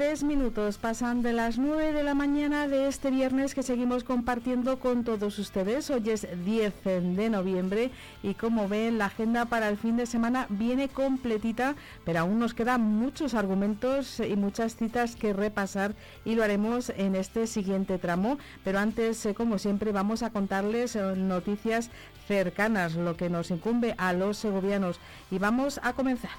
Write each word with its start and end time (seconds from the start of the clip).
Tres 0.00 0.22
minutos 0.22 0.78
pasan 0.78 1.20
de 1.20 1.34
las 1.34 1.58
nueve 1.58 1.92
de 1.92 2.02
la 2.02 2.14
mañana 2.14 2.66
de 2.66 2.88
este 2.88 3.10
viernes 3.10 3.54
que 3.54 3.62
seguimos 3.62 4.02
compartiendo 4.02 4.78
con 4.80 5.04
todos 5.04 5.38
ustedes. 5.38 5.90
Hoy 5.90 6.08
es 6.08 6.26
10 6.42 6.84
de 7.16 7.28
noviembre 7.28 7.90
y 8.22 8.32
como 8.32 8.66
ven 8.66 8.96
la 8.96 9.04
agenda 9.04 9.44
para 9.44 9.68
el 9.68 9.76
fin 9.76 9.98
de 9.98 10.06
semana 10.06 10.46
viene 10.48 10.88
completita, 10.88 11.74
pero 12.06 12.20
aún 12.20 12.38
nos 12.38 12.54
quedan 12.54 12.80
muchos 12.80 13.34
argumentos 13.34 14.20
y 14.20 14.36
muchas 14.36 14.74
citas 14.74 15.16
que 15.16 15.34
repasar 15.34 15.94
y 16.24 16.34
lo 16.34 16.44
haremos 16.44 16.88
en 16.96 17.14
este 17.14 17.46
siguiente 17.46 17.98
tramo. 17.98 18.38
Pero 18.64 18.78
antes, 18.78 19.26
eh, 19.26 19.34
como 19.34 19.58
siempre, 19.58 19.92
vamos 19.92 20.22
a 20.22 20.30
contarles 20.30 20.96
eh, 20.96 21.14
noticias 21.14 21.90
cercanas, 22.26 22.94
lo 22.94 23.18
que 23.18 23.28
nos 23.28 23.50
incumbe 23.50 23.94
a 23.98 24.14
los 24.14 24.38
segovianos. 24.38 24.98
Y 25.30 25.36
vamos 25.36 25.78
a 25.82 25.92
comenzar. 25.92 26.30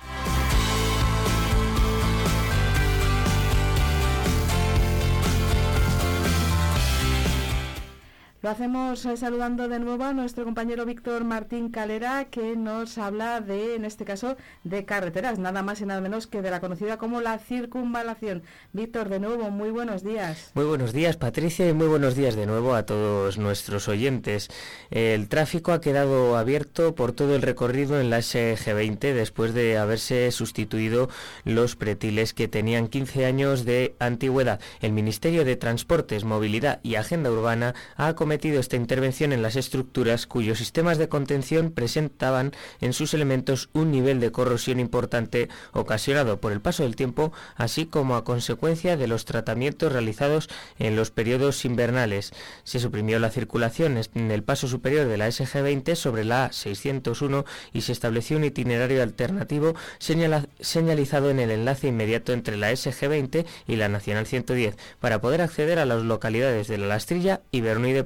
Lo 8.44 8.50
hacemos 8.50 9.06
eh, 9.06 9.18
saludando 9.18 9.68
de 9.68 9.78
nuevo 9.78 10.04
a 10.04 10.14
nuestro 10.14 10.46
compañero 10.46 10.84
Víctor 10.84 11.24
Martín 11.24 11.70
Calera, 11.70 12.26
que 12.26 12.56
nos 12.56 12.98
habla 12.98 13.40
de, 13.40 13.76
en 13.76 13.86
este 13.86 14.04
caso, 14.04 14.36
de 14.64 14.84
carreteras, 14.84 15.38
nada 15.38 15.62
más 15.62 15.80
y 15.80 15.86
nada 15.86 16.02
menos 16.02 16.26
que 16.26 16.42
de 16.42 16.50
la 16.50 16.60
conocida 16.60 16.98
como 16.98 17.22
la 17.22 17.38
circunvalación. 17.38 18.42
Víctor, 18.74 19.10
de 19.10 19.20
nuevo, 19.20 19.52
muy 19.52 19.70
buenos 19.70 20.04
días. 20.04 20.50
Muy 20.56 20.66
buenos 20.66 20.92
días, 20.92 21.18
Patricia, 21.18 21.70
y 21.70 21.74
muy 21.74 21.86
buenos 21.86 22.16
días 22.16 22.36
de 22.36 22.48
nuevo 22.48 22.74
a 22.74 22.84
todos 22.84 23.38
nuestros 23.38 23.88
oyentes. 23.88 24.50
El 24.90 25.30
tráfico 25.30 25.72
ha 25.72 25.80
quedado 25.80 26.36
abierto 26.36 26.96
por 26.96 27.12
todo 27.12 27.36
el 27.36 27.44
recorrido 27.44 28.02
en 28.02 28.10
la 28.10 28.22
SG20 28.22 29.14
después 29.14 29.54
de 29.54 29.78
haberse 29.78 30.32
sustituido 30.32 31.10
los 31.46 31.76
pretiles 31.76 32.34
que 32.34 32.48
tenían 32.48 32.88
15 32.88 33.28
años 33.28 33.66
de 33.66 33.94
antigüedad. 34.00 34.60
El 34.80 34.94
Ministerio 34.94 35.46
de 35.46 35.58
Transportes, 35.58 36.24
Movilidad 36.24 36.80
y 36.82 36.96
Agenda 36.96 37.30
Urbana 37.30 37.76
ha 37.98 38.16
comenzado 38.16 38.31
metido 38.32 38.62
esta 38.62 38.78
intervención 38.78 39.34
en 39.34 39.42
las 39.42 39.58
estructuras 39.58 40.26
cuyos 40.26 40.58
sistemas 40.58 40.98
de 40.98 41.10
contención 41.10 41.70
presentaban 41.70 42.54
en 42.80 42.94
sus 42.94 43.14
elementos 43.14 43.68
un 43.74 43.92
nivel 43.92 44.22
de 44.22 44.32
corrosión 44.32 44.80
importante 44.80 45.50
ocasionado 45.74 46.40
por 46.40 46.54
el 46.54 46.62
paso 46.62 46.84
del 46.84 46.96
tiempo, 46.96 47.34
así 47.58 47.88
como 47.88 48.16
a 48.16 48.24
consecuencia 48.24 48.96
de 48.96 49.08
los 49.08 49.26
tratamientos 49.26 49.92
realizados 49.92 50.48
en 50.80 50.96
los 50.96 51.12
periodos 51.12 51.66
invernales. 51.66 52.32
Se 52.64 52.80
suprimió 52.80 53.20
la 53.20 53.32
circulación 53.32 54.00
en 54.16 54.32
el 54.32 54.44
paso 54.44 54.70
superior 54.70 55.10
de 55.10 55.18
la 55.18 55.28
SG20 55.28 55.96
sobre 55.96 56.24
la 56.24 56.52
A601 56.52 57.44
y 57.74 57.82
se 57.82 57.92
estableció 57.92 58.38
un 58.38 58.46
itinerario 58.46 59.04
alternativo 59.04 59.76
señalizado 60.00 61.32
en 61.32 61.42
el 61.42 61.52
enlace 61.52 61.90
inmediato 61.90 62.32
entre 62.32 62.56
la 62.56 62.72
SG20 62.72 63.46
y 63.68 63.76
la 63.76 63.90
Nacional 63.90 64.26
110 64.26 64.78
para 65.02 65.20
poder 65.20 65.42
acceder 65.42 65.80
a 65.80 65.86
las 65.86 66.04
localidades 66.04 66.70
de 66.70 66.78
La 66.78 66.88
Lastrilla 66.88 67.42
y 67.52 67.60
Bernuy 67.60 67.92
de 67.92 68.06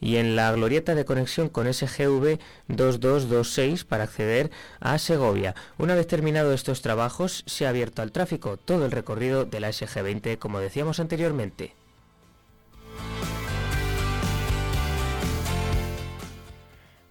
y 0.00 0.16
en 0.16 0.36
la 0.36 0.52
glorieta 0.52 0.94
de 0.94 1.04
conexión 1.04 1.48
con 1.48 1.72
SGV 1.72 2.38
2226 2.68 3.84
para 3.84 4.04
acceder 4.04 4.50
a 4.80 4.98
Segovia. 4.98 5.54
Una 5.76 5.94
vez 5.94 6.06
terminados 6.06 6.54
estos 6.54 6.82
trabajos, 6.82 7.42
se 7.46 7.66
ha 7.66 7.70
abierto 7.70 8.02
al 8.02 8.12
tráfico 8.12 8.56
todo 8.56 8.84
el 8.84 8.92
recorrido 8.92 9.44
de 9.44 9.60
la 9.60 9.70
SG20, 9.70 10.38
como 10.38 10.60
decíamos 10.60 11.00
anteriormente. 11.00 11.77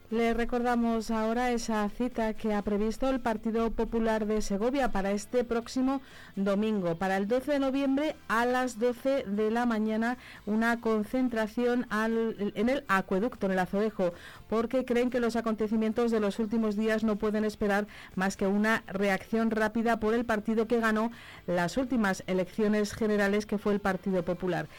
Le 0.09 0.33
recordamos 0.33 1.11
ahora 1.11 1.51
esa 1.51 1.89
cita 1.89 2.33
que 2.33 2.53
ha 2.53 2.61
previsto 2.61 3.09
el 3.09 3.19
Partido 3.19 3.71
Popular 3.71 4.25
de 4.25 4.41
Segovia 4.41 4.89
para 4.89 5.11
este 5.11 5.43
próximo 5.43 5.99
domingo, 6.37 6.95
para 6.95 7.17
el 7.17 7.27
12 7.27 7.51
de 7.51 7.59
noviembre 7.59 8.15
a 8.29 8.45
las 8.45 8.79
12 8.79 9.25
de 9.27 9.51
la 9.51 9.65
mañana, 9.65 10.17
una 10.45 10.79
concentración 10.79 11.87
en 11.91 12.69
el 12.69 12.85
acueducto, 12.87 13.47
en 13.47 13.51
el 13.51 13.59
Azodejo, 13.59 14.13
porque 14.47 14.85
creen 14.85 15.09
que 15.09 15.19
los 15.19 15.35
acontecimientos 15.35 16.09
de 16.09 16.21
los 16.21 16.39
últimos 16.39 16.77
días 16.77 17.03
no 17.03 17.17
pueden 17.17 17.43
esperar 17.43 17.85
más 18.15 18.37
que 18.37 18.47
una 18.47 18.83
reacción 18.87 19.51
rápida 19.51 19.99
por 19.99 20.13
el 20.13 20.23
partido 20.23 20.69
que 20.69 20.79
ganó 20.79 21.11
las 21.47 21.75
últimas 21.75 22.23
elecciones 22.27 22.93
generales, 22.93 23.45
que 23.45 23.57
fue 23.57 23.73
el 23.73 23.81
Partido 23.81 24.23
Popular. 24.23 24.69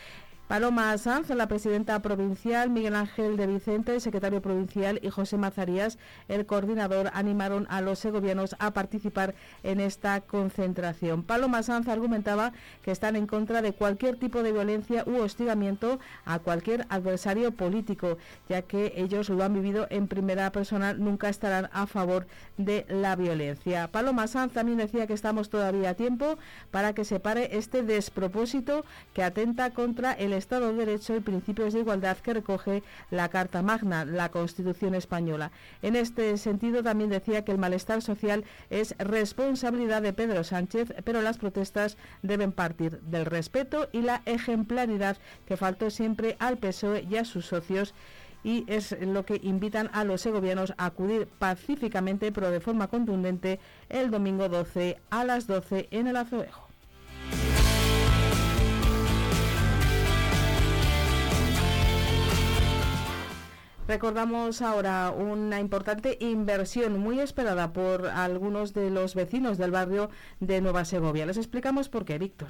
Paloma 0.49 0.97
Sanz, 0.97 1.29
la 1.29 1.47
presidenta 1.47 2.01
provincial, 2.01 2.71
Miguel 2.71 2.97
Ángel 2.97 3.37
de 3.37 3.47
Vicente, 3.47 3.93
el 3.93 4.01
secretario 4.01 4.41
provincial, 4.41 4.99
y 5.03 5.11
José 5.11 5.37
Mazarías, 5.37 5.99
el 6.27 6.47
coordinador, 6.47 7.11
animaron 7.13 7.67
a 7.69 7.83
los 7.83 7.99
segovianos 7.99 8.57
a 8.59 8.73
participar 8.73 9.35
en 9.63 9.79
esta 9.79 10.23
concentración. 10.23 11.23
Paloma 11.23 11.63
Sanz 11.63 11.87
argumentaba 11.89 12.55
que 12.81 12.93
están 12.93 13.15
en 13.15 13.27
contra 13.27 13.61
de 13.61 13.75
cualquier 13.75 14.17
tipo 14.17 14.43
de 14.43 14.53
violencia 14.53 15.05
u 15.07 15.19
hostigamiento 15.19 15.99
a 16.25 16.39
cualquier 16.39 16.87
adversario 16.89 17.53
político, 17.53 18.17
ya 18.49 18.63
que 18.63 18.95
ellos 18.97 19.29
lo 19.29 19.45
han 19.45 19.53
vivido 19.53 19.87
en 19.91 20.09
primera 20.09 20.51
persona, 20.51 20.95
nunca 20.95 21.29
estarán 21.29 21.69
a 21.75 21.87
favor 21.87 22.27
de 22.57 22.87
la 22.89 23.17
violencia. 23.17 23.89
Paloma 23.93 24.27
Sanz 24.27 24.55
también 24.55 24.79
decía 24.79 25.07
que 25.07 25.13
estamos 25.13 25.51
todavía 25.51 25.91
a 25.91 25.95
tiempo 25.95 26.39
para 26.71 26.95
que 26.95 27.05
se 27.05 27.21
pare 27.21 27.59
este 27.59 27.83
despropósito 27.83 28.87
que 29.13 29.23
atenta 29.23 29.73
contra 29.73 30.13
el 30.13 30.38
Estado 30.39 30.69
de 30.69 30.87
Derecho 30.87 31.15
y 31.15 31.21
principios 31.21 31.75
de 31.75 31.81
igualdad 31.81 32.17
que 32.17 32.33
recoge 32.33 32.83
la 33.11 33.29
Carta 33.29 33.61
Magna, 33.61 34.05
la 34.05 34.31
Constitución 34.31 34.95
española. 34.95 35.51
En 35.83 35.97
este 35.97 36.37
sentido, 36.39 36.83
también 36.83 37.11
decía 37.11 37.45
que 37.45 37.53
el 37.53 37.59
malestar 37.59 38.01
social 38.01 38.45
es 38.71 38.95
responsabilidad 38.99 40.01
de 40.01 40.15
Pedro 40.15 40.45
Sánchez, 40.45 40.95
pero 41.05 41.21
las 41.21 41.39
protestas 41.39 41.99
deben 42.23 42.53
partir 42.53 43.01
del 43.01 43.27
respeto 43.27 43.89
y 43.93 44.03
la 44.03 44.23
ejemplaridad 44.25 45.19
que 45.47 45.57
faltó 45.57 45.91
siempre 45.91 46.37
al 46.39 46.59
PSOE 46.59 47.07
y 47.11 47.17
a 47.17 47.25
sus 47.25 47.47
socios 47.47 47.95
y 48.45 48.65
es 48.69 48.97
lo 49.01 49.25
que 49.25 49.41
invitan 49.43 49.91
a 49.93 50.05
los 50.05 50.21
segovianos 50.21 50.73
a 50.77 50.87
acudir 50.87 51.27
pacíficamente 51.27 52.31
pero 52.33 52.51
de 52.51 52.61
forma 52.61 52.89
contundente 52.89 53.59
el 53.89 54.11
domingo 54.11 54.49
12 54.49 54.99
a 55.11 55.25
las 55.25 55.47
12 55.47 55.89
en 55.91 56.07
el 56.07 56.17
Azoejo. 56.17 56.68
Recordamos 63.89 64.61
ahora 64.61 65.11
una 65.17 65.61
importante 65.61 66.19
inversión 66.21 66.99
muy 66.99 67.21
esperada 67.21 67.73
por 67.73 68.07
algunos 68.07 68.75
de 68.75 68.91
los 68.91 69.15
vecinos 69.15 69.57
del 69.57 69.71
barrio 69.71 70.11
de 70.41 70.61
Nueva 70.61 70.85
Segovia. 70.85 71.25
Les 71.25 71.39
explicamos 71.39 71.89
por 71.89 72.05
qué, 72.05 72.19
Víctor. 72.19 72.49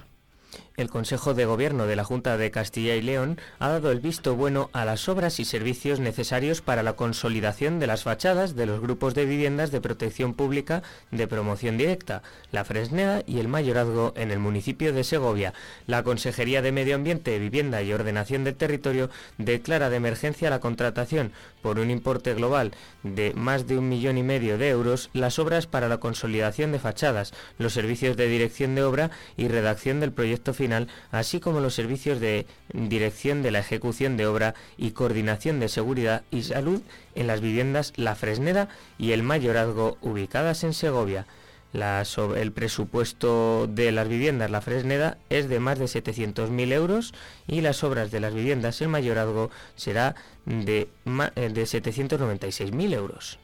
El 0.79 0.91
Consejo 0.91 1.35
de 1.35 1.45
Gobierno 1.45 1.89
de 1.89 1.97
la 1.97 2.05
Junta 2.05 2.37
de 2.37 2.53
Castilla 2.53 2.95
y 2.95 3.03
León 3.03 3.41
ha 3.59 3.69
dado 3.69 3.91
el 3.91 3.99
visto 3.99 4.37
bueno 4.37 4.71
a 4.73 4.85
las 4.85 5.09
obras 5.09 5.41
y 5.41 5.45
servicios 5.45 5.99
necesarios 5.99 6.63
para 6.63 6.85
la 6.85 6.93
consolidación 6.93 7.81
de 7.81 7.89
las 7.89 8.05
fachadas 8.05 8.55
de 8.55 8.65
los 8.65 8.81
grupos 8.81 9.13
de 9.15 9.25
viviendas 9.25 9.73
de 9.73 9.81
protección 9.81 10.35
pública 10.35 10.85
de 11.11 11.27
promoción 11.27 11.79
directa, 11.79 12.23
la 12.53 12.65
Fresneda 12.65 13.25
y 13.27 13.41
el 13.41 13.49
Mayorazgo 13.49 14.13
en 14.15 14.31
el 14.31 14.39
municipio 14.39 14.93
de 14.93 15.03
Segovia. 15.03 15.53
La 15.89 16.05
Consejería 16.05 16.63
de 16.63 16.71
Medio 16.71 16.95
Ambiente, 16.95 17.41
Vivienda 17.41 17.83
y 17.83 17.93
Ordenación 17.93 18.45
del 18.45 18.55
Territorio 18.55 19.11
declara 19.37 19.91
de 19.91 19.97
emergencia 19.97 20.49
la 20.49 20.61
contratación 20.61 21.33
por 21.61 21.81
un 21.81 21.91
importe 21.91 22.35
global 22.35 22.71
de 23.03 23.35
más 23.35 23.67
de 23.67 23.79
un 23.79 23.89
millón 23.89 24.17
y 24.17 24.23
medio 24.23 24.59
de 24.59 24.69
euros 24.69 25.11
las 25.13 25.41
obras 25.41 25.67
para 25.67 25.89
la 25.89 25.99
consolidación 25.99 26.71
de 26.71 26.79
fachadas, 26.79 27.35
los 27.59 27.73
servicios 27.73 28.17
de 28.17 28.29
dirección 28.29 28.77
de 28.77 28.85
obra 28.85 29.11
y 29.37 29.49
redacción 29.49 29.99
del 29.99 30.13
proyecto 30.13 30.55
final, 30.55 30.68
así 31.11 31.41
como 31.41 31.61
los 31.61 31.75
servicios 31.75 32.21
de 32.21 32.47
dirección 32.73 33.43
de 33.43 33.51
la 33.51 33.61
ejecución 33.61 34.17
de 34.17 34.27
obra 34.27 34.55
y 34.77 34.93
coordinación 34.93 35.61
de 35.61 35.69
seguridad 35.69 36.23
y 36.31 36.43
salud 36.43 36.83
en 37.15 37.27
las 37.27 37.41
viviendas 37.41 37.93
La 37.97 38.15
Fresneda 38.15 38.69
y 38.99 39.13
el 39.13 39.23
Mayorazgo 39.23 39.99
ubicadas 40.03 40.65
en 40.65 40.75
Segovia. 40.75 41.27
el 41.73 42.53
presupuesto 42.53 43.67
de 43.67 43.93
las 43.93 44.09
viviendas 44.09 44.51
La 44.51 44.61
Fresneda 44.61 45.19
es 45.29 45.49
de 45.49 45.61
más 45.61 45.79
de 45.79 45.87
700.000 45.87 46.73
euros 46.73 47.15
y 47.47 47.61
las 47.61 47.85
obras 47.85 48.11
de 48.11 48.21
las 48.21 48.35
viviendas 48.35 48.81
El 48.81 48.89
Mayorazgo 48.89 49.51
será 49.77 50.15
de, 50.47 50.89
de 51.05 51.63
796.000 51.63 52.95
euros. 52.95 53.39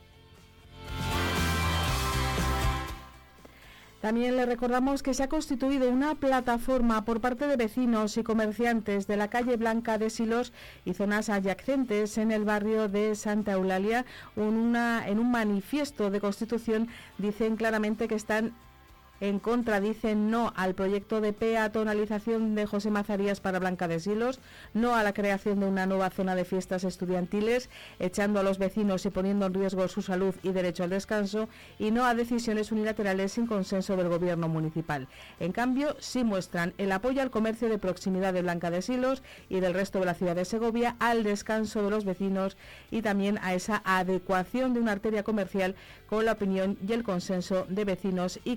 También 4.05 4.37
le 4.37 4.45
recordamos 4.45 5.03
que 5.03 5.15
se 5.15 5.23
ha 5.23 5.31
constituido 5.31 5.89
una 5.89 6.15
plataforma 6.15 7.06
por 7.06 7.23
parte 7.23 7.47
de 7.47 7.56
vecinos 7.56 8.19
y 8.19 8.23
comerciantes 8.23 9.06
de 9.06 9.17
la 9.17 9.29
calle 9.29 9.56
Blanca 9.56 9.97
de 9.97 10.11
Silos 10.11 10.53
y 10.85 10.93
zonas 10.93 11.31
adyacentes 11.31 12.19
en 12.19 12.31
el 12.31 12.45
barrio 12.45 12.89
de 12.89 13.15
Santa 13.15 13.53
Eulalia. 13.53 14.05
en 14.37 15.19
un 15.19 15.31
manifiesto 15.31 16.11
de 16.11 16.21
constitución 16.21 16.89
dicen 17.17 17.56
claramente 17.56 18.06
que 18.06 18.15
están 18.15 18.53
en 19.20 19.38
contra 19.38 19.81
dicen 19.81 20.31
no 20.31 20.52
al 20.56 20.75
proyecto 20.75 21.20
de 21.20 21.32
peatonalización 21.32 22.55
de 22.55 22.66
José 22.66 22.90
Mazarías 22.90 23.40
para 23.40 23.58
Blanca 23.58 23.88
de 23.88 24.00
Silos, 24.00 24.40
no 24.75 24.94
a 24.94 25.02
la 25.02 25.12
creación 25.12 25.61
de 25.61 25.66
una 25.66 25.87
nueva 25.87 26.11
zona 26.11 26.34
de 26.34 26.44
fiestas 26.44 26.84
estudiantiles, 26.84 27.70
echando 27.99 28.40
a 28.40 28.43
los 28.43 28.58
vecinos 28.58 29.06
y 29.06 29.11
poniendo 29.11 29.46
en 29.46 29.55
riesgo 29.55 29.88
su 29.88 30.02
salud 30.02 30.34
y 30.43 30.50
derecho 30.50 30.84
al 30.84 30.90
descanso, 30.90 31.49
y 31.78 31.90
no 31.90 32.05
a 32.05 32.14
decisiones 32.14 32.72
unilaterales 32.72 33.32
sin 33.32 33.46
consenso 33.46 33.96
del 33.96 34.08
gobierno 34.08 34.49
municipal. 34.49 35.08
En 35.40 35.52
cambio, 35.52 35.96
sí 36.00 36.25
muestran 36.25 36.75
el 36.78 36.93
apoyo 36.93 37.22
al 37.22 37.31
comercio 37.31 37.69
de 37.69 37.78
proximidad 37.78 38.32
de 38.32 38.43
Blanca 38.43 38.70
de 38.70 38.82
Silos 38.82 39.22
y 39.49 39.60
del 39.60 39.75
resto 39.75 40.00
de 40.00 40.06
la 40.06 40.14
ciudad 40.14 40.37
de 40.37 40.44
Segovia, 40.44 40.96
al 40.99 41.22
descanso 41.22 41.82
de 41.82 41.90
los 41.90 42.05
vecinos 42.05 42.56
y 42.90 43.02
también 43.02 43.38
a 43.43 43.55
esa 43.55 43.82
adecuación 43.84 44.75
de 44.75 44.81
una 44.81 44.93
arteria 44.93 45.22
comercial 45.22 45.75
con 46.08 46.25
la 46.25 46.32
opinión 46.32 46.76
y 46.87 46.93
el 46.93 47.02
consenso 47.02 47.67
de 47.69 47.84
vecinos 47.84 48.40
y 48.44 48.56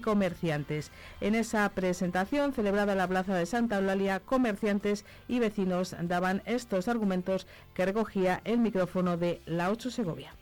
En 0.52 1.36
esa 1.36 1.68
presentación 1.70 2.54
celebrada 2.54 2.94
en 2.94 2.98
la 3.00 3.08
Plaza 3.08 3.36
de 3.36 3.46
Santa 3.46 3.78
Eulalia, 3.78 4.22
comerciantes 4.22 5.06
y 5.28 5.40
vecinos 5.40 5.96
daban 6.02 6.42
estos 6.46 6.88
argumentos 6.88 7.48
que 7.74 7.86
recogía 7.86 8.42
el 8.46 8.60
micrófono 8.60 9.18
de 9.18 9.42
La 9.46 9.70
8 9.70 9.92
Segovia 9.92 10.34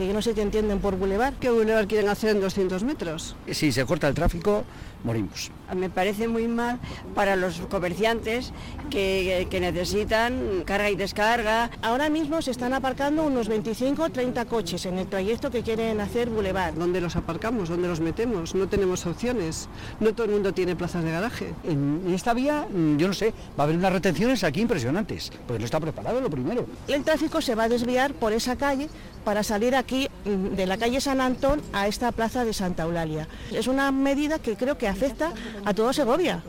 que 0.00 0.06
yo 0.06 0.14
no 0.14 0.22
sé 0.22 0.32
qué 0.32 0.40
entienden 0.40 0.78
por 0.78 0.96
bulevar. 0.96 1.34
¿Qué 1.34 1.50
bulevar 1.50 1.86
quieren 1.86 2.08
hacer 2.08 2.30
en 2.30 2.40
200 2.40 2.84
metros? 2.84 3.36
Si 3.50 3.70
se 3.70 3.84
corta 3.84 4.08
el 4.08 4.14
tráfico, 4.14 4.64
morimos. 5.04 5.50
Me 5.76 5.90
parece 5.90 6.26
muy 6.26 6.48
mal 6.48 6.78
para 7.14 7.36
los 7.36 7.60
comerciantes 7.68 8.52
que, 8.88 9.46
necesitan 9.60 10.62
carga 10.64 10.88
y 10.88 10.96
descarga. 10.96 11.70
Ahora 11.82 12.08
mismo 12.08 12.40
se 12.40 12.50
están 12.50 12.72
aparcando 12.72 13.24
unos 13.24 13.48
25 13.48 14.04
o 14.04 14.08
30 14.08 14.46
coches 14.46 14.86
en 14.86 14.98
el 14.98 15.06
trayecto 15.06 15.50
que 15.50 15.62
quieren 15.62 16.00
hacer 16.00 16.30
bulevar. 16.30 16.74
¿Dónde 16.74 17.02
los 17.02 17.14
aparcamos? 17.16 17.68
¿Dónde 17.68 17.86
los 17.86 18.00
metemos? 18.00 18.54
No 18.54 18.68
tenemos 18.68 19.04
opciones. 19.04 19.68
No 20.00 20.14
todo 20.14 20.24
el 20.24 20.32
mundo 20.32 20.54
tiene 20.54 20.76
plazas 20.76 21.04
de 21.04 21.10
garaje. 21.10 21.52
En 21.64 22.10
esta 22.14 22.32
vía, 22.32 22.66
mm, 22.72 22.96
yo 22.96 23.06
no 23.06 23.12
sé, 23.12 23.34
va 23.58 23.62
a 23.62 23.62
haber 23.64 23.76
unas 23.76 23.92
retenciones 23.92 24.44
aquí 24.44 24.62
impresionantes, 24.62 25.30
pues 25.46 25.58
no 25.58 25.66
está 25.66 25.78
preparado 25.78 26.22
lo 26.22 26.30
primero. 26.30 26.64
El 26.88 27.04
tráfico 27.04 27.42
se 27.42 27.54
va 27.54 27.64
a 27.64 27.68
desviar 27.68 28.14
por 28.14 28.32
esa 28.32 28.56
calle 28.56 28.88
para 29.24 29.42
salir 29.42 29.69
aquí 29.74 30.08
mm, 30.24 30.56
de 30.56 30.66
la 30.66 30.76
calle 30.76 31.00
San 31.00 31.20
Antón 31.20 31.60
a 31.72 31.86
esta 31.86 32.12
plaza 32.12 32.44
de 32.44 32.52
Santa 32.52 32.84
Eulalia. 32.84 33.28
Es 33.52 33.66
una 33.66 33.90
medida 33.92 34.38
que 34.38 34.56
creo 34.56 34.78
que 34.78 34.88
afecta 34.88 35.32
a 35.64 35.74
todo 35.74 35.92
Segovia. 35.92 36.42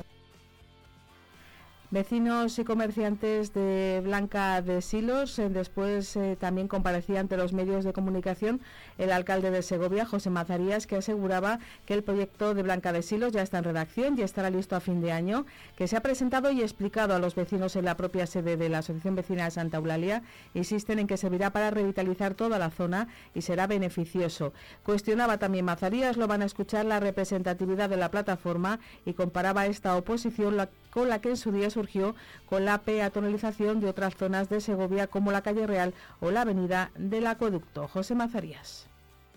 Vecinos 1.91 2.57
y 2.57 2.63
comerciantes 2.63 3.53
de 3.53 3.99
Blanca 4.01 4.61
de 4.61 4.81
Silos, 4.81 5.37
eh, 5.39 5.49
después 5.49 6.15
eh, 6.15 6.37
también 6.39 6.69
comparecía 6.69 7.19
ante 7.19 7.35
los 7.35 7.51
medios 7.51 7.83
de 7.83 7.91
comunicación 7.91 8.61
el 8.97 9.11
alcalde 9.11 9.51
de 9.51 9.61
Segovia, 9.61 10.05
José 10.05 10.29
Mazarías, 10.29 10.87
que 10.87 10.95
aseguraba 10.95 11.59
que 11.85 11.93
el 11.93 12.01
proyecto 12.01 12.53
de 12.53 12.63
Blanca 12.63 12.93
de 12.93 13.01
Silos 13.01 13.33
ya 13.33 13.41
está 13.41 13.57
en 13.57 13.65
redacción 13.65 14.17
y 14.17 14.21
estará 14.21 14.49
listo 14.49 14.77
a 14.77 14.79
fin 14.79 15.01
de 15.01 15.11
año, 15.11 15.45
que 15.75 15.89
se 15.89 15.97
ha 15.97 16.01
presentado 16.01 16.49
y 16.51 16.61
explicado 16.61 17.13
a 17.13 17.19
los 17.19 17.35
vecinos 17.35 17.75
en 17.75 17.83
la 17.83 17.97
propia 17.97 18.25
sede 18.25 18.55
de 18.55 18.69
la 18.69 18.77
Asociación 18.77 19.15
Vecina 19.15 19.43
de 19.43 19.51
Santa 19.51 19.75
Eulalia. 19.75 20.23
Insisten 20.53 20.97
en 20.97 21.07
que 21.07 21.17
servirá 21.17 21.51
para 21.51 21.71
revitalizar 21.71 22.35
toda 22.35 22.57
la 22.57 22.69
zona 22.69 23.09
y 23.35 23.41
será 23.41 23.67
beneficioso. 23.67 24.53
Cuestionaba 24.83 25.39
también 25.39 25.65
Mazarías, 25.65 26.15
lo 26.15 26.27
van 26.27 26.41
a 26.41 26.45
escuchar, 26.45 26.85
la 26.85 27.01
representatividad 27.01 27.89
de 27.89 27.97
la 27.97 28.11
plataforma 28.11 28.79
y 29.05 29.11
comparaba 29.11 29.65
esta 29.65 29.97
oposición 29.97 30.55
con 30.91 31.09
la 31.09 31.19
que 31.19 31.29
en 31.29 31.37
su 31.37 31.51
día 31.51 31.69
surgió 31.81 32.15
con 32.47 32.65
la 32.65 32.79
peatonalización 32.79 33.79
de 33.79 33.89
otras 33.89 34.15
zonas 34.15 34.49
de 34.49 34.61
Segovia 34.61 35.07
como 35.07 35.31
la 35.31 35.41
calle 35.41 35.65
Real 35.65 35.93
o 36.19 36.29
la 36.29 36.41
avenida 36.41 36.91
del 36.95 37.25
Acueducto. 37.25 37.87
José 37.87 38.13
Mazarías. 38.13 38.85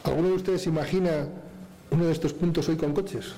¿Alguno 0.04 0.28
de 0.28 0.34
ustedes 0.34 0.66
imagina 0.66 1.26
uno 1.90 2.04
de 2.04 2.12
estos 2.12 2.34
puntos 2.34 2.68
hoy 2.68 2.76
con 2.76 2.92
coches? 2.92 3.32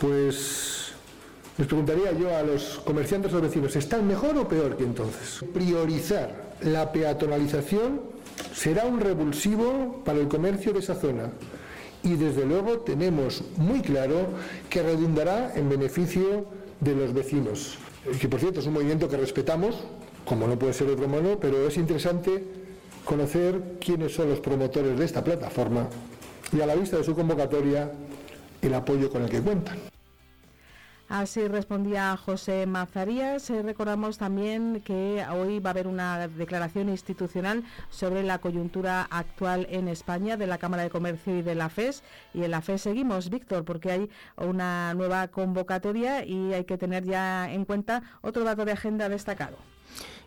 Pues 0.00 0.92
les 1.58 1.66
preguntaría 1.66 2.12
yo 2.12 2.34
a 2.34 2.42
los 2.42 2.80
comerciantes 2.84 3.32
o 3.34 3.40
vecinos, 3.40 3.76
¿están 3.76 4.08
mejor 4.08 4.36
o 4.38 4.48
peor 4.48 4.76
que 4.76 4.84
entonces? 4.84 5.44
Priorizar 5.52 6.54
la 6.62 6.90
peatonalización 6.90 8.00
será 8.52 8.86
un 8.86 8.98
revulsivo 8.98 10.02
para 10.04 10.18
el 10.18 10.26
comercio 10.26 10.72
de 10.72 10.80
esa 10.80 10.94
zona 10.94 11.30
y 12.02 12.14
desde 12.14 12.46
luego 12.46 12.80
tenemos 12.80 13.44
muy 13.56 13.80
claro 13.82 14.28
que 14.68 14.82
redundará 14.82 15.52
en 15.54 15.68
beneficio 15.68 16.46
de 16.80 16.94
los 16.94 17.12
vecinos. 17.12 17.76
Que 18.20 18.28
por 18.28 18.40
cierto 18.40 18.60
es 18.60 18.66
un 18.66 18.74
movimiento 18.74 19.08
que 19.08 19.16
respetamos, 19.16 19.76
como 20.24 20.46
no 20.46 20.58
puede 20.58 20.72
ser 20.72 20.88
otro 20.88 21.08
modo, 21.08 21.38
pero 21.38 21.66
es 21.66 21.76
interesante 21.76 22.44
conocer 23.04 23.78
quiénes 23.80 24.14
son 24.14 24.28
los 24.28 24.40
promotores 24.40 24.98
de 24.98 25.04
esta 25.04 25.24
plataforma 25.24 25.88
y 26.52 26.60
a 26.60 26.66
la 26.66 26.74
vista 26.74 26.96
de 26.96 27.04
su 27.04 27.14
convocatoria 27.14 27.90
el 28.62 28.74
apoyo 28.74 29.10
con 29.10 29.22
el 29.22 29.30
que 29.30 29.40
cuentan. 29.40 29.89
Así 31.10 31.48
respondía 31.48 32.16
José 32.16 32.66
Mazarías. 32.66 33.50
Eh, 33.50 33.62
recordamos 33.64 34.16
también 34.16 34.80
que 34.84 35.26
hoy 35.28 35.58
va 35.58 35.70
a 35.70 35.72
haber 35.72 35.88
una 35.88 36.28
declaración 36.28 36.88
institucional 36.88 37.64
sobre 37.88 38.22
la 38.22 38.38
coyuntura 38.38 39.08
actual 39.10 39.66
en 39.70 39.88
España 39.88 40.36
de 40.36 40.46
la 40.46 40.58
Cámara 40.58 40.84
de 40.84 40.90
Comercio 40.90 41.36
y 41.36 41.42
de 41.42 41.56
la 41.56 41.68
FES. 41.68 42.04
Y 42.32 42.44
en 42.44 42.52
la 42.52 42.60
FES 42.60 42.82
seguimos, 42.82 43.28
Víctor, 43.28 43.64
porque 43.64 43.90
hay 43.90 44.10
una 44.36 44.94
nueva 44.94 45.26
convocatoria 45.26 46.24
y 46.24 46.54
hay 46.54 46.64
que 46.64 46.78
tener 46.78 47.04
ya 47.04 47.50
en 47.50 47.64
cuenta 47.64 48.04
otro 48.20 48.44
dato 48.44 48.64
de 48.64 48.70
agenda 48.70 49.08
destacado. 49.08 49.56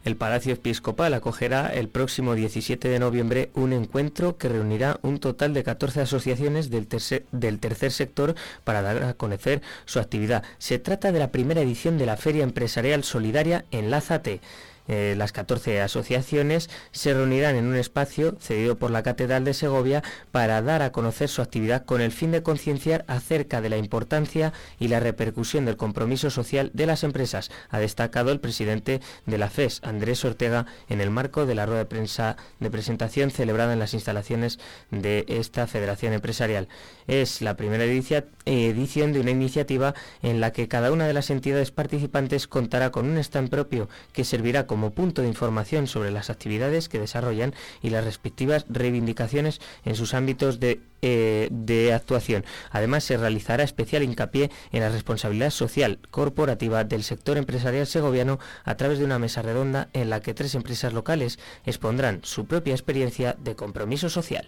El 0.03 0.17
Palacio 0.17 0.53
Episcopal 0.53 1.13
acogerá 1.13 1.67
el 1.67 1.87
próximo 1.87 2.35
17 2.35 2.89
de 2.89 2.99
noviembre 2.99 3.51
un 3.53 3.71
encuentro 3.71 4.37
que 4.37 4.49
reunirá 4.49 4.99
un 5.01 5.19
total 5.19 5.53
de 5.53 5.63
14 5.63 6.01
asociaciones 6.01 6.69
del 6.69 6.87
tercer, 6.87 7.91
sector 7.91 8.35
para 8.65 8.81
dar 8.81 9.03
a 9.03 9.13
conocer 9.13 9.61
su 9.85 9.99
actividad. 9.99 10.43
Se 10.57 10.77
trata 10.77 11.13
de 11.13 11.19
la 11.19 11.31
primera 11.31 11.61
edición 11.61 11.97
de 11.97 12.05
la 12.05 12.17
Feria 12.17 12.43
Empresarial 12.43 13.05
Solidaria 13.05 13.63
en 13.71 13.91
Lázate. 13.91 14.41
Eh, 14.87 15.15
las 15.17 15.31
14 15.31 15.81
asociaciones 15.81 16.69
se 16.91 17.13
reunirán 17.13 17.55
en 17.55 17.65
un 17.65 17.75
espacio 17.75 18.35
cedido 18.39 18.77
por 18.77 18.91
la 18.91 19.03
Catedral 19.03 19.45
de 19.45 19.53
Segovia 19.53 20.03
para 20.31 20.61
dar 20.61 20.81
a 20.81 20.91
conocer 20.91 21.29
su 21.29 21.41
actividad 21.41 21.85
con 21.85 22.01
el 22.01 22.11
fin 22.11 22.31
de 22.31 22.43
concienciar 22.43 23.05
acerca 23.07 23.61
de 23.61 23.69
la 23.69 23.77
importancia 23.77 24.51
y 24.79 24.89
la 24.89 24.99
repercusión 24.99 25.65
del 25.65 25.77
compromiso 25.77 26.29
social 26.29 26.71
de 26.73 26.85
las 26.85 27.03
empresas, 27.03 27.49
ha 27.69 27.79
destacado 27.79 28.31
el 28.31 28.39
presidente 28.39 28.99
de 29.25 29.37
la 29.37 29.49
FES, 29.49 29.79
Andrés 29.83 30.25
Ortega, 30.25 30.65
en 30.89 30.99
el 30.99 31.09
marco 31.09 31.45
de 31.45 31.55
la 31.55 31.65
rueda 31.65 31.79
de 31.79 31.85
prensa 31.85 32.35
de 32.59 32.69
presentación 32.69 33.31
celebrada 33.31 33.73
en 33.73 33.79
las 33.79 33.93
instalaciones 33.93 34.59
de 34.91 35.25
esta 35.27 35.67
Federación 35.67 36.13
Empresarial. 36.13 36.67
Es 37.07 37.41
la 37.41 37.55
primera 37.55 37.85
edición 37.85 39.13
de 39.13 39.19
una 39.19 39.31
iniciativa 39.31 39.93
en 40.21 40.41
la 40.41 40.51
que 40.51 40.67
cada 40.67 40.91
una 40.91 41.07
de 41.07 41.13
las 41.13 41.29
entidades 41.29 41.71
participantes 41.71 42.47
contará 42.47 42.91
con 42.91 43.09
un 43.09 43.17
stand 43.17 43.49
propio 43.49 43.87
que 44.11 44.23
servirá 44.23 44.67
como 44.67 44.72
punto 44.91 45.21
de 45.21 45.27
información 45.27 45.87
sobre 45.87 46.11
las 46.11 46.29
actividades 46.29 46.89
que 46.89 46.99
desarrollan 46.99 47.53
y 47.81 47.89
las 47.89 48.03
respectivas 48.03 48.65
reivindicaciones 48.69 49.61
en 49.85 49.95
sus 49.95 50.13
ámbitos 50.13 50.59
de, 50.59 50.81
eh, 51.01 51.47
de 51.51 51.93
actuación. 51.93 52.45
Además, 52.71 53.03
se 53.03 53.17
realizará 53.17 53.63
especial 53.63 54.03
hincapié 54.03 54.51
en 54.71 54.81
la 54.81 54.89
responsabilidad 54.89 55.51
social 55.51 55.99
corporativa 56.11 56.83
del 56.83 57.03
sector 57.03 57.37
empresarial 57.37 57.87
segoviano 57.87 58.39
a 58.63 58.75
través 58.75 58.99
de 58.99 59.05
una 59.05 59.19
mesa 59.19 59.41
redonda 59.41 59.89
en 59.93 60.09
la 60.09 60.21
que 60.21 60.33
tres 60.33 60.55
empresas 60.55 60.93
locales 60.93 61.39
expondrán 61.65 62.21
su 62.23 62.45
propia 62.45 62.73
experiencia 62.73 63.35
de 63.39 63.55
compromiso 63.55 64.09
social. 64.09 64.47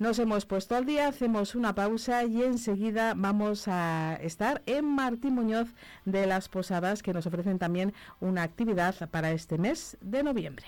Nos 0.00 0.18
hemos 0.18 0.46
puesto 0.46 0.76
al 0.76 0.86
día, 0.86 1.08
hacemos 1.08 1.54
una 1.54 1.74
pausa 1.74 2.24
y 2.24 2.42
enseguida 2.42 3.12
vamos 3.14 3.68
a 3.68 4.16
estar 4.22 4.62
en 4.64 4.86
Martín 4.86 5.34
Muñoz 5.34 5.74
de 6.06 6.26
las 6.26 6.48
Posadas, 6.48 7.02
que 7.02 7.12
nos 7.12 7.26
ofrecen 7.26 7.58
también 7.58 7.92
una 8.18 8.42
actividad 8.42 9.10
para 9.10 9.32
este 9.32 9.58
mes 9.58 9.98
de 10.00 10.22
noviembre. 10.22 10.64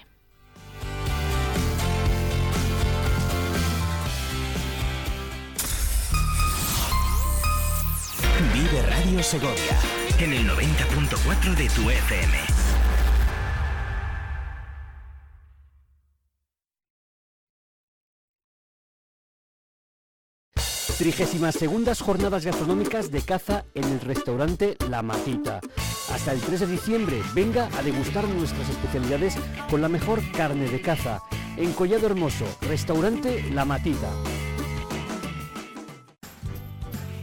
Vive 8.52 8.83
Radio 8.83 9.23
Segovia 9.23 9.79
en 10.19 10.35
el 10.35 10.47
90.4 10.47 11.55
de 11.57 11.69
tu 11.71 11.88
FM. 11.88 12.51
32 21.02 22.00
jornadas 22.00 22.44
gastronómicas 22.44 23.11
de 23.11 23.23
caza 23.23 23.64
en 23.75 23.82
el 23.82 24.00
restaurante 24.00 24.76
La 24.88 25.02
Matita. 25.02 25.61
Hasta 26.12 26.30
el 26.32 26.40
3 26.40 26.61
de 26.61 26.66
diciembre, 26.68 27.21
venga 27.35 27.68
a 27.76 27.82
degustar 27.82 28.28
nuestras 28.28 28.68
especialidades 28.68 29.35
con 29.68 29.82
la 29.82 29.88
mejor 29.88 30.21
carne 30.30 30.68
de 30.71 30.80
caza. 30.80 31.21
En 31.56 31.73
Collado 31.73 32.06
Hermoso, 32.06 32.44
restaurante 32.61 33.42
La 33.50 33.64
Matita. 33.64 34.11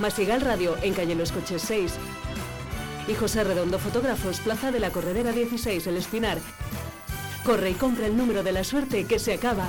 Masigal 0.00 0.40
Radio 0.40 0.76
en 0.82 0.94
calle 0.94 1.14
Los 1.14 1.30
Coches 1.30 1.62
6. 1.62 1.92
Y 3.08 3.14
José 3.14 3.44
Redondo 3.44 3.78
Fotógrafos, 3.78 4.40
Plaza 4.40 4.72
de 4.72 4.80
la 4.80 4.90
Corredera 4.90 5.32
16, 5.32 5.86
El 5.86 5.96
Espinar. 5.98 6.38
Corre 7.44 7.70
y 7.70 7.74
compra 7.74 8.06
el 8.06 8.16
número 8.16 8.42
de 8.42 8.52
la 8.52 8.64
suerte 8.64 9.04
que 9.04 9.18
se 9.18 9.34
acaba. 9.34 9.68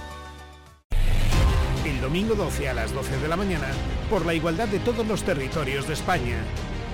domingo 2.11 2.35
12 2.35 2.67
a 2.67 2.73
las 2.73 2.93
12 2.93 3.19
de 3.19 3.27
la 3.29 3.37
mañana 3.37 3.69
por 4.09 4.25
la 4.25 4.33
igualdad 4.33 4.67
de 4.67 4.79
todos 4.79 5.07
los 5.07 5.23
territorios 5.23 5.87
de 5.87 5.93
España. 5.93 6.43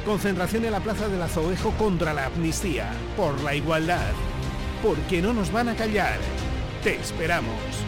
Concentración 0.06 0.64
en 0.66 0.74
la 0.74 0.80
Plaza 0.80 1.08
del 1.08 1.20
Azoejo 1.24 1.72
contra 1.72 2.14
la 2.14 2.28
amnistía, 2.28 2.92
por 3.16 3.42
la 3.42 3.56
igualdad. 3.56 4.14
Porque 4.84 5.20
no 5.24 5.34
nos 5.34 5.52
van 5.52 5.70
a 5.70 5.76
callar. 5.76 6.20
Te 6.84 6.98
esperamos. 6.98 7.87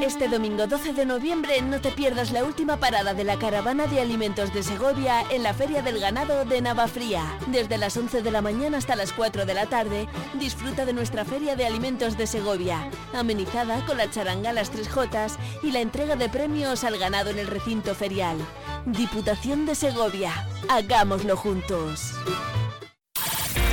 Este 0.00 0.28
domingo 0.28 0.66
12 0.66 0.92
de 0.92 1.06
noviembre 1.06 1.62
no 1.62 1.80
te 1.80 1.90
pierdas 1.90 2.30
la 2.30 2.44
última 2.44 2.76
parada 2.76 3.14
de 3.14 3.24
la 3.24 3.38
caravana 3.38 3.86
de 3.86 4.00
alimentos 4.00 4.52
de 4.52 4.62
Segovia 4.62 5.24
en 5.30 5.42
la 5.42 5.54
Feria 5.54 5.80
del 5.80 5.98
Ganado 5.98 6.44
de 6.44 6.60
Navafría. 6.60 7.38
Desde 7.46 7.78
las 7.78 7.96
11 7.96 8.22
de 8.22 8.30
la 8.30 8.42
mañana 8.42 8.76
hasta 8.76 8.94
las 8.94 9.14
4 9.14 9.46
de 9.46 9.54
la 9.54 9.66
tarde, 9.66 10.06
disfruta 10.34 10.84
de 10.84 10.92
nuestra 10.92 11.24
Feria 11.24 11.56
de 11.56 11.64
Alimentos 11.64 12.18
de 12.18 12.26
Segovia, 12.26 12.90
amenizada 13.14 13.84
con 13.86 13.96
la 13.96 14.10
charanga 14.10 14.52
Las 14.52 14.70
Tres 14.70 14.88
Jotas 14.88 15.38
y 15.62 15.72
la 15.72 15.80
entrega 15.80 16.14
de 16.14 16.28
premios 16.28 16.84
al 16.84 16.98
ganado 16.98 17.30
en 17.30 17.38
el 17.38 17.46
recinto 17.46 17.94
ferial. 17.94 18.36
Diputación 18.84 19.64
de 19.64 19.74
Segovia, 19.74 20.46
hagámoslo 20.68 21.36
juntos. 21.38 22.12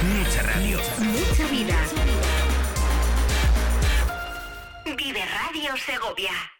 Mucha 0.03 0.42
radio. 0.44 0.80
Mucha 1.00 1.48
vida. 1.51 1.75
Segovia. 5.77 6.52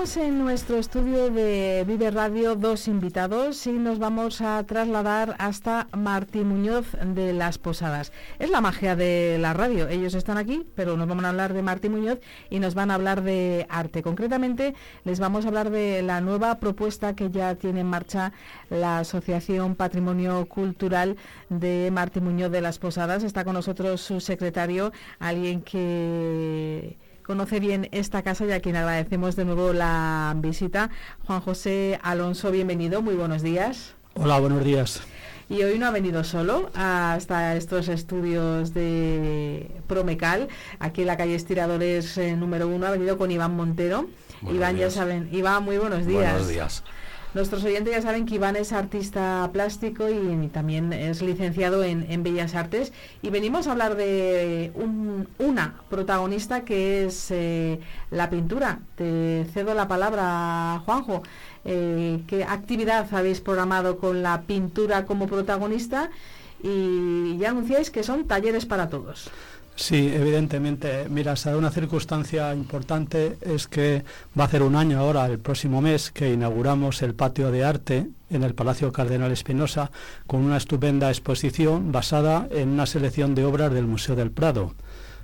Tenemos 0.00 0.16
en 0.16 0.38
nuestro 0.38 0.78
estudio 0.78 1.28
de 1.28 1.84
Vive 1.86 2.10
Radio 2.10 2.56
dos 2.56 2.88
invitados 2.88 3.66
y 3.66 3.72
nos 3.72 3.98
vamos 3.98 4.40
a 4.40 4.64
trasladar 4.64 5.36
hasta 5.38 5.88
Martí 5.92 6.38
Muñoz 6.38 6.86
de 7.04 7.34
Las 7.34 7.58
Posadas. 7.58 8.10
Es 8.38 8.48
la 8.48 8.62
magia 8.62 8.96
de 8.96 9.36
la 9.38 9.52
radio. 9.52 9.88
Ellos 9.88 10.14
están 10.14 10.38
aquí, 10.38 10.64
pero 10.74 10.96
nos 10.96 11.06
vamos 11.06 11.26
a 11.26 11.28
hablar 11.28 11.52
de 11.52 11.60
Martí 11.60 11.90
Muñoz 11.90 12.18
y 12.48 12.60
nos 12.60 12.74
van 12.74 12.90
a 12.90 12.94
hablar 12.94 13.22
de 13.22 13.66
arte. 13.68 14.02
Concretamente, 14.02 14.74
les 15.04 15.20
vamos 15.20 15.44
a 15.44 15.48
hablar 15.48 15.68
de 15.68 16.00
la 16.00 16.22
nueva 16.22 16.60
propuesta 16.60 17.14
que 17.14 17.30
ya 17.30 17.56
tiene 17.56 17.80
en 17.80 17.88
marcha 17.88 18.32
la 18.70 19.00
Asociación 19.00 19.74
Patrimonio 19.74 20.46
Cultural 20.46 21.18
de 21.50 21.90
Martí 21.92 22.22
Muñoz 22.22 22.50
de 22.50 22.62
Las 22.62 22.78
Posadas. 22.78 23.22
Está 23.22 23.44
con 23.44 23.52
nosotros 23.52 24.00
su 24.00 24.20
secretario, 24.20 24.92
alguien 25.18 25.60
que 25.60 27.09
conoce 27.30 27.60
bien 27.60 27.88
esta 27.92 28.22
casa 28.22 28.44
y 28.44 28.50
a 28.50 28.58
quien 28.58 28.74
agradecemos 28.74 29.36
de 29.36 29.44
nuevo 29.44 29.72
la 29.72 30.34
visita. 30.38 30.90
Juan 31.28 31.40
José 31.40 32.00
Alonso, 32.02 32.50
bienvenido, 32.50 33.02
muy 33.02 33.14
buenos 33.14 33.42
días. 33.42 33.94
Hola, 34.14 34.40
buenos 34.40 34.64
días. 34.64 35.00
Y 35.48 35.62
hoy 35.62 35.78
no 35.78 35.86
ha 35.86 35.92
venido 35.92 36.24
solo 36.24 36.72
hasta 36.74 37.54
estos 37.54 37.86
estudios 37.86 38.74
de 38.74 39.70
Promecal, 39.86 40.48
aquí 40.80 41.02
en 41.02 41.06
la 41.06 41.16
calle 41.16 41.36
Estiradores 41.36 42.18
eh, 42.18 42.34
número 42.34 42.66
uno, 42.66 42.88
ha 42.88 42.90
venido 42.90 43.16
con 43.16 43.30
Iván 43.30 43.54
Montero. 43.54 44.08
Iván, 44.52 44.76
ya 44.76 44.90
saben, 44.90 45.28
Iván, 45.30 45.62
muy 45.62 45.78
buenos 45.78 46.06
días. 46.06 46.32
Buenos 46.32 46.48
días. 46.48 46.82
Nuestros 47.32 47.62
oyentes 47.62 47.94
ya 47.94 48.02
saben 48.02 48.26
que 48.26 48.34
Iván 48.34 48.56
es 48.56 48.72
artista 48.72 49.48
plástico 49.52 50.08
y 50.08 50.48
también 50.48 50.92
es 50.92 51.22
licenciado 51.22 51.84
en, 51.84 52.22
Bellas 52.24 52.56
Artes. 52.56 52.92
Y 53.22 53.30
venimos 53.30 53.68
a 53.68 53.72
hablar 53.72 53.94
de 53.94 54.72
una 55.38 55.76
protagonista 55.88 56.64
que 56.64 57.06
es 57.06 57.30
eh, 57.30 57.78
la 58.10 58.30
pintura. 58.30 58.80
Te 58.96 59.46
cedo 59.52 59.74
la 59.74 59.86
palabra, 59.86 60.82
Juanjo. 60.84 61.22
Eh, 61.64 62.20
¿Qué 62.26 62.42
actividad 62.42 63.06
habéis 63.14 63.40
programado 63.40 63.98
con 63.98 64.24
la 64.24 64.42
pintura 64.42 65.04
como 65.06 65.28
protagonista? 65.28 66.10
Y 66.64 67.38
ya 67.38 67.50
anunciáis 67.50 67.90
que 67.90 68.02
son 68.02 68.26
talleres 68.26 68.66
para 68.66 68.88
todos. 68.88 69.30
Sí, 69.76 70.12
evidentemente. 70.14 71.06
Mira, 71.08 71.36
se 71.36 71.50
da 71.50 71.56
una 71.56 71.70
circunstancia 71.70 72.54
importante, 72.54 73.38
es 73.40 73.66
que 73.66 74.04
va 74.38 74.44
a 74.44 74.48
ser 74.48 74.62
un 74.62 74.76
año 74.76 74.98
ahora, 74.98 75.24
el 75.26 75.38
próximo 75.38 75.80
mes, 75.80 76.10
que 76.10 76.32
inauguramos 76.32 77.00
el 77.02 77.14
patio 77.14 77.50
de 77.50 77.64
arte 77.64 78.06
en 78.28 78.42
el 78.42 78.54
Palacio 78.54 78.92
Cardenal 78.92 79.32
Espinosa 79.32 79.90
con 80.26 80.40
una 80.42 80.58
estupenda 80.58 81.08
exposición 81.08 81.92
basada 81.92 82.46
en 82.50 82.68
una 82.68 82.86
selección 82.86 83.34
de 83.34 83.44
obras 83.44 83.72
del 83.72 83.86
Museo 83.86 84.16
del 84.16 84.30
Prado. 84.30 84.74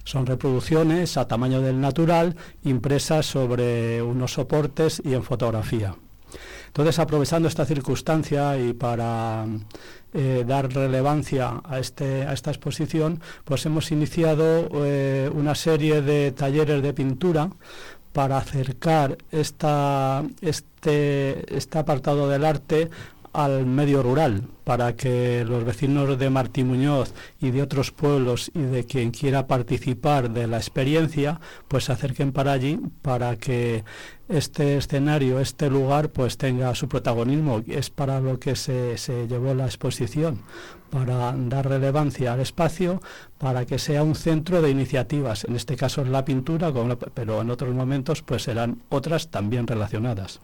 Son 0.05 0.25
reproducciones 0.25 1.17
a 1.17 1.27
tamaño 1.27 1.61
del 1.61 1.81
natural, 1.81 2.37
impresas 2.65 3.27
sobre 3.27 4.01
unos 4.03 4.35
soportes 4.35 5.03
y 5.05 5.15
en 5.15 5.25
fotografía. 5.25 5.97
Entonces, 6.77 6.99
aprovechando 6.99 7.49
esta 7.49 7.65
circunstancia 7.65 8.59
y 8.59 8.75
para 8.75 9.47
eh, 10.13 10.45
dar 10.47 10.71
relevancia 10.71 11.63
a, 11.65 11.79
este, 11.79 12.27
a 12.27 12.35
esta 12.35 12.51
exposición, 12.51 13.23
pues 13.47 13.65
hemos 13.65 13.91
iniciado 13.93 14.69
eh, 14.85 15.31
una 15.33 15.55
serie 15.55 16.03
de 16.03 16.33
talleres 16.33 16.83
de 16.83 16.93
pintura 16.93 17.49
para 18.13 18.37
acercar 18.37 19.17
esta, 19.31 20.23
este, 20.43 21.57
este 21.57 21.79
apartado 21.79 22.29
del 22.29 22.45
arte 22.45 22.91
al 23.37 23.67
medio 23.67 24.03
rural 24.03 24.45
para 24.65 24.97
que 24.97 25.45
los 25.45 25.63
vecinos 25.63 26.19
de 26.19 26.31
Martí 26.31 26.65
Muñoz 26.65 27.13
y 27.39 27.51
de 27.51 27.61
otros 27.61 27.93
pueblos 27.93 28.51
y 28.55 28.63
de 28.63 28.85
quien 28.85 29.11
quiera 29.11 29.47
participar 29.47 30.31
de 30.31 30.47
la 30.47 30.57
experiencia, 30.57 31.39
pues 31.69 31.85
se 31.85 31.93
acerquen 31.93 32.33
para 32.33 32.53
allí 32.53 32.81
para 33.03 33.37
que 33.37 33.85
este 34.31 34.79
escenario, 34.79 35.39
este 35.39 35.69
lugar, 35.69 36.09
pues 36.09 36.39
tenga 36.39 36.75
su 36.75 36.89
protagonismo. 36.89 37.63
Es 37.69 37.91
para 37.91 38.21
lo 38.21 38.41
que 38.41 38.57
se, 38.57 38.97
se 38.97 39.29
llevó 39.29 39.53
la 39.53 39.67
exposición, 39.67 40.41
para 40.91 41.35
dar 41.37 41.69
relevancia 41.69 42.33
al 42.33 42.41
espacio, 42.41 43.03
para 43.37 43.67
que 43.67 43.79
sea 43.79 44.03
un 44.03 44.15
centro 44.15 44.63
de 44.63 44.71
iniciativas. 44.71 45.45
En 45.45 45.57
este 45.57 45.77
caso 45.77 46.01
es 46.01 46.09
la 46.09 46.25
pintura, 46.25 46.73
pero 47.13 47.43
en 47.43 47.51
otros 47.51 47.75
momentos 47.75 48.23
pues 48.23 48.45
serán 48.45 48.81
otras 48.89 49.29
también 49.29 49.67
relacionadas. 49.67 50.41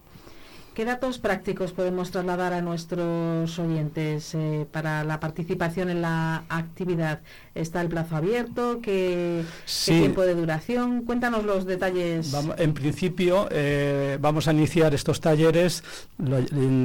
¿Qué 0.73 0.85
datos 0.85 1.19
prácticos 1.19 1.71
podemos 1.71 2.09
trasladar 2.09 2.51
a 2.51 2.61
nuestros 2.61 3.59
oyentes 3.59 4.33
eh, 4.33 4.65
para 4.71 5.03
la 5.03 5.19
participación 5.19 5.91
en 5.91 6.01
la 6.01 6.45
actividad? 6.49 7.19
¿Está 7.53 7.79
el 7.79 7.89
plazo 7.89 8.15
abierto? 8.15 8.79
¿Qué, 8.81 9.43
tiempo 9.85 10.23
de 10.23 10.33
duración? 10.33 11.03
Cuéntanos 11.03 11.43
los 11.43 11.65
detalles. 11.65 12.33
en 12.57 12.73
principio 12.73 13.47
eh, 13.51 14.17
vamos 14.19 14.47
a 14.47 14.53
iniciar 14.53 14.95
estos 14.95 15.21
talleres. 15.21 15.83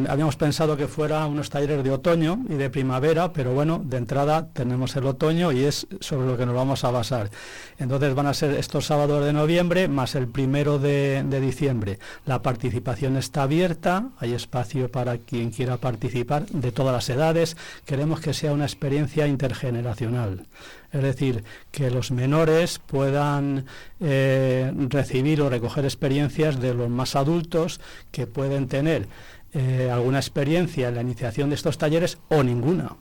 habíamos 0.07 0.37
pensado 0.37 0.77
que 0.77 0.87
fueran 0.87 1.31
unos 1.31 1.49
talleres 1.49 1.83
de 1.83 1.91
otoño 1.91 2.45
y 2.47 2.57
de 2.57 2.69
primavera, 2.69 3.33
pero 3.33 3.55
bueno, 3.55 3.81
de 3.83 3.97
entrada 3.97 4.49
tenemos 4.53 4.95
el 4.97 5.07
otoño 5.07 5.51
y 5.51 5.65
es 5.65 5.87
sobre 6.01 6.27
lo 6.27 6.37
que 6.37 6.45
nos 6.45 6.55
vamos 6.55 6.85
a 6.85 6.91
basar. 6.91 7.31
Entonces 7.79 8.15
van 8.15 8.27
a 8.27 8.35
ser 8.35 8.51
estos 8.51 8.85
sábados 8.85 9.25
de 9.25 9.33
noviembre 9.33 9.89
más 9.89 10.15
el 10.15 10.29
primero 10.29 10.79
de 10.79 11.41
diciembre. 11.41 11.99
La 12.27 12.43
participación 12.43 13.17
está 13.17 13.45
abierta 13.45 13.78
hay 14.19 14.33
espacio 14.33 14.91
para 14.91 15.19
quien 15.19 15.51
quiera 15.51 15.77
participar 15.77 16.47
de 16.47 16.73
todas 16.73 16.93
las 16.93 17.09
edades. 17.09 17.57
Queremos 17.85 18.21
que 18.21 18.35
sea 18.35 18.53
una 18.53 18.65
experiencia 18.65 19.27
intergeneracional, 19.27 20.47
es 20.93 21.03
decir, 21.03 21.45
que 21.71 21.91
los 21.91 22.11
menores 22.11 22.79
puedan 22.79 23.67
eh, 24.01 24.73
recibir 24.89 25.41
o 25.43 25.51
recoger 25.51 25.85
experiencias 25.85 26.61
de 26.61 26.75
los 26.75 26.89
más 26.89 27.17
adultos 27.17 27.81
que 28.11 28.27
pueden 28.27 28.69
tener 28.69 29.07
eh, 29.53 29.91
alguna 29.93 30.19
experiencia 30.19 30.89
en 30.89 30.95
la 30.95 31.03
iniciación 31.03 31.49
de 31.49 31.55
estos 31.55 31.79
talleres 31.79 32.19
o 32.29 32.43
ninguna 32.43 32.97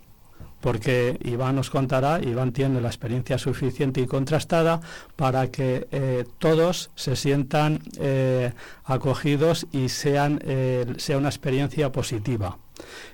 porque 0.62 1.18
Iván 1.24 1.56
nos 1.56 1.70
contará, 1.70 2.20
Iván 2.22 2.52
tiene 2.52 2.82
la 2.82 2.88
experiencia 2.88 3.38
suficiente 3.38 4.02
y 4.02 4.08
contrastada 4.08 4.82
para 5.16 5.52
que 5.52 5.88
eh, 5.92 6.26
todos 6.40 6.90
se 6.96 7.16
sientan 7.16 7.80
eh, 8.00 8.54
acogidos 8.86 9.68
y 9.72 9.90
sean, 9.90 10.40
eh, 10.44 10.86
sea 10.98 11.18
una 11.18 11.30
experiencia 11.30 11.92
positiva. 11.92 12.58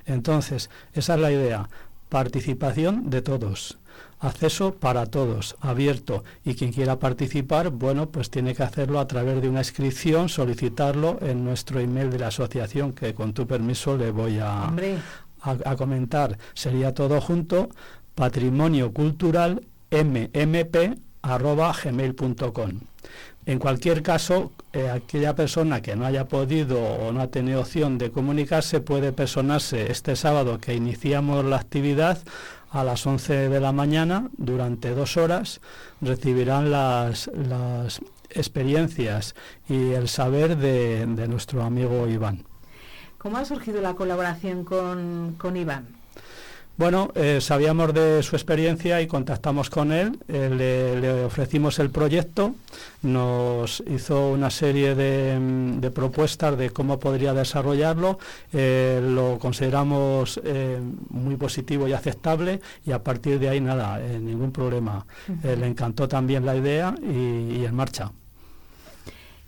Entonces, 0.06 0.70
esa 0.94 1.16
es 1.16 1.20
la 1.20 1.32
idea, 1.32 1.70
participación 2.10 3.10
de 3.10 3.22
todos, 3.22 3.78
acceso 4.20 4.76
para 4.76 5.06
todos, 5.06 5.56
abierto, 5.60 6.24
y 6.46 6.56
quien 6.56 6.72
quiera 6.72 7.00
participar, 7.00 7.70
bueno, 7.70 8.10
pues 8.10 8.30
tiene 8.30 8.56
que 8.56 8.64
hacerlo 8.64 9.00
a 9.00 9.08
través 9.08 9.42
de 9.42 9.50
una 9.50 9.60
inscripción, 9.60 10.30
solicitarlo 10.30 11.18
en 11.22 11.44
nuestro 11.44 11.80
email 11.80 12.10
de 12.10 12.20
la 12.20 12.28
asociación, 12.28 12.94
que 12.94 13.14
con 13.14 13.34
tu 13.34 13.46
permiso 13.48 13.98
le 13.98 14.12
voy 14.12 14.40
a, 14.40 14.72
a, 15.44 15.76
comentar 15.76 16.38
sería 16.54 16.94
todo 16.94 17.20
junto, 17.22 17.70
patrimonio 18.16 18.94
cultural 18.94 19.64
mmp 19.92 20.76
En 23.46 23.60
cualquier 23.60 24.02
caso, 24.02 24.52
eh, 24.72 24.90
aquella 24.90 25.36
persona 25.36 25.82
que 25.82 25.96
no 25.96 26.06
haya 26.06 26.28
podido 26.28 26.82
o 26.82 27.12
no 27.12 27.22
ha 27.22 27.28
tenido 27.28 27.62
opción 27.62 27.98
de 27.98 28.12
comunicarse 28.12 28.80
puede 28.80 29.12
personarse 29.12 29.92
este 29.92 30.16
sábado 30.16 30.60
que 30.60 30.74
iniciamos 30.74 31.44
la 31.46 31.58
actividad 31.58 32.18
a 32.72 32.84
las 32.84 33.06
11 33.06 33.50
de 33.50 33.60
la 33.60 33.72
mañana 33.72 34.30
durante 34.38 34.96
dos 34.96 35.18
horas. 35.18 35.62
Recibirán 36.02 36.72
las, 36.72 37.30
las 37.34 38.02
experiencias 38.30 39.36
y 39.70 39.92
el 39.92 40.08
saber 40.08 40.58
de 40.58 41.28
nuestro 41.28 41.64
amigo 41.64 42.08
Iván. 42.08 42.53
¿Cómo 43.24 43.38
ha 43.38 43.46
surgido 43.46 43.80
la 43.80 43.94
colaboración 43.94 44.66
con, 44.66 45.56
Iván? 45.56 45.88
Bueno, 46.76 47.14
eh, 47.16 47.40
sabíamos 47.40 47.94
de 47.94 48.22
su 48.22 48.36
experiencia 48.36 49.00
y 49.00 49.08
contactamos 49.08 49.70
con 49.70 49.94
él, 49.94 50.20
eh, 50.28 50.98
le, 51.00 51.24
ofrecimos 51.24 51.80
el 51.80 51.90
proyecto, 51.90 52.56
nos 53.02 53.82
hizo 53.88 54.32
una 54.32 54.50
serie 54.50 54.94
de, 54.94 55.90
propuestas 55.92 56.58
de 56.58 56.72
cómo 56.72 57.00
podría 57.00 57.34
desarrollarlo, 57.34 58.20
eh, 58.52 59.00
lo 59.02 59.40
consideramos 59.40 60.42
muy 61.10 61.38
positivo 61.38 61.88
y 61.88 61.94
aceptable 61.94 62.60
y 62.86 62.92
a 62.92 63.02
partir 63.02 63.40
de 63.40 63.48
ahí 63.48 63.62
nada, 63.62 64.00
ningún 64.00 64.52
problema. 64.52 65.06
le 65.44 65.66
encantó 65.66 66.10
también 66.10 66.46
la 66.46 66.58
idea 66.58 66.94
y 67.02 67.64
en 67.64 67.74
marcha. 67.74 68.12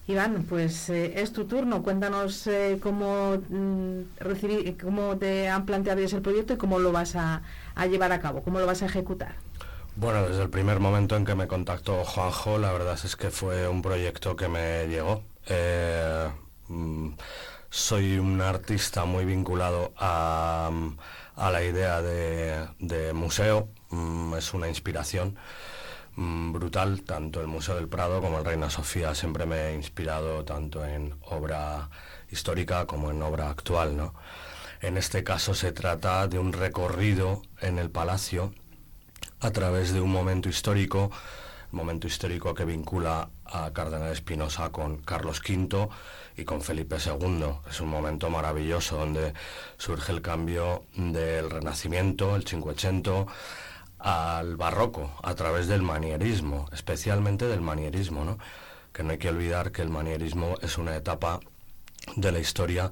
Iván, 0.08 0.46
pues 0.48 0.90
eh, 0.90 1.20
es 1.20 1.34
tu 1.34 1.46
turno. 1.46 1.82
Cuéntanos 1.82 2.46
eh, 2.48 2.80
cómo, 2.82 3.38
mm, 3.50 4.02
recibir, 4.20 4.78
cómo 4.78 5.18
te 5.18 5.50
han 5.50 5.66
planteado 5.66 6.02
ese 6.02 6.22
proyecto 6.22 6.54
y 6.54 6.58
cómo 6.58 6.78
lo 6.78 6.92
vas 6.92 7.16
a, 7.16 7.42
llevar 7.90 8.12
a 8.12 8.20
cabo, 8.20 8.44
cómo 8.44 8.60
lo 8.60 8.68
vas 8.68 8.84
a 8.84 8.86
ejecutar. 8.86 9.36
Bueno, 9.96 10.28
desde 10.28 10.44
el 10.44 10.50
primer 10.50 10.80
momento 10.80 11.16
en 11.16 11.26
que 11.26 11.36
me 11.36 11.48
contactó 11.48 12.04
Juanjo, 12.04 12.60
la 12.60 12.72
verdad 12.72 13.00
es 13.04 13.16
que 13.16 13.32
fue 13.32 13.68
un 13.68 13.82
proyecto 13.82 14.36
que 14.36 14.48
me 14.48 14.88
llegó. 14.88 15.24
Eh, 15.48 16.30
mm, 16.68 17.10
soy 17.70 18.18
un 18.20 18.42
artista 18.42 19.06
muy 19.06 19.26
vinculado 19.26 19.94
a, 19.98 20.70
la 21.36 21.64
idea 21.64 22.02
de, 22.02 23.14
museo, 23.14 23.70
mm, 23.90 24.36
es 24.36 24.54
una 24.54 24.68
inspiración. 24.68 25.36
Mm, 26.18 26.54
brutal, 26.54 27.02
tanto 27.04 27.42
el 27.42 27.48
Museo 27.48 27.76
del 27.76 27.90
Prado 27.90 28.22
como 28.22 28.40
el 28.40 28.46
Reina 28.46 28.70
Sofía 28.70 29.14
siempre 29.14 29.46
me 29.46 29.68
he 29.68 29.76
inspirado 29.76 30.46
tanto 30.46 30.86
en 30.86 31.14
obra 31.24 31.90
histórica 32.32 32.86
como 32.86 33.12
en 33.12 33.22
obra 33.22 33.50
actual. 33.50 33.98
¿no? 33.98 34.14
En 34.82 34.98
este 34.98 35.24
caso 35.24 35.54
se 35.54 35.74
trata 35.74 36.28
de 36.28 36.40
un 36.40 36.54
recorrido 36.54 37.42
en 37.60 37.80
el 37.80 37.90
palacio 37.90 38.54
a 39.42 39.52
través 39.52 39.92
de 39.92 40.00
un 40.00 40.12
momento 40.12 40.48
histórico, 40.48 41.12
momento 41.72 42.08
histórico 42.08 42.54
que 42.54 42.64
vincula 42.64 43.30
a 43.46 43.72
Cardenal 43.74 44.14
Espinosa 44.14 44.72
con 44.72 44.98
Carlos 45.00 45.42
V 45.42 45.90
y 46.38 46.46
con 46.46 46.62
Felipe 46.62 46.96
II. 46.96 47.46
Es 47.70 47.82
un 47.82 47.90
momento 47.90 48.30
maravilloso 48.30 48.98
donde 48.98 49.34
surge 49.78 50.14
el 50.14 50.22
cambio 50.22 50.86
del 50.96 51.50
Renacimiento, 51.50 52.38
el 52.38 52.48
Cinquecento, 52.48 53.28
al 54.06 54.56
barroco 54.56 55.12
a 55.24 55.34
través 55.34 55.68
del 55.68 55.82
manierismo, 55.82 56.70
especialmente 56.72 57.48
del 57.48 57.62
manierismo, 57.62 58.24
¿no? 58.24 58.38
que 58.94 59.02
no 59.02 59.12
hay 59.12 59.18
que 59.18 59.30
olvidar 59.30 59.72
que 59.72 59.82
el 59.82 59.90
manierismo 59.90 60.58
es 60.62 60.78
una 60.78 60.96
etapa 60.96 61.40
de 62.16 62.32
la 62.32 62.38
historia 62.38 62.92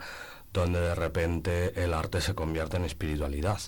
donde 0.51 0.79
de 0.79 0.95
repente 0.95 1.83
el 1.83 1.93
arte 1.93 2.19
se 2.19 2.33
convierte 2.33 2.77
en 2.77 2.85
espiritualidad, 2.85 3.59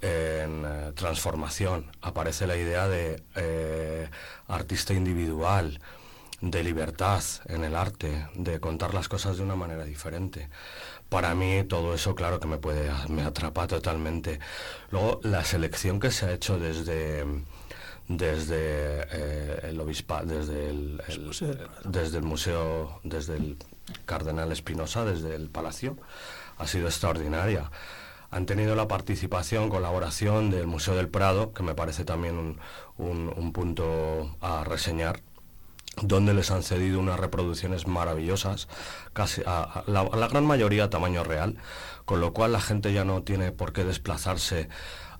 en 0.00 0.64
eh, 0.64 0.92
transformación. 0.94 1.90
Aparece 2.02 2.46
la 2.46 2.56
idea 2.56 2.86
de 2.86 3.20
eh, 3.34 4.08
artista 4.46 4.94
individual, 4.94 5.80
de 6.40 6.62
libertad 6.62 7.22
en 7.46 7.64
el 7.64 7.74
arte, 7.74 8.28
de 8.34 8.60
contar 8.60 8.94
las 8.94 9.08
cosas 9.08 9.38
de 9.38 9.42
una 9.42 9.56
manera 9.56 9.84
diferente 9.84 10.48
para 11.10 11.34
mí 11.34 11.64
todo 11.64 11.92
eso 11.92 12.14
claro 12.14 12.40
que 12.40 12.48
me 12.48 12.56
puede 12.56 12.90
me 13.08 13.22
atrapa 13.22 13.66
totalmente. 13.66 14.38
Luego 14.90 15.20
la 15.22 15.44
selección 15.44 16.00
que 16.00 16.10
se 16.10 16.26
ha 16.26 16.32
hecho 16.32 16.58
desde 16.58 17.26
desde 18.08 19.06
eh, 19.12 19.60
el 19.64 19.80
obispa 19.80 20.24
desde 20.24 20.70
el, 20.70 21.02
desde 21.84 22.18
el 22.18 22.24
museo 22.24 23.00
desde 23.04 23.36
el 23.36 23.56
cardenal 24.06 24.50
Espinosa 24.52 25.04
desde 25.04 25.34
el 25.34 25.48
palacio 25.50 25.96
ha 26.58 26.66
sido 26.66 26.86
extraordinaria. 26.86 27.70
Han 28.32 28.46
tenido 28.46 28.76
la 28.76 28.86
participación, 28.86 29.70
colaboración 29.70 30.50
del 30.50 30.68
Museo 30.68 30.94
del 30.94 31.08
Prado, 31.08 31.52
que 31.52 31.64
me 31.64 31.74
parece 31.74 32.04
también 32.04 32.58
un 32.96 33.52
punto 33.52 34.36
a 34.40 34.62
reseñar, 34.62 35.20
donde 35.96 36.34
les 36.34 36.50
han 36.50 36.62
cedido 36.62 37.00
unas 37.00 37.20
reproducciones 37.20 37.86
maravillosas, 37.86 38.68
casi 39.12 39.42
a, 39.46 39.84
la, 39.86 40.04
gran 40.28 40.46
mayoría 40.46 40.84
a 40.84 40.90
tamaño 40.90 41.24
real, 41.24 41.56
con 42.04 42.20
lo 42.20 42.32
cual 42.32 42.52
la 42.52 42.60
gente 42.60 42.92
ya 42.92 43.04
no 43.04 43.22
tiene 43.22 43.52
por 43.52 43.72
qué 43.72 43.84
desplazarse 43.84 44.68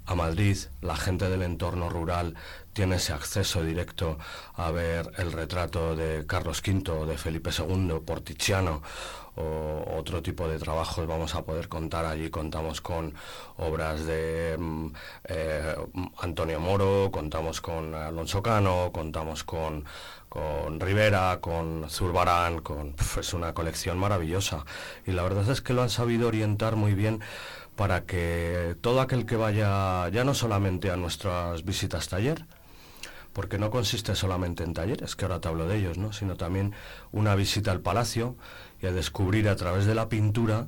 a 0.07 0.15
Madrid, 0.15 0.59
la 0.81 0.97
gente 0.97 1.29
del 1.29 1.43
entorno 1.43 1.89
rural 1.89 2.35
tiene 2.73 2.97
ese 2.97 3.13
acceso 3.13 3.63
directo 3.63 4.19
a 4.55 4.71
ver 4.71 5.11
el 5.19 5.33
retrato 5.33 5.97
de 5.97 6.27
Carlos 6.27 6.63
V, 6.67 7.07
de 7.07 7.19
Felipe 7.19 7.51
II, 7.57 8.01
por 8.05 8.21
Tiziano 8.21 8.83
o 9.37 9.97
otro 9.97 10.23
tipo 10.23 10.49
de 10.49 10.59
trabajos 10.59 11.07
vamos 11.07 11.35
a 11.35 11.43
poder 11.43 11.69
contar 11.69 12.05
allí. 12.05 12.31
Contamos 12.31 12.81
con 12.81 13.15
obras 13.57 14.05
de 14.05 14.57
mm, 14.59 14.87
eh, 15.25 15.77
Antonio 16.19 16.61
Moro, 16.61 17.11
contamos 17.13 17.61
con 17.61 17.95
Alonso 17.95 18.43
Cano, 18.43 18.91
contamos 18.93 19.45
con 19.45 19.85
con 20.29 20.79
Rivera, 20.79 21.41
con 21.41 21.91
Zurbarán, 21.91 22.61
con, 22.61 22.95
es 23.19 23.35
una 23.35 23.53
colección 23.53 23.99
maravillosa. 23.99 24.65
Y 25.05 25.11
la 25.11 25.25
verdad 25.25 25.51
es 25.51 25.61
que 25.61 25.75
lo 25.75 25.83
han 25.83 25.91
sabido 25.91 26.29
orientar 26.29 26.77
muy 26.77 26.95
bien 26.95 27.21
para 27.75 28.05
que 28.05 28.77
todo 28.81 29.01
aquel 29.01 29.27
que 29.27 29.35
vaya 29.35 30.09
ya 30.11 30.23
no 30.23 30.35
solamente 30.35 30.93
a 30.93 30.97
nuestras 30.97 31.65
visitas 31.65 32.09
taller, 32.09 32.47
porque 33.33 33.59
no 33.59 33.71
consiste 33.71 34.14
solamente 34.14 34.64
en 34.64 34.75
talleres, 34.75 35.16
que 35.16 35.25
ahora 35.25 35.40
te 35.40 35.49
hablo 35.49 35.66
de 35.66 35.79
ellos, 35.79 35.99
¿no? 35.99 36.12
sino 36.12 36.37
también 36.37 36.73
una 37.12 37.35
visita 37.35 37.71
al 37.71 37.81
palacio 37.81 38.37
y 38.83 38.87
a 38.87 38.93
descubrir 38.93 39.49
a 39.49 39.57
través 39.57 39.87
de 39.87 39.95
la 39.95 40.09
pintura 40.09 40.66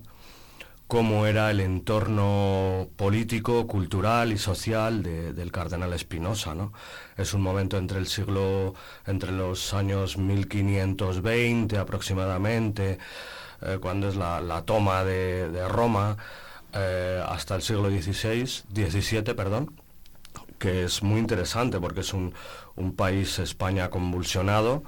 cómo 0.93 1.27
era 1.27 1.51
el 1.51 1.61
entorno 1.61 2.89
político, 2.97 3.67
cultural 3.67 4.31
y 4.31 4.37
social 4.37 5.03
del 5.03 5.51
cardenal 5.51 5.95
Espinosa. 5.95 6.55
¿no? 6.55 6.75
Es 7.17 7.33
un 7.33 7.41
momento 7.41 7.79
entre 7.79 7.99
el 7.99 8.07
siglo, 8.07 8.75
entre 9.07 9.33
los 9.33 9.73
años 9.73 10.19
1520 10.19 11.79
aproximadamente, 11.79 12.99
eh, 13.63 13.79
cuando 13.81 14.09
es 14.09 14.17
la, 14.17 14.63
toma 14.67 15.03
de, 15.03 15.67
Roma, 15.67 16.19
eh, 16.75 17.25
hasta 17.27 17.55
el 17.55 17.63
siglo 17.63 17.89
XVI, 17.89 18.45
XVII, 18.45 19.35
perdón, 19.35 19.73
que 20.63 20.85
es 20.85 21.03
muy 21.03 21.19
interesante 21.19 21.81
porque 21.81 22.03
es 22.03 22.15
un, 22.15 22.33
país, 22.97 23.41
España, 23.41 23.91
convulsionado, 23.91 24.85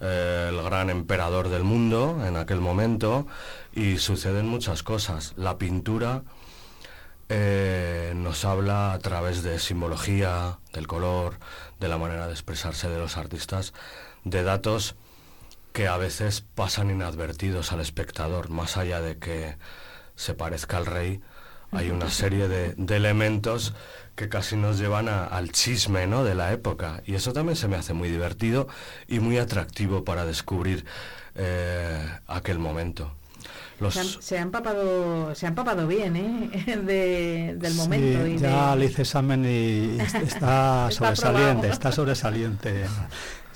eh, 0.00 0.46
el 0.48 0.62
gran 0.62 0.90
emperador 0.90 1.48
del 1.48 1.64
mundo 1.64 2.24
en 2.24 2.36
aquel 2.36 2.60
momento, 2.60 3.26
y 3.72 3.98
suceden 3.98 4.46
muchas 4.46 4.84
cosas. 4.84 5.32
La 5.36 5.58
pintura 5.58 6.22
eh, 7.28 8.12
nos 8.14 8.44
habla 8.44 8.92
a 8.92 9.00
través 9.00 9.42
de 9.42 9.58
simbología, 9.58 10.60
del 10.72 10.86
color, 10.86 11.40
de 11.80 11.88
la 11.88 11.98
manera 11.98 12.28
de 12.28 12.32
expresarse 12.32 12.88
de 12.88 12.98
los 12.98 13.16
artistas, 13.16 13.74
de 14.22 14.44
datos 14.44 14.94
que 15.72 15.88
a 15.88 15.96
veces 15.96 16.44
pasan 16.54 16.92
inadvertidos 16.92 17.72
al 17.72 17.80
espectador, 17.80 18.50
más 18.50 18.76
allá 18.76 19.00
de 19.00 19.18
que 19.18 19.56
se 20.14 20.34
parezca 20.34 20.76
al 20.76 20.86
rey, 20.86 21.20
hay 21.72 21.90
una 21.90 22.10
serie 22.10 22.48
de, 22.48 22.74
de 22.76 22.96
elementos 22.96 23.74
que 24.18 24.28
casi 24.28 24.56
nos 24.56 24.78
llevan 24.78 25.08
al 25.08 25.52
chisme 25.52 26.06
¿no? 26.08 26.24
de 26.24 26.34
la 26.34 26.52
época. 26.52 27.02
Y 27.06 27.14
eso 27.14 27.32
también 27.32 27.56
se 27.56 27.68
me 27.68 27.76
hace 27.76 27.94
muy 27.94 28.08
divertido 28.08 28.66
y 29.06 29.20
muy 29.20 29.38
atractivo 29.38 30.04
para 30.04 30.26
descubrir 30.26 30.84
eh, 31.36 32.04
aquel 32.26 32.58
momento. 32.58 33.12
Se, 34.20 34.36
han, 34.36 34.42
empapado, 34.48 35.36
se 35.36 35.46
han 35.46 35.52
empapado 35.52 35.86
bien 35.86 36.16
¿eh? 36.16 37.54
del 37.56 37.74
momento. 37.74 38.26
y 38.26 38.36
ya 38.36 38.74
le 38.74 38.86
hice 38.86 39.02
examen 39.02 39.44
y 39.44 40.00
está, 40.26 40.90
sobresaliente, 40.90 41.68
está 41.68 41.92
sobresaliente. 41.92 42.86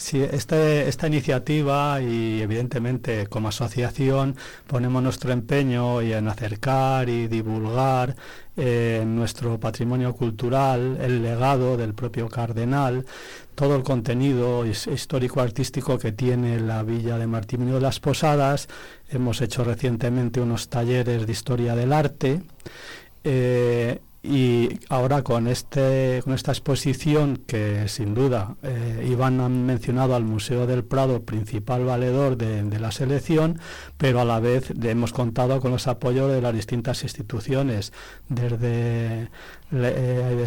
Sí, 0.03 0.21
este, 0.21 0.89
esta 0.89 1.07
iniciativa 1.07 2.01
y 2.03 2.43
evidentemente 2.43 3.29
como 3.29 3.49
asociación 3.49 4.35
ponemos 4.67 5.01
nuestro 5.01 5.33
empeño 5.33 6.01
en 6.01 6.27
acercar 6.27 7.09
y 7.09 7.29
divulgar 7.29 8.17
eh, 8.57 9.05
nuestro 9.07 9.61
patrimonio 9.61 10.13
cultural, 10.13 10.99
el 11.01 11.23
legado 11.23 11.77
del 11.77 11.95
propio 11.95 12.29
cardenal, 12.29 13.07
todo 13.55 13.77
el 13.77 13.85
contenido 13.85 14.67
histórico-artístico 14.67 15.97
que 16.01 16.11
tiene 16.11 16.59
la 16.59 16.83
villa 16.83 17.17
de 17.17 17.29
Martimonio 17.29 17.75
de 17.75 17.83
las 17.83 18.01
Posadas. 18.01 18.69
Hemos 19.09 19.41
hecho 19.41 19.63
recientemente 19.63 20.41
unos 20.41 20.69
talleres 20.69 21.29
de 21.29 21.33
historia 21.33 21.77
del 21.77 21.93
arte. 21.93 22.43
Eh, 23.23 24.01
y 24.23 24.79
ahora 24.89 25.23
con 25.23 25.49
este 25.49 26.21
con 26.23 26.33
esta 26.33 26.53
exposición 26.53 27.43
que 27.45 27.89
sin 27.89 28.15
duda 28.15 28.55
eh, 28.63 29.09
Iván 29.11 29.41
ha 29.41 29.49
mencionado 29.49 30.15
al 30.15 30.23
Museo 30.23 30.65
del 30.69 30.85
Prado 30.85 31.23
principal 31.23 31.85
valedor 31.85 32.37
de, 32.37 32.79
la 32.79 32.93
selección 32.93 33.59
pero 33.99 34.21
a 34.21 34.25
la 34.25 34.39
vez 34.39 34.73
hemos 34.81 35.13
contado 35.13 35.61
con 35.61 35.73
los 35.73 35.89
apoyos 35.89 36.31
de 36.31 36.41
las 36.41 36.55
distintas 36.55 37.03
instituciones 37.03 37.93
desde 38.29 39.29
eh, 39.73 40.47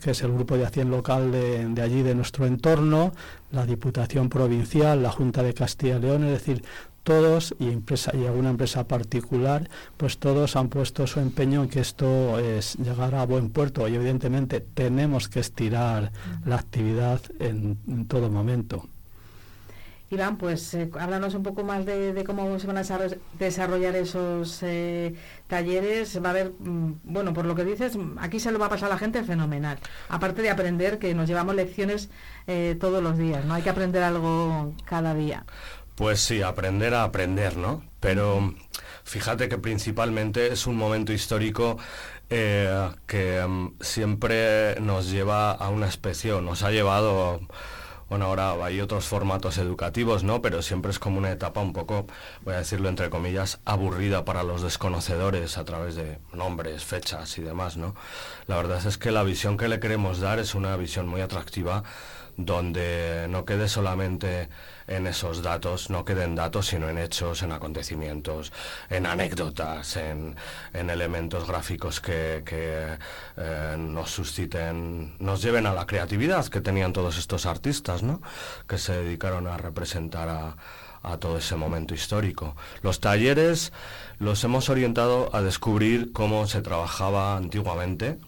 que 0.00 0.10
es 0.12 0.22
el 0.22 0.32
grupo 0.32 0.56
de 0.56 0.64
acción 0.64 0.90
local 0.90 1.30
de, 1.30 1.66
de 1.68 1.82
allí 1.82 2.02
de 2.02 2.14
nuestro 2.14 2.46
entorno 2.46 3.12
la 3.50 3.66
Diputación 3.66 4.30
Provincial 4.30 5.02
la 5.02 5.10
Junta 5.10 5.42
de 5.42 5.52
Castilla 5.52 5.98
y 5.98 6.00
León 6.00 6.24
es 6.24 6.30
decir 6.30 6.64
todos 7.10 7.56
y 7.58 7.70
empresa 7.70 8.12
y 8.14 8.24
alguna 8.24 8.50
empresa 8.50 8.86
particular, 8.86 9.68
pues 9.96 10.18
todos 10.18 10.54
han 10.54 10.68
puesto 10.68 11.08
su 11.08 11.18
empeño 11.18 11.64
en 11.64 11.68
que 11.68 11.80
esto 11.80 12.38
es 12.38 12.76
llegar 12.76 13.16
a 13.16 13.26
buen 13.26 13.50
puerto 13.50 13.88
y 13.88 13.96
evidentemente 13.96 14.60
tenemos 14.60 15.28
que 15.28 15.40
estirar 15.40 16.12
la 16.44 16.54
actividad 16.54 17.20
en, 17.40 18.06
todo 18.06 18.30
momento. 18.30 18.84
Iván, 20.10 20.36
pues 20.38 20.74
eh, 20.74 20.88
háblanos 20.98 21.34
un 21.34 21.42
poco 21.42 21.64
más 21.64 21.84
de, 21.84 22.22
cómo 22.24 22.58
se 22.60 22.66
van 22.68 22.78
a 22.78 22.82
desarrollar 23.38 23.94
esos 23.96 24.60
eh, 24.62 25.14
talleres. 25.46 26.20
Va 26.22 26.28
a 26.28 26.30
haber, 26.30 26.52
mm, 26.58 27.00
bueno, 27.04 27.32
por 27.32 27.44
lo 27.44 27.54
que 27.54 27.64
dices, 27.64 27.96
aquí 28.18 28.40
se 28.40 28.50
lo 28.50 28.58
va 28.58 28.66
a 28.66 28.70
pasar 28.70 28.86
a 28.86 28.94
la 28.94 28.98
gente 28.98 29.22
fenomenal. 29.22 29.78
Aparte 30.08 30.42
de 30.42 30.50
aprender, 30.50 30.98
que 30.98 31.14
nos 31.14 31.28
llevamos 31.28 31.54
lecciones 31.54 32.08
eh, 32.48 32.76
todos 32.80 33.00
los 33.02 33.18
días, 33.18 33.44
¿no? 33.44 33.54
Hay 33.54 33.62
que 33.62 33.70
aprender 33.70 34.02
algo 34.02 34.74
cada 34.84 35.14
día. 35.14 35.44
Pues 35.94 36.20
sí, 36.20 36.42
aprender 36.42 36.94
a 36.94 37.04
aprender, 37.04 37.56
¿no? 37.56 37.84
Pero 38.00 38.54
fíjate 39.04 39.48
que 39.48 39.58
principalmente 39.58 40.52
es 40.52 40.66
un 40.66 40.76
momento 40.76 41.12
histórico 41.12 41.76
eh, 42.30 42.90
que 43.06 43.44
mm, 43.46 43.74
siempre 43.80 44.80
nos 44.80 45.10
lleva 45.10 45.50
a 45.52 45.68
una 45.68 45.88
especie, 45.88 46.40
nos 46.40 46.62
ha 46.62 46.70
llevado, 46.70 47.40
bueno, 48.10 48.26
ahora 48.26 48.52
hay 48.62 48.80
otros 48.80 49.06
formatos 49.06 49.56
educativos, 49.56 50.24
¿no? 50.24 50.42
Pero 50.42 50.62
siempre 50.62 50.90
es 50.90 50.98
como 50.98 51.18
una 51.18 51.30
etapa 51.30 51.60
un 51.60 51.72
poco, 51.72 52.06
voy 52.42 52.54
a 52.54 52.58
decirlo 52.58 52.88
entre 52.88 53.08
comillas, 53.08 53.60
aburrida 53.64 54.24
para 54.24 54.42
los 54.42 54.62
desconocedores 54.62 55.56
a 55.56 55.64
través 55.64 55.94
de 55.94 56.18
nombres, 56.32 56.84
fechas 56.84 57.38
y 57.38 57.42
demás, 57.42 57.76
¿no? 57.76 57.94
La 58.48 58.56
verdad 58.56 58.84
es 58.84 58.98
que 58.98 59.12
la 59.12 59.22
visión 59.22 59.56
que 59.56 59.68
le 59.68 59.78
queremos 59.78 60.18
dar 60.18 60.40
es 60.40 60.56
una 60.56 60.76
visión 60.76 61.06
muy 61.06 61.20
atractiva 61.20 61.84
donde 62.36 63.26
no 63.28 63.44
quede 63.44 63.68
solamente 63.68 64.48
en 64.86 65.06
esos 65.06 65.42
datos, 65.42 65.88
no 65.88 66.04
queden 66.04 66.34
datos, 66.34 66.66
sino 66.66 66.88
en 66.88 66.98
hechos, 66.98 67.42
en 67.42 67.52
acontecimientos, 67.52 68.52
en 68.88 69.06
anécdotas, 69.06 69.96
en, 69.96 70.36
elementos 70.72 71.46
gráficos 71.46 72.00
que, 72.00 72.42
eh, 73.36 73.76
nos 73.78 74.10
susciten, 74.10 75.14
nos 75.20 75.42
lleven 75.42 75.66
a 75.66 75.74
la 75.74 75.86
creatividad 75.86 76.46
que 76.46 76.60
tenían 76.60 76.92
todos 76.92 77.18
estos 77.18 77.46
artistas, 77.46 77.99
que 78.68 78.78
se 78.78 78.92
dedicaron 78.92 79.46
a 79.46 79.56
representar 79.56 80.28
a, 80.28 80.56
a 81.02 81.16
todo 81.18 81.38
ese 81.38 81.56
momento 81.56 81.94
histórico. 81.94 82.56
Los 82.82 83.00
talleres 83.00 83.72
los 84.18 84.42
hemos 84.44 84.68
orientado 84.68 85.34
a 85.34 85.42
descubrir 85.42 86.12
cómo 86.12 86.46
se 86.46 86.62
trabajaba 86.62 87.36
antiguamente, 87.36 88.18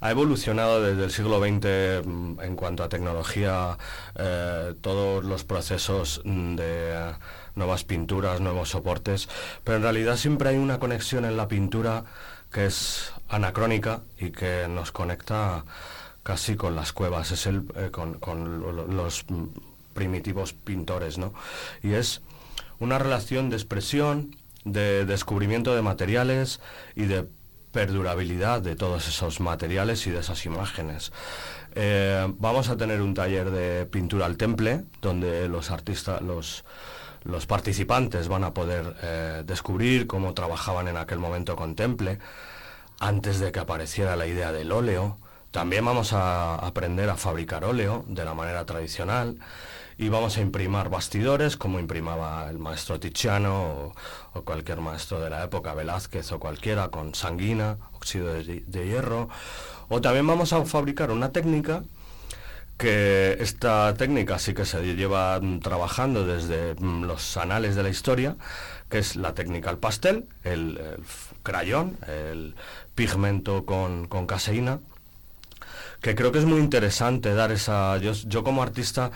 ha 0.00 0.10
evolucionado 0.10 0.82
desde 0.82 1.04
el 1.04 1.10
siglo 1.10 1.38
XX 1.40 2.06
mm, 2.06 2.40
en 2.40 2.56
cuanto 2.56 2.82
a 2.82 2.88
tecnología, 2.88 3.76
eh, 4.16 4.74
todos 4.80 5.24
los 5.24 5.44
procesos 5.44 6.22
mm, 6.24 6.54
de 6.54 6.92
eh, 6.92 7.12
nuevas 7.54 7.84
pinturas, 7.84 8.40
nuevos 8.40 8.70
soportes, 8.70 9.28
pero 9.62 9.76
en 9.76 9.82
realidad 9.82 10.16
siempre 10.16 10.50
hay 10.50 10.56
una 10.56 10.78
conexión 10.78 11.24
en 11.24 11.36
la 11.36 11.48
pintura 11.48 12.04
que 12.50 12.66
es 12.66 13.12
anacrónica 13.28 14.00
y 14.18 14.30
que 14.30 14.66
nos 14.68 14.90
conecta 14.90 15.64
casi 16.22 16.56
con 16.56 16.76
las 16.76 16.92
cuevas, 16.92 17.30
es 17.30 17.46
el, 17.46 17.64
eh, 17.76 17.90
con, 17.90 18.20
los 18.94 19.24
mm, 19.28 19.44
primitivos 19.94 20.52
pintores, 20.52 21.18
¿no? 21.18 21.32
Y 21.82 21.92
es 21.92 22.22
una 22.78 22.98
relación 22.98 23.50
de 23.50 23.56
expresión, 23.56 24.36
de 24.64 25.04
descubrimiento 25.06 25.74
de 25.74 25.82
materiales 25.82 26.60
y 26.94 27.04
de 27.04 27.26
perdurabilidad 27.72 28.62
de 28.62 28.76
todos 28.76 29.08
esos 29.08 29.40
materiales 29.40 30.06
y 30.06 30.10
de 30.10 30.20
esas 30.20 30.44
imágenes. 30.44 31.12
Eh, 31.74 32.26
vamos 32.38 32.68
a 32.68 32.76
tener 32.76 33.00
un 33.00 33.14
taller 33.14 33.50
de 33.50 33.86
pintura 33.86 34.26
al 34.26 34.36
temple, 34.36 34.84
donde 35.00 35.48
los 35.48 35.70
artistas, 35.70 36.20
los, 36.20 36.64
los 37.24 37.46
participantes 37.46 38.28
van 38.28 38.44
a 38.44 38.54
poder 38.54 38.96
eh, 39.02 39.42
descubrir 39.46 40.06
cómo 40.06 40.34
trabajaban 40.34 40.88
en 40.88 40.96
aquel 40.96 41.18
momento 41.18 41.54
con 41.54 41.76
temple, 41.76 42.18
antes 42.98 43.38
de 43.38 43.52
que 43.52 43.60
apareciera 43.60 44.16
la 44.16 44.26
idea 44.26 44.52
del 44.52 44.72
óleo. 44.72 45.18
También 45.50 45.84
vamos 45.84 46.12
a 46.12 46.54
aprender 46.54 47.10
a 47.10 47.16
fabricar 47.16 47.64
óleo 47.64 48.04
de 48.06 48.24
la 48.24 48.34
manera 48.34 48.64
tradicional 48.66 49.36
y 49.98 50.08
vamos 50.08 50.38
a 50.38 50.40
imprimar 50.40 50.88
bastidores 50.88 51.56
como 51.56 51.80
imprimaba 51.80 52.48
el 52.48 52.58
maestro 52.58 53.00
Tiziano 53.00 53.92
o, 54.32 54.42
cualquier 54.42 54.80
maestro 54.80 55.20
de 55.20 55.28
la 55.28 55.44
época, 55.44 55.74
Velázquez 55.74 56.32
o 56.32 56.38
cualquiera, 56.38 56.88
con 56.88 57.14
sanguina, 57.14 57.76
óxido 57.92 58.32
de, 58.32 58.86
hierro. 58.86 59.28
O 59.88 60.00
también 60.00 60.26
vamos 60.26 60.52
a 60.52 60.64
fabricar 60.64 61.10
una 61.10 61.32
técnica 61.32 61.82
que 62.78 63.36
esta 63.40 63.92
técnica 63.94 64.38
sí 64.38 64.54
que 64.54 64.64
se 64.64 64.80
lleva 64.96 65.38
trabajando 65.62 66.26
desde 66.26 66.74
mm, 66.76 67.04
los 67.04 67.36
anales 67.36 67.74
de 67.74 67.82
la 67.82 67.90
historia, 67.90 68.36
que 68.88 68.98
es 68.98 69.16
la 69.16 69.34
técnica 69.34 69.68
al 69.68 69.78
pastel, 69.78 70.26
el, 70.44 70.80
crayón, 71.42 71.98
el 72.06 72.54
pigmento 72.94 73.66
con, 73.66 74.06
caseína, 74.26 74.78
que 76.00 76.14
creo 76.14 76.32
que 76.32 76.38
es 76.38 76.44
muy 76.44 76.60
interesante 76.60 77.34
dar 77.34 77.52
esa... 77.52 77.96
yo 77.98 78.44
como 78.44 78.62
artista 78.62 79.10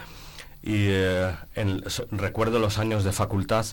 y 0.62 0.86
eh, 0.88 1.34
recuerdo 2.10 2.58
los 2.58 2.78
años 2.78 3.04
de 3.04 3.12
facultad 3.12 3.66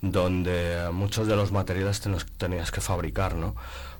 donde 0.00 0.88
muchos 0.92 1.28
de 1.28 1.36
los 1.36 1.52
materiales 1.52 2.00
te 2.00 2.10
tenías 2.36 2.72
que 2.72 2.80
fabricar, 2.80 3.36
¿no? 3.36 3.54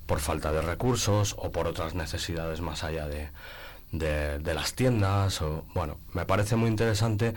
por 0.07 0.21
falta 0.21 0.53
de 0.53 0.63
recursos 0.63 1.35
o 1.39 1.53
por 1.53 1.67
otras 1.67 1.95
necesidades 1.95 2.61
más 2.61 2.85
allá 2.85 3.07
de, 3.07 3.31
de, 3.93 4.55
las 4.55 4.75
tiendas. 4.75 5.41
O, 5.43 5.65
bueno, 5.75 5.99
me 6.13 6.27
parece 6.27 6.57
muy 6.57 6.69
interesante 6.69 7.35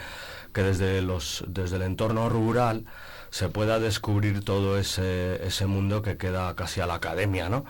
que 0.54 0.64
desde, 0.64 1.02
los, 1.02 1.44
desde 1.48 1.78
el 1.78 1.84
entorno 1.84 2.28
rural 2.30 2.86
se 3.30 3.50
pueda 3.50 3.80
descubrir 3.80 4.44
todo 4.44 4.78
ese, 4.78 5.46
ese 5.46 5.68
mundo 5.68 6.02
que 6.02 6.18
queda 6.18 6.56
casi 6.56 6.82
a 6.82 6.88
la 6.88 6.96
academia, 6.96 7.50
¿no? 7.50 7.66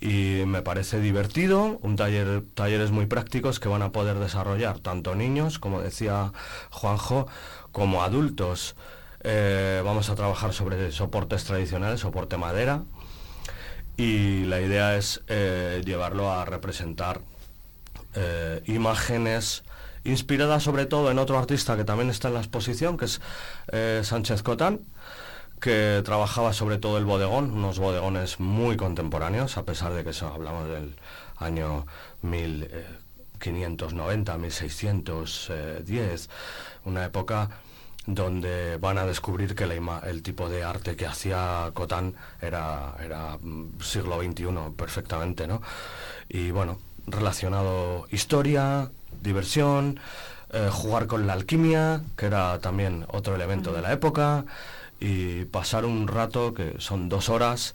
Y 0.00 0.42
me 0.46 0.62
parece 0.62 1.00
divertido, 1.00 1.78
un 1.82 1.96
taller, 1.96 2.42
talleres 2.54 2.90
muy 2.90 3.06
prácticos 3.06 3.60
que 3.60 3.68
van 3.68 3.82
a 3.82 3.92
poder 3.92 4.18
desarrollar 4.18 4.78
tanto 4.78 5.14
niños, 5.14 5.58
como 5.58 5.80
decía 5.80 6.32
Juanjo, 6.70 7.26
como 7.72 8.02
adultos. 8.02 8.76
Eh, 9.22 9.80
vamos 9.84 10.10
a 10.10 10.14
trabajar 10.14 10.52
sobre 10.52 10.92
soportes 10.92 11.44
tradicionales, 11.44 12.00
soporte 12.00 12.36
madera, 12.36 12.82
y 13.96 14.44
la 14.44 14.60
idea 14.60 14.96
es 14.96 15.22
eh, 15.28 15.82
llevarlo 15.84 16.30
a 16.30 16.44
representar 16.44 17.22
eh, 18.14 18.62
imágenes 18.66 19.62
inspiradas 20.04 20.62
sobre 20.62 20.86
todo 20.86 21.10
en 21.10 21.18
otro 21.18 21.38
artista 21.38 21.76
que 21.76 21.84
también 21.84 22.10
está 22.10 22.28
en 22.28 22.34
la 22.34 22.40
exposición, 22.40 22.96
que 22.96 23.06
es 23.06 23.20
Sánchez 24.02 24.42
Cotán, 24.42 24.80
que 25.60 26.02
trabajaba 26.04 26.52
sobre 26.52 26.78
todo 26.78 26.98
el 26.98 27.04
bodegón, 27.04 27.52
unos 27.52 27.78
bodegones 27.78 28.40
muy 28.40 28.76
contemporáneos, 28.76 29.56
a 29.56 29.64
pesar 29.64 29.94
de 29.94 30.02
que 30.04 30.10
hablamos 30.24 30.68
del 30.68 30.96
año 31.36 31.86
1590, 32.22 34.38
1610, 34.38 36.30
una 36.84 37.04
época 37.04 37.50
donde 38.06 38.76
van 38.76 38.98
a 38.98 39.06
descubrir 39.06 39.54
que 39.54 39.64
el 39.64 40.22
tipo 40.22 40.48
de 40.48 40.62
arte 40.62 40.96
que 40.96 41.06
hacía 41.06 41.70
Cotán 41.74 42.14
era, 42.40 42.94
era 43.00 43.36
mm, 43.40 43.80
siglo 43.80 44.22
XXI 44.22 44.46
perfectamente, 44.76 45.48
¿no? 45.48 45.60
Y 46.28 46.52
bueno, 46.52 46.78
relacionado 47.06 48.06
historia, 48.10 48.90
diversión, 49.22 49.98
eh, 50.52 50.68
jugar 50.70 51.08
con 51.08 51.26
la 51.26 51.32
alquimia, 51.32 52.02
que 52.16 52.26
era 52.26 52.60
también 52.60 53.04
otro 53.08 53.34
elemento 53.34 53.72
de 53.72 53.82
la 53.82 53.92
época, 53.92 54.44
y 55.00 55.44
pasar 55.46 55.84
un 55.84 56.08
rato 56.08 56.54
que 56.54 56.74
son 56.78 57.08
dos 57.08 57.28
horas 57.28 57.74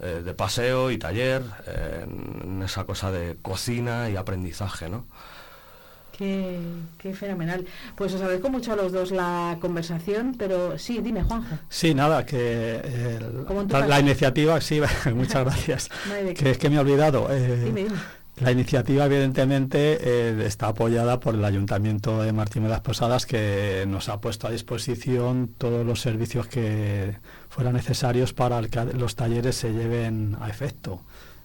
eh, 0.00 0.22
de 0.24 0.34
paseo 0.34 0.90
y 0.90 0.98
taller 0.98 1.42
en 1.66 2.62
esa 2.62 2.84
cosa 2.84 3.10
de 3.10 3.36
cocina 3.40 4.10
y 4.10 4.16
aprendizaje, 4.16 4.88
¿no? 4.88 5.06
Qué, 6.16 7.14
fenomenal. 7.14 7.66
Pues 7.96 8.14
os 8.14 8.20
agradezco 8.20 8.48
mucho 8.48 8.72
a 8.72 8.76
los 8.76 8.92
dos 8.92 9.10
la 9.10 9.58
conversación, 9.60 10.36
pero 10.38 10.78
sí, 10.78 11.00
dime, 11.00 11.22
Juanjo. 11.22 11.56
Sí, 11.68 11.94
nada, 11.94 12.24
que 12.24 12.80
la, 13.88 14.00
iniciativa, 14.00 14.60
sí, 14.60 14.80
muchas 15.14 15.44
gracias. 15.44 15.90
que 16.36 16.50
es 16.50 16.58
que 16.58 16.70
me 16.70 16.76
he 16.76 16.78
olvidado. 16.78 17.28
Eh, 17.30 17.64
dime, 17.64 17.84
dime. 17.84 17.96
La 18.40 18.50
iniciativa, 18.50 19.06
evidentemente, 19.06 19.98
eh, 20.00 20.46
está 20.46 20.68
apoyada 20.68 21.20
por 21.20 21.36
el 21.36 21.44
Ayuntamiento 21.44 22.20
de 22.20 22.32
Martín 22.32 22.64
de 22.64 22.68
las 22.68 22.80
Posadas, 22.80 23.26
que 23.26 23.84
nos 23.86 24.08
ha 24.08 24.20
puesto 24.20 24.48
a 24.48 24.50
disposición 24.50 25.54
todos 25.56 25.86
los 25.86 26.00
servicios 26.00 26.48
que 26.48 27.16
fueran 27.48 27.74
necesarios 27.74 28.32
para 28.32 28.60
que 28.62 28.84
los 28.86 29.14
talleres 29.14 29.54
se 29.54 29.72
lleven 29.72 30.36
a 30.40 30.50
efecto. 30.50 31.00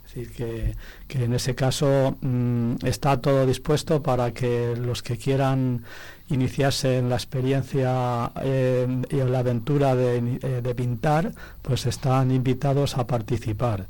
Es 0.08 0.16
decir, 0.16 0.76
que, 1.08 1.24
en 1.24 1.34
ese 1.34 1.54
caso 1.54 2.18
mm, 2.22 2.78
está 2.84 3.22
todo 3.22 3.46
dispuesto 3.46 4.02
para 4.02 4.34
que 4.34 4.76
los 4.76 5.04
que 5.04 5.18
quieran 5.18 5.84
iniciarse 6.30 6.98
en 6.98 7.10
la 7.10 7.16
experiencia 7.16 8.32
eh, 8.42 8.88
y 9.12 9.20
en 9.20 9.32
la 9.32 9.40
aventura 9.40 9.94
eh, 9.94 10.62
de 10.64 10.76
pintar, 10.76 11.32
pues 11.62 11.86
están 11.86 12.32
invitados 12.32 12.98
a 12.98 13.06
participar. 13.06 13.86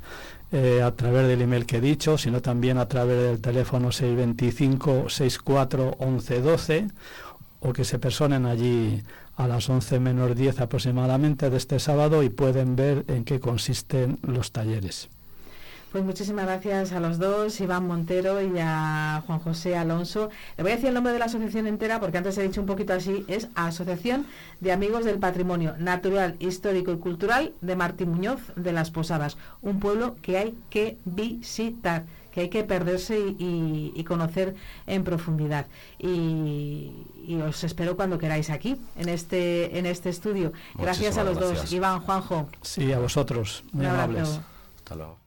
Eh, 0.52 0.82
a 0.82 0.90
través 0.96 1.28
del 1.28 1.42
email 1.42 1.64
que 1.64 1.76
he 1.76 1.80
dicho, 1.80 2.18
sino 2.18 2.42
también 2.42 2.76
a 2.78 2.88
través 2.88 3.22
del 3.22 3.40
teléfono 3.40 3.92
625 3.92 5.08
64 5.08 5.96
11 6.00 6.40
12 6.40 6.88
o 7.60 7.72
que 7.72 7.84
se 7.84 8.00
personen 8.00 8.46
allí 8.46 9.00
a 9.36 9.46
las 9.46 9.68
11 9.68 10.00
menos 10.00 10.34
10 10.34 10.60
aproximadamente 10.60 11.50
de 11.50 11.56
este 11.56 11.78
sábado 11.78 12.24
y 12.24 12.30
pueden 12.30 12.74
ver 12.74 13.04
en 13.06 13.24
qué 13.24 13.38
consisten 13.38 14.18
los 14.22 14.50
talleres. 14.50 15.08
Pues 15.92 16.04
muchísimas 16.04 16.46
gracias 16.46 16.92
a 16.92 17.00
los 17.00 17.18
dos, 17.18 17.60
Iván 17.60 17.88
Montero 17.88 18.40
y 18.40 18.52
a 18.60 19.24
Juan 19.26 19.40
José 19.40 19.76
Alonso. 19.76 20.30
Le 20.56 20.62
voy 20.62 20.70
a 20.70 20.74
decir 20.76 20.88
el 20.88 20.94
nombre 20.94 21.12
de 21.12 21.18
la 21.18 21.24
asociación 21.24 21.66
entera 21.66 21.98
porque 21.98 22.16
antes 22.16 22.38
he 22.38 22.44
dicho 22.44 22.60
un 22.60 22.68
poquito 22.68 22.92
así, 22.92 23.24
es 23.26 23.48
Asociación 23.56 24.24
de 24.60 24.70
Amigos 24.70 25.04
del 25.04 25.18
Patrimonio 25.18 25.74
Natural, 25.78 26.36
Histórico 26.38 26.92
y 26.92 26.98
Cultural 26.98 27.54
de 27.60 27.74
Martín 27.74 28.10
Muñoz 28.10 28.40
de 28.54 28.70
las 28.72 28.92
Posadas, 28.92 29.36
un 29.62 29.80
pueblo 29.80 30.14
que 30.22 30.38
hay 30.38 30.54
que 30.70 30.96
visitar 31.04 32.04
que 32.30 32.42
hay 32.42 32.48
que 32.48 32.62
perderse 32.62 33.18
y, 33.18 34.04
conocer 34.04 34.54
en 34.86 35.02
profundidad. 35.02 35.66
Y, 35.98 36.92
os 37.44 37.64
espero 37.64 37.96
cuando 37.96 38.18
queráis 38.18 38.50
aquí, 38.50 38.76
en 38.96 39.08
este, 39.08 39.76
en 39.76 39.86
este 39.86 40.10
estudio. 40.10 40.52
Gracias 40.76 41.18
a 41.18 41.24
los 41.24 41.40
dos, 41.40 41.72
Iván, 41.72 42.00
Juanjo. 42.02 42.48
Sí, 42.62 42.92
a 42.92 43.00
vosotros, 43.00 43.64
muy 43.72 43.86
amables. 43.86 44.40
Hasta 44.78 44.94
luego. 44.94 45.19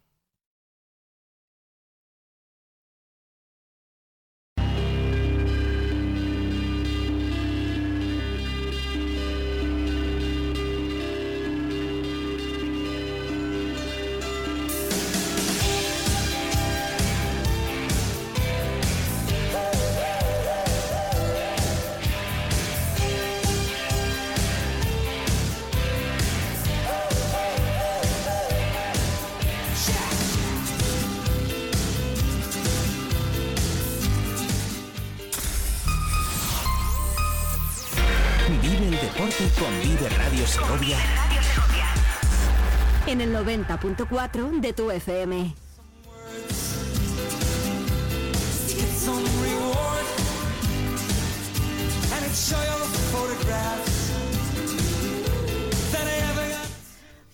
En 43.07 43.21
el 43.21 43.33
90.4 43.33 44.61
de 44.61 44.73
tu 44.73 44.91
FM. 44.91 45.55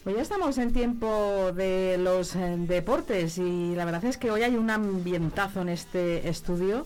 Pues 0.03 0.15
ya 0.15 0.21
estamos 0.21 0.57
en 0.57 0.73
tiempo 0.73 1.51
de 1.53 1.97
los 1.99 2.35
eh, 2.35 2.55
deportes 2.59 3.37
y 3.37 3.75
la 3.75 3.85
verdad 3.85 4.05
es 4.05 4.17
que 4.17 4.31
hoy 4.31 4.43
hay 4.43 4.55
un 4.55 4.69
ambientazo 4.69 5.61
en 5.61 5.69
este 5.69 6.29
estudio. 6.29 6.85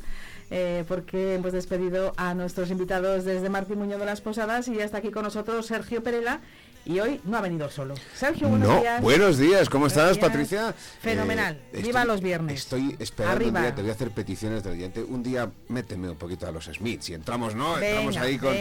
Eh, 0.52 0.84
porque 0.88 1.36
hemos 1.36 1.52
despedido 1.52 2.14
a 2.18 2.34
nuestros 2.34 2.70
invitados 2.70 3.26
desde 3.26 3.50
Martín 3.50 3.80
Muñoz 3.80 4.00
de 4.00 4.06
las 4.06 4.22
Posadas 4.22 4.68
y 4.68 4.76
ya 4.76 4.84
está 4.84 4.98
aquí 5.00 5.10
con 5.10 5.24
nosotros 5.24 5.66
Sergio 5.66 6.04
Perela 6.04 6.42
y 6.86 7.00
hoy 7.00 7.22
no 7.24 7.38
ha 7.38 7.42
venido 7.42 7.70
solo. 7.70 7.96
Sergio, 8.16 8.50
buenos 8.50 8.82
días. 8.82 9.02
Buenos 9.02 9.38
días, 9.38 9.70
¿cómo 9.70 9.88
estás, 9.88 10.18
Patricia? 10.18 10.74
Fenomenal, 11.02 11.60
eh, 11.72 11.82
viva 11.82 12.04
los 12.04 12.22
viernes. 12.22 12.60
Estoy 12.60 12.96
esperando 13.00 13.46
un 13.48 13.54
día, 13.54 13.76
te 13.76 13.82
voy 13.82 13.92
a 13.92 13.94
hacer 13.94 14.12
peticiones 14.12 14.64
del 14.64 14.74
oyente. 14.74 15.02
Un 15.02 15.24
día 15.24 15.50
méteme 15.70 16.10
un 16.10 16.18
poquito 16.18 16.48
a 16.48 16.52
los 16.52 16.66
Smiths 16.66 17.10
y 17.10 17.14
entramos, 17.14 17.56
¿no? 17.56 17.78
entramos 17.78 18.18
ahí 18.18 18.38
con, 18.38 18.54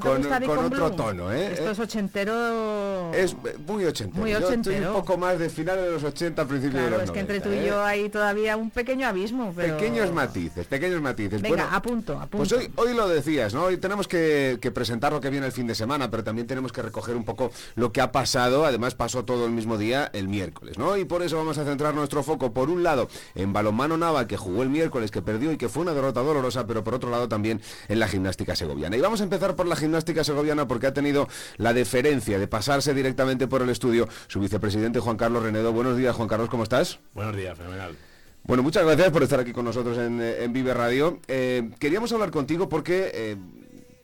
con, 0.00 0.64
otro 0.64 0.92
tono, 0.92 1.32
¿eh? 1.32 1.52
Esto 1.52 1.70
es 1.70 1.78
ochentero. 1.78 3.12
Es 3.14 3.36
muy 3.66 3.84
ochentero. 3.84 4.20
Muy 4.20 4.34
ochentero. 4.34 4.88
un 4.88 5.00
poco 5.00 5.16
más 5.16 5.38
de 5.38 5.48
finales 5.48 5.84
de 5.84 5.90
los 5.92 6.02
80, 6.02 6.46
principios 6.46 6.84
de 6.84 6.90
los 6.90 7.02
es 7.02 7.10
que 7.10 7.20
entre 7.20 7.40
tú 7.40 7.50
y 7.50 7.64
yo 7.66 7.80
¿eh? 7.80 7.90
hay 7.90 8.08
todavía 8.08 8.56
un 8.56 8.70
pequeño 8.70 9.06
abismo. 9.06 9.52
Pequeños 9.52 10.12
matices, 10.12 10.66
pequeños 10.66 11.00
matices. 11.00 11.40
Venga, 11.40 11.74
a 11.74 11.80
punto, 11.80 12.26
Pues 12.30 12.50
hoy, 12.52 12.70
hoy 12.76 12.94
lo 12.94 13.08
decías, 13.08 13.54
¿no? 13.54 13.64
Hoy 13.64 13.76
tenemos 13.76 14.08
que, 14.08 14.58
que 14.60 14.70
presentar 14.70 15.12
lo 15.12 15.20
que 15.20 15.30
viene 15.30 15.46
el 15.46 15.52
fin 15.52 15.66
de 15.66 15.74
semana, 15.74 16.10
pero 16.10 16.24
también 16.24 16.46
tenemos 16.46 16.72
que 16.72 16.82
recoger 16.82 17.14
un 17.14 17.24
poco 17.24 17.50
lo 17.74 17.92
que 17.92 18.00
ha 18.00 18.12
pasado, 18.12 18.64
además 18.64 18.94
pasó 18.94 19.24
todo 19.24 19.46
el 19.46 19.52
mismo 19.52 19.78
día 19.78 20.10
el 20.12 20.28
miércoles, 20.28 20.78
¿no? 20.78 20.96
Y 20.96 21.04
por 21.04 21.22
eso 21.22 21.36
vamos 21.36 21.58
a 21.58 21.64
centrar 21.64 21.94
nuestro 21.94 22.22
foco, 22.22 22.52
por 22.52 22.70
un 22.70 22.82
lado, 22.82 23.08
en 23.34 23.52
balonmano 23.52 23.96
Nava, 23.96 24.26
que 24.26 24.36
jugó 24.36 24.62
el 24.62 24.68
miércoles, 24.68 25.10
que 25.10 25.22
perdió 25.22 25.52
y 25.52 25.56
que 25.56 25.68
fue 25.68 25.82
una 25.82 25.94
derrota 25.94 26.20
dolorosa, 26.20 26.66
pero 26.66 26.84
por 26.84 26.94
otro 26.94 27.10
lado 27.10 27.28
también 27.28 27.60
en 27.88 28.00
la 28.00 28.08
gimnástica 28.08 28.56
segoviana. 28.56 28.96
Y 28.96 29.00
vamos 29.00 29.20
a 29.20 29.24
empezar 29.24 29.56
por 29.56 29.66
la 29.66 29.76
gimnástica 29.76 30.24
segoviana 30.24 30.68
porque 30.68 30.86
ha 30.86 30.94
tenido 30.94 31.28
la 31.56 31.72
deferencia 31.72 32.38
de 32.38 32.48
pasarse 32.48 32.94
directamente 32.94 33.46
por 33.46 33.62
el 33.62 33.70
estudio 33.70 34.08
su 34.28 34.40
vicepresidente 34.40 35.00
Juan 35.00 35.16
Carlos 35.16 35.42
Renedo. 35.42 35.72
Buenos 35.72 35.96
días, 35.96 36.14
Juan 36.14 36.28
Carlos, 36.28 36.48
¿cómo 36.48 36.62
estás? 36.62 36.98
Buenos 37.14 37.36
días, 37.36 37.56
fenomenal. 37.56 37.96
Bueno, 38.44 38.62
muchas 38.62 38.84
gracias 38.84 39.10
por 39.10 39.22
estar 39.22 39.40
aquí 39.40 39.52
con 39.52 39.66
nosotros 39.66 39.98
en, 39.98 40.22
en 40.22 40.52
Vive 40.52 40.72
Radio. 40.72 41.20
Eh, 41.28 41.70
queríamos 41.78 42.12
hablar 42.12 42.30
contigo 42.30 42.68
porque 42.68 43.10
eh, 43.12 43.36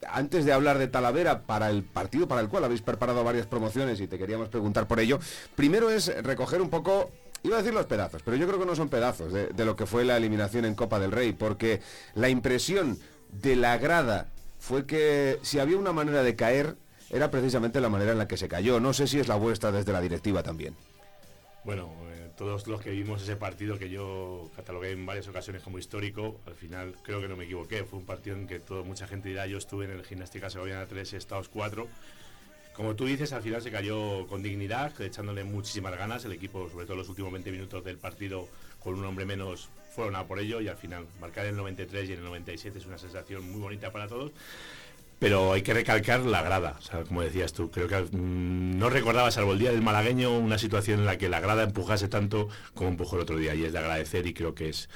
antes 0.09 0.45
de 0.45 0.53
hablar 0.53 0.79
de 0.79 0.89
Talavera 0.89 1.43
para 1.43 1.71
el 1.71 1.83
partido 1.83 2.29
para 2.29 2.41
el 2.41 2.49
cual 2.49 2.65
habéis 2.65 2.83
preparado 2.83 3.25
varias 3.25 3.47
promociones 3.47 4.01
y 4.01 4.07
te 4.07 4.19
queríamos 4.19 4.49
preguntar 4.49 4.87
por 4.87 5.01
ello, 5.01 5.19
primero 5.55 5.91
es 5.91 6.15
recoger 6.23 6.61
un 6.63 6.71
poco 6.71 7.11
Iba 7.45 7.57
a 7.57 7.59
decir 7.59 7.75
los 7.75 7.85
pedazos, 7.85 8.23
pero 8.25 8.39
yo 8.39 8.47
creo 8.47 8.59
que 8.59 8.65
no 8.65 8.75
son 8.75 8.89
pedazos 8.89 9.31
de, 9.31 9.65
lo 9.67 9.77
que 9.77 9.85
fue 9.85 10.03
la 10.03 10.17
eliminación 10.17 10.65
en 10.65 10.75
Copa 10.75 10.99
del 10.99 11.13
Rey, 11.13 11.35
porque 11.35 11.83
la 12.15 12.31
impresión 12.31 12.99
de 13.31 13.55
la 13.55 13.77
grada 13.77 14.29
fue 14.59 14.87
que 14.87 15.39
si 15.43 15.59
había 15.59 15.77
una 15.77 15.93
manera 15.93 16.23
de 16.23 16.37
caer, 16.37 16.77
era 17.11 17.31
precisamente 17.31 17.83
la 17.83 17.91
manera 17.91 18.13
en 18.13 18.19
la 18.19 18.27
que 18.27 18.39
se 18.39 18.49
cayó. 18.49 18.81
No 18.81 18.95
sé 18.95 19.07
si 19.07 19.21
es 19.21 19.29
la 19.29 19.35
vuestra 19.35 19.73
desde 19.73 19.93
la 19.93 20.01
directiva 20.01 20.43
también. 20.43 20.75
Bueno, 21.65 21.91
eh, 22.11 22.29
todos 22.37 22.67
los 22.67 22.83
que 22.83 22.91
vimos 22.91 23.23
ese 23.23 23.37
partido 23.37 23.79
que 23.79 23.89
yo 23.89 24.51
catalogué 24.55 24.91
en 24.91 25.07
varias 25.07 25.29
ocasiones 25.29 25.63
como 25.63 25.79
histórico, 25.79 26.39
al 26.47 26.55
final 26.55 26.95
creo 27.03 27.23
que 27.23 27.29
no 27.29 27.37
me 27.37 27.45
equivoqué. 27.45 27.85
Fue 27.85 27.99
un 27.99 28.05
partido 28.05 28.37
en 28.37 28.47
que 28.47 28.61
todo, 28.61 28.85
mucha 28.85 29.07
gente 29.07 29.31
dirá, 29.31 29.47
yo 29.47 29.57
estuve 29.57 29.87
en 29.87 29.93
el 29.93 30.05
Gimnástica 30.05 30.51
Segoviana 30.51 30.85
3, 30.85 31.15
Estados 31.15 31.49
4. 31.49 31.89
Como 32.75 32.95
tú 32.97 33.07
dices, 33.07 33.33
al 33.33 33.41
final 33.41 33.63
se 33.63 33.71
cayó 33.71 34.27
con 34.27 34.43
dignidad, 34.43 35.01
echándole 35.01 35.43
muchísimas 35.43 35.97
ganas. 35.97 36.25
El 36.27 36.33
equipo, 36.33 36.69
sobre 36.69 36.85
todo 36.85 36.97
los 36.97 37.09
últimos 37.09 37.33
20 37.33 37.51
minutos 37.51 37.83
del 37.83 37.97
partido, 37.97 38.47
con 38.79 38.99
un 38.99 39.05
hombre 39.07 39.25
menos, 39.25 39.71
fueron 39.95 40.17
a 40.17 40.27
por 40.27 40.41
ello 40.41 40.61
y 40.61 40.69
al 40.69 40.77
final 40.77 41.07
marcar 41.19 41.47
el 41.47 41.57
93 41.57 42.11
y 42.11 42.13
el 42.13 42.25
97 42.25 42.79
es 42.79 42.85
una 42.85 42.99
sensación 42.99 43.51
muy 43.51 43.61
bonita 43.61 43.91
para 43.91 44.07
todos. 44.07 44.33
Pero 45.25 45.55
hay 45.55 45.63
que 45.63 45.73
recalcar 45.73 46.21
la 46.21 46.43
grada, 46.43 46.79
como 47.09 47.23
decías 47.23 47.55
tú, 47.55 47.71
creo 47.71 47.89
que 47.89 47.97
mm, 47.97 48.77
no 48.79 48.91
recordaba, 48.91 49.31
salvo 49.31 49.55
el 49.55 49.59
día 49.59 49.73
del 49.73 49.81
malagueño, 49.81 50.39
una 50.39 50.59
situación 50.59 51.01
en 51.01 51.07
la 51.07 51.17
que 51.17 51.31
la 51.31 51.41
grada 51.41 51.63
empujase 51.63 52.09
tanto 52.09 52.49
como 52.75 52.91
empujó 52.91 53.17
el 53.17 53.23
otro 53.23 53.39
día, 53.39 53.55
y 53.55 53.65
es 53.65 53.73
de 53.73 53.79
agradecer 53.79 54.27
y 54.27 54.35
creo 54.35 54.55
que 54.55 54.69
es 54.69 54.91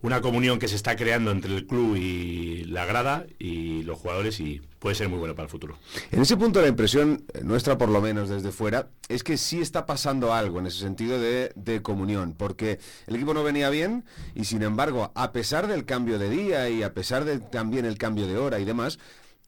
una 0.00 0.22
comunión 0.22 0.58
que 0.58 0.68
se 0.68 0.76
está 0.76 0.96
creando 0.96 1.30
entre 1.30 1.54
el 1.54 1.66
club 1.66 1.94
y 1.94 2.64
la 2.64 2.86
grada 2.86 3.26
y 3.38 3.82
los 3.82 3.98
jugadores 3.98 4.40
y 4.40 4.62
puede 4.78 4.94
ser 4.94 5.10
muy 5.10 5.18
bueno 5.18 5.34
para 5.34 5.44
el 5.44 5.50
futuro. 5.50 5.76
En 6.10 6.22
ese 6.22 6.38
punto 6.38 6.62
la 6.62 6.68
impresión 6.68 7.26
eh, 7.34 7.42
nuestra, 7.44 7.76
por 7.76 7.90
lo 7.90 8.00
menos 8.00 8.30
desde 8.30 8.52
fuera, 8.52 8.88
es 9.10 9.22
que 9.22 9.36
sí 9.36 9.60
está 9.60 9.84
pasando 9.84 10.32
algo 10.32 10.58
en 10.58 10.68
ese 10.68 10.78
sentido 10.78 11.20
de, 11.20 11.52
de 11.54 11.82
comunión, 11.82 12.32
porque 12.32 12.78
el 13.06 13.16
equipo 13.16 13.34
no 13.34 13.44
venía 13.44 13.68
bien 13.68 14.06
y 14.34 14.46
sin 14.46 14.62
embargo, 14.62 15.12
a 15.14 15.32
pesar 15.32 15.66
del 15.66 15.84
cambio 15.84 16.18
de 16.18 16.30
día 16.30 16.70
y 16.70 16.82
a 16.82 16.94
pesar 16.94 17.26
de 17.26 17.40
también 17.40 17.84
el 17.84 17.98
cambio 17.98 18.26
de 18.26 18.38
hora 18.38 18.58
y 18.58 18.64
demás, 18.64 18.98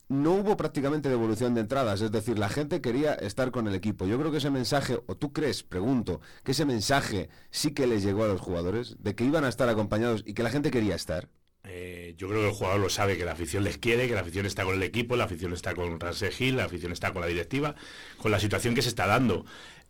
no 0.09 0.33
hubo 0.33 0.57
prácticamente 0.57 1.09
devolución 1.09 1.55
de 1.55 1.61
entradas, 1.61 2.01
es 2.01 2.11
decir, 2.11 2.39
la 2.39 2.49
gente 2.49 2.81
quería 2.81 3.15
estar 3.15 3.51
con 3.51 3.67
el 3.69 3.75
equipo. 3.75 4.07
Yo 4.07 4.19
creo 4.19 4.31
que 4.31 4.39
ese 4.39 4.51
mensaje, 4.51 4.99
o 5.07 5.17
tú 5.17 5.33
crees, 5.33 5.63
pregunto, 5.63 6.21
que 6.45 6.53
ese 6.53 6.65
mensaje 6.65 7.29
sí 7.51 7.73
que 7.73 7.87
les 7.87 8.03
llegó 8.03 8.25
a 8.25 8.29
los 8.29 8.41
jugadores, 8.41 8.97
de 9.01 9.15
que 9.15 9.25
iban 9.25 9.45
a 9.45 9.49
estar 9.49 9.69
acompañados 9.69 10.23
y 10.27 10.35
que 10.35 10.43
la 10.43 10.51
gente 10.51 10.71
quería 10.71 10.95
estar. 10.95 11.29
Eh, 11.65 12.15
yo 12.17 12.29
creo 12.29 12.41
que 12.41 12.49
el 12.49 12.55
jugador 12.55 12.81
lo 12.81 12.89
sabe, 12.89 13.19
que 13.19 13.27
la 13.27 13.33
afición 13.33 13.65
les 13.65 13.77
quiere, 13.77 14.09
que 14.09 14.15
la 14.15 14.21
afición 14.23 14.47
está 14.47 14.65
con 14.65 14.75
el 14.75 14.83
equipo, 14.83 15.17
la 15.17 15.25
afición 15.25 15.53
está 15.53 15.75
con 15.75 16.01
Ranse 16.01 16.31
Gil, 16.31 16.57
la 16.57 16.65
afición 16.65 16.93
está 16.93 17.13
con 17.13 17.21
la 17.21 17.29
directiva, 17.29 17.75
con 18.17 18.31
la 18.31 18.41
situación 18.41 18.75
que 18.75 18.81
se 18.81 18.89
está 18.89 19.07
dando. 19.07 19.45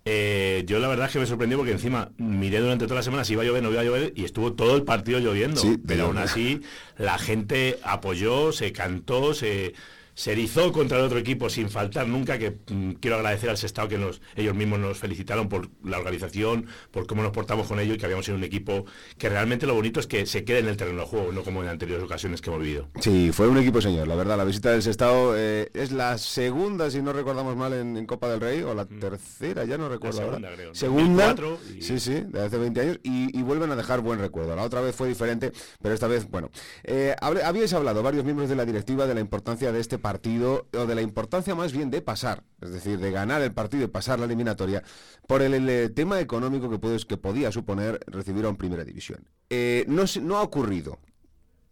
Eh, 0.05 0.65
yo 0.67 0.79
la 0.79 0.89
verdad 0.89 1.07
es 1.07 1.13
que 1.13 1.19
me 1.19 1.27
sorprendió 1.27 1.59
porque 1.59 1.73
encima 1.73 2.11
miré 2.17 2.61
durante 2.61 2.87
toda 2.87 2.97
la 2.97 3.03
semana 3.03 3.25
si 3.25 3.35
iba 3.35 3.43
a 3.43 3.47
llover 3.47 3.63
o 3.63 3.67
no 3.67 3.73
iba 3.73 3.83
a 3.83 3.85
llover 3.85 4.13
y 4.17 4.25
estuvo 4.25 4.55
todo 4.55 4.75
el 4.75 4.83
partido 4.83 5.21
lloviendo. 5.21 5.61
Sí, 5.61 5.77
pero 5.87 6.07
aún 6.07 6.19
así 6.19 6.63
la 6.97 7.19
gente 7.19 7.79
apoyó, 7.83 8.53
se 8.53 8.73
cantó, 8.73 9.35
se, 9.35 9.75
se 10.19 10.33
erizó 10.33 10.73
contra 10.73 10.99
el 10.99 11.05
otro 11.05 11.17
equipo 11.21 11.49
sin 11.49 11.71
faltar 11.71 12.09
nunca, 12.09 12.39
que 12.41 12.57
mm, 12.69 12.95
quiero 12.95 13.15
agradecer 13.19 13.51
al 13.51 13.57
Sestao 13.57 13.87
que 13.87 13.99
nos, 13.99 14.21
ellos 14.35 14.53
mismos 14.57 14.81
nos 14.81 14.99
felicitaron 14.99 15.49
por 15.49 15.69
la 15.85 15.97
organización, 15.99 16.67
por 16.91 17.07
cómo 17.07 17.23
nos 17.23 17.31
portamos 17.31 17.69
con 17.69 17.79
ellos 17.79 17.95
y 17.95 17.99
que 17.99 18.07
habíamos 18.07 18.27
sido 18.27 18.37
un 18.37 18.43
equipo 18.43 18.85
que 19.17 19.29
realmente 19.29 19.65
lo 19.65 19.75
bonito 19.75 20.01
es 20.01 20.09
que 20.09 20.27
se 20.27 20.43
quede 20.45 20.59
en 20.59 20.67
el 20.67 20.77
terreno 20.77 21.03
de 21.03 21.07
juego, 21.07 21.31
no 21.31 21.45
como 21.45 21.63
en 21.63 21.69
anteriores 21.69 22.05
ocasiones 22.05 22.41
que 22.41 22.51
hemos 22.51 22.61
vivido. 22.61 22.89
Sí, 23.01 23.31
fue 23.33 23.47
un 23.47 23.59
equipo 23.59 23.81
señor, 23.81 24.09
la 24.09 24.17
verdad, 24.17 24.37
la 24.37 24.43
visita 24.45 24.73
del 24.73 24.83
Sestao 24.83 25.37
eh, 25.37 25.71
es 25.73 25.93
la 25.93 26.19
segunda, 26.19 26.91
si 26.91 27.01
no 27.01 27.13
recordamos 27.13 27.55
mal, 27.57 27.73
en, 27.75 27.97
en 27.97 28.05
Copa 28.05 28.29
del 28.29 28.41
Rey, 28.41 28.63
o 28.63 28.75
la 28.75 28.87
tercera, 28.87 29.65
ya 29.67 29.79
no 29.79 29.89
recuerdo 29.89 30.19
Mm. 30.19 30.25
segunda, 30.25 30.49
ahora. 30.49 30.57
creo. 30.57 30.75
Segunda, 30.75 31.27
2004 31.35 31.59
y- 31.79 31.83
sí, 31.83 32.01
sí, 32.01 32.15
de 32.27 32.43
hace 32.45 32.59
20 32.59 32.81
años, 32.81 33.01
y, 33.05 33.39
y 33.39 33.43
vuelven 33.43 33.71
a 33.71 33.77
dejar 33.77 34.01
buen 34.01 34.19
recuerdo. 34.19 34.57
La 34.57 34.65
otra 34.65 34.81
vez 34.81 34.97
fue 34.97 35.07
diferente, 35.07 35.53
pero 35.81 35.95
esta 35.95 36.09
vez, 36.09 36.29
bueno. 36.29 36.51
Eh, 36.83 37.15
habíais 37.21 37.73
hablado, 37.73 38.03
varios 38.03 38.25
miembros 38.25 38.49
de 38.49 38.57
la 38.57 38.65
directiva, 38.65 39.07
de 39.07 39.15
la 39.15 39.21
importancia 39.21 39.71
de 39.71 39.79
este 39.79 39.97
partido, 39.97 40.08
o 40.17 40.87
de 40.87 40.95
la 40.95 41.03
importancia 41.03 41.55
más 41.55 41.73
bien 41.73 41.91
de 41.91 42.01
pasar, 42.01 42.43
es 42.61 42.73
decir, 42.73 42.99
de 42.99 43.11
ganar 43.11 43.43
el 43.43 43.53
partido 43.53 43.85
y 43.85 43.89
pasar 43.89 44.19
la 44.19 44.27
eliminatoria, 44.27 44.83
por 45.27 45.43
el, 45.43 45.93
tema 45.95 46.21
económico 46.21 46.71
que, 46.71 46.79
puedes, 46.79 47.05
que 47.05 47.17
podía 47.17 47.53
suponer 47.53 48.01
recibir 48.07 48.45
a 48.45 48.49
un 48.49 48.57
Primera 48.57 48.85
División. 48.85 49.29
Eh, 49.51 49.85
no, 49.89 50.05
no 50.23 50.37
ha 50.39 50.43
ocurrido. 50.43 50.99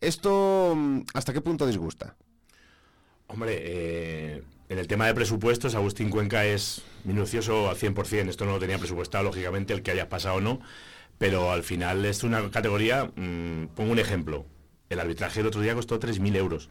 ¿Esto 0.01 0.75
mm, 0.77 1.01
hasta 1.15 1.33
qué 1.33 1.41
punto 1.41 1.67
disgusta? 1.67 2.17
Hombre, 3.29 3.57
eh, 3.59 4.43
en 4.69 4.79
el 4.79 4.87
tema 4.87 5.07
de 5.07 5.15
presupuestos, 5.15 5.75
Agustín 5.75 6.11
Cuenca 6.11 6.45
es 6.45 6.83
minucioso 7.05 7.69
al 7.69 7.77
100%. 7.77 8.29
Esto 8.29 8.45
no 8.45 8.53
lo 8.53 8.59
tenía 8.59 8.79
presupuestado, 8.79 9.25
lógicamente, 9.25 9.73
el 9.73 9.83
que 9.83 9.93
haya 9.93 10.09
pasado 10.09 10.37
o 10.37 10.41
no. 10.41 10.61
Pero 11.19 11.51
al 11.51 11.63
final 11.63 12.05
es 12.05 12.25
una 12.25 12.51
categoría, 12.51 13.11
mm, 13.17 13.69
pongo 13.75 13.93
un 13.93 13.99
ejemplo. 13.99 14.45
El 14.91 15.01
arbitraje 15.01 15.41
el 15.41 15.47
otro 15.47 15.61
día 15.61 15.75
costó 15.75 15.99
3.000 15.99 16.37
euros. 16.37 16.69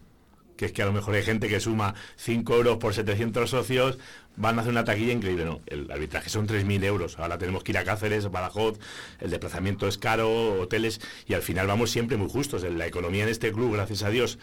Que 0.58 0.65
es 0.65 0.72
que 0.72 0.82
a 0.82 0.86
lo 0.86 0.94
mejor 0.94 1.15
hay 1.15 1.24
gente 1.24 1.48
que 1.48 1.60
suma 1.60 1.96
5 2.18 2.56
euros 2.56 2.78
por 2.78 2.94
700 2.94 3.50
socios, 3.50 3.98
van 4.38 4.58
a 4.58 4.62
hacer 4.62 4.72
una 4.72 4.84
taquilla 4.84 5.13
increíble. 5.13 5.46
No, 5.46 5.62
el 5.68 5.89
arbitraje 5.91 6.30
son 6.30 6.48
3.000 6.48 6.84
euros. 6.84 7.20
Ahora 7.20 7.38
tenemos 7.38 7.63
que 7.63 7.72
ir 7.72 7.78
a 7.78 7.84
Cáceres, 7.84 8.30
Badajoz, 8.30 8.80
el 9.20 9.30
desplazamiento 9.32 9.88
es 9.88 9.98
caro, 9.98 10.62
hoteles, 10.62 11.02
y 11.28 11.34
al 11.34 11.41
final 11.41 11.68
vamos 11.68 11.91
siempre 11.91 12.18
muy 12.18 12.30
justos. 12.30 12.63
La 12.63 12.88
economía 12.88 13.24
en 13.24 13.30
este 13.30 13.52
club, 13.52 13.74
gracias 13.74 14.04
a 14.04 14.10
Dios, 14.10 14.39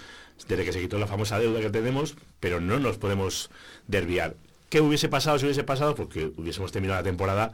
desde 0.49 0.65
que 0.65 0.73
se 0.73 0.81
quitó 0.81 0.99
la 0.99 1.07
famosa 1.07 1.39
deuda 1.39 1.61
que 1.61 1.71
tenemos, 1.71 2.17
pero 2.41 2.61
no 2.61 2.79
nos 2.79 2.99
podemos 2.99 3.51
desviar. 3.87 4.37
¿Qué 4.69 4.81
hubiese 4.81 5.09
pasado 5.09 5.39
si 5.39 5.45
hubiese 5.45 5.65
pasado? 5.65 5.95
Porque 5.95 6.33
hubiésemos 6.37 6.73
terminado 6.73 7.01
la 7.01 7.05
temporada 7.05 7.53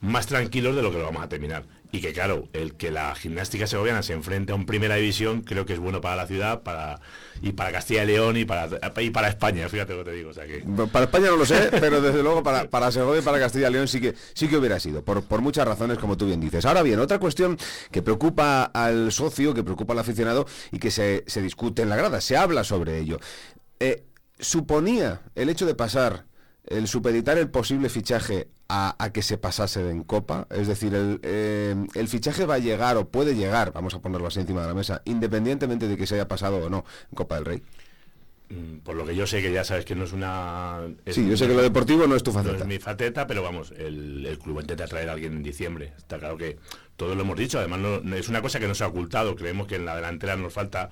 más 0.00 0.26
tranquilos 0.26 0.76
de 0.76 0.82
lo 0.82 0.90
que 0.90 0.98
lo 0.98 1.04
vamos 1.04 1.22
a 1.22 1.28
terminar. 1.28 1.64
Y 1.92 2.00
que 2.00 2.12
claro, 2.12 2.48
el 2.52 2.74
que 2.74 2.90
la 2.90 3.14
gimnástica 3.14 3.66
segoviana 3.66 4.02
se 4.02 4.12
enfrente 4.12 4.52
a 4.52 4.54
un 4.54 4.64
primera 4.64 4.94
división 4.94 5.42
creo 5.42 5.66
que 5.66 5.72
es 5.72 5.80
bueno 5.80 6.00
para 6.00 6.16
la 6.16 6.26
ciudad 6.26 6.62
para 6.62 7.00
y 7.42 7.52
para 7.52 7.72
Castilla 7.72 8.04
y 8.04 8.06
León 8.06 8.36
y 8.36 8.44
para, 8.44 8.68
y 9.00 9.10
para 9.10 9.28
España, 9.28 9.68
fíjate 9.68 9.94
lo 9.94 10.04
que 10.04 10.10
te 10.10 10.16
digo. 10.16 10.30
Para 10.88 11.06
España 11.06 11.28
no 11.28 11.36
lo 11.36 11.46
sé, 11.46 11.70
pero 11.80 12.00
desde 12.00 12.22
luego 12.22 12.42
para, 12.42 12.68
para 12.68 12.92
Segovia 12.92 13.20
y 13.20 13.24
para 13.24 13.38
Castilla 13.38 13.68
y 13.68 13.72
León 13.72 13.88
sí 13.88 14.00
que, 14.00 14.14
sí 14.34 14.48
que 14.48 14.56
hubiera 14.56 14.78
sido, 14.78 15.02
por, 15.02 15.24
por 15.24 15.40
muchas 15.40 15.66
razones, 15.66 15.98
como 15.98 16.16
tú 16.16 16.26
bien 16.26 16.40
dices. 16.40 16.64
Ahora 16.66 16.82
bien, 16.82 17.00
otra 17.00 17.18
cuestión 17.18 17.58
que 17.90 18.02
preocupa 18.02 18.64
al 18.64 19.10
socio, 19.10 19.54
que 19.54 19.62
preocupa 19.62 19.94
al 19.94 20.00
aficionado 20.00 20.46
y 20.70 20.78
que 20.78 20.90
se, 20.90 21.24
se 21.26 21.40
discute 21.40 21.82
en 21.82 21.88
la 21.88 21.96
grada, 21.96 22.20
se 22.20 22.36
habla 22.36 22.62
sobre 22.62 22.98
ello. 22.98 23.18
Eh, 23.78 24.04
¿Suponía 24.38 25.22
el 25.34 25.48
hecho 25.48 25.66
de 25.66 25.74
pasar, 25.74 26.24
el 26.70 26.88
supeditar 26.88 27.36
el 27.36 27.50
posible 27.50 27.88
fichaje 27.90 28.48
a, 28.68 28.96
a 28.98 29.12
que 29.12 29.20
se 29.22 29.36
pasase 29.36 29.90
en 29.90 30.02
Copa? 30.04 30.46
Es 30.50 30.66
decir, 30.68 30.94
el, 30.94 31.20
eh, 31.22 31.74
el 31.94 32.08
fichaje 32.08 32.46
va 32.46 32.54
a 32.54 32.58
llegar 32.58 32.96
o 32.96 33.08
puede 33.08 33.34
llegar, 33.34 33.72
vamos 33.72 33.92
a 33.94 34.00
ponerlo 34.00 34.28
así 34.28 34.40
encima 34.40 34.62
de 34.62 34.68
la 34.68 34.74
mesa, 34.74 35.02
independientemente 35.04 35.86
de 35.88 35.96
que 35.98 36.06
se 36.06 36.14
haya 36.14 36.28
pasado 36.28 36.56
o 36.64 36.70
no 36.70 36.84
en 37.10 37.14
Copa 37.16 37.34
del 37.34 37.44
Rey. 37.44 37.62
Mm, 38.48 38.78
Por 38.78 38.96
lo 38.96 39.06
que 39.06 39.14
yo 39.14 39.26
sé 39.28 39.40
que 39.42 39.52
ya 39.52 39.62
sabes 39.62 39.84
que 39.84 39.94
no 39.94 40.04
es 40.04 40.12
una... 40.12 40.80
es 41.04 41.14
Sí, 41.14 41.28
yo 41.28 41.36
sé 41.36 41.46
que 41.46 41.54
lo 41.54 41.62
deportivo 41.62 42.06
no 42.08 42.16
es 42.16 42.22
tu 42.22 42.32
No 42.32 42.38
faceta. 42.42 42.58
es 42.58 42.66
mi 42.66 42.78
faceta, 42.80 43.26
pero 43.26 43.42
vamos, 43.42 43.72
el, 43.76 44.26
el 44.26 44.38
club 44.38 44.60
intenta 44.60 44.86
traer 44.86 45.08
a 45.08 45.12
alguien 45.12 45.34
en 45.34 45.42
diciembre. 45.42 45.92
Está 45.96 46.18
claro 46.18 46.36
que 46.36 46.58
todos 46.96 47.14
lo 47.16 47.22
hemos 47.22 47.36
dicho, 47.38 47.58
además 47.58 47.78
no, 47.80 48.00
no- 48.00 48.16
es 48.16 48.28
una 48.28 48.42
cosa 48.42 48.58
que 48.58 48.66
no 48.66 48.74
se 48.74 48.82
ha 48.84 48.88
ocultado. 48.88 49.36
Creemos 49.36 49.66
que 49.68 49.76
en 49.76 49.84
la 49.86 49.94
delantera 49.94 50.34
nos 50.36 50.52
falta 50.52 50.90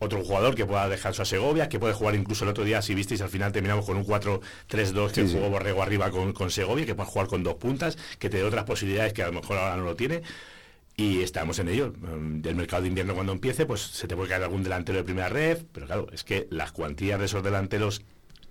otro 0.00 0.24
jugador 0.24 0.54
que 0.56 0.66
pueda 0.66 0.88
dejar 0.88 1.14
su 1.14 1.22
a 1.22 1.24
Segovia, 1.24 1.68
que 1.68 1.78
puede 1.78 1.94
jugar 1.94 2.16
incluso 2.16 2.44
el 2.44 2.50
otro 2.50 2.64
día, 2.64 2.82
si 2.82 2.94
visteis, 2.94 3.20
al 3.20 3.28
final 3.28 3.52
terminamos 3.52 3.84
con 3.86 3.96
un 3.96 4.04
4-3-2 4.04 5.12
que 5.12 5.22
Sí, 5.22 5.28
sí. 5.28 5.34
jugó 5.36 5.50
Borrego 5.50 5.82
arriba 5.82 6.10
con, 6.10 6.32
con 6.32 6.50
Segovia, 6.50 6.86
que 6.86 6.94
puede 6.96 7.08
jugar 7.08 7.28
con 7.28 7.42
dos 7.44 7.54
puntas, 7.56 7.96
que 8.18 8.28
te 8.30 8.38
dé 8.38 8.42
otras 8.44 8.64
posibilidades 8.64 9.12
que 9.12 9.22
a 9.22 9.26
lo 9.26 9.32
mejor 9.34 9.58
ahora 9.58 9.76
no 9.76 9.84
lo 9.84 9.94
tiene. 9.96 10.22
Y 10.96 11.22
estamos 11.22 11.58
en 11.58 11.68
ello. 11.68 11.92
Mm, 11.98 12.40
Del 12.42 12.56
mercado 12.56 12.82
de 12.82 12.88
invierno 12.88 13.14
cuando 13.14 13.32
empiece, 13.32 13.66
pues 13.66 13.80
se 13.80 14.06
te 14.08 14.16
puede 14.16 14.28
caer 14.28 14.42
algún 14.42 14.62
delantero 14.62 14.98
de 14.98 15.04
primera 15.04 15.28
red, 15.28 15.58
pero 15.72 15.86
claro, 15.86 16.06
es 16.12 16.24
que 16.24 16.46
las 16.50 16.72
cuantías 16.72 17.18
de 17.18 17.26
esos 17.26 17.42
delanteros, 17.42 18.02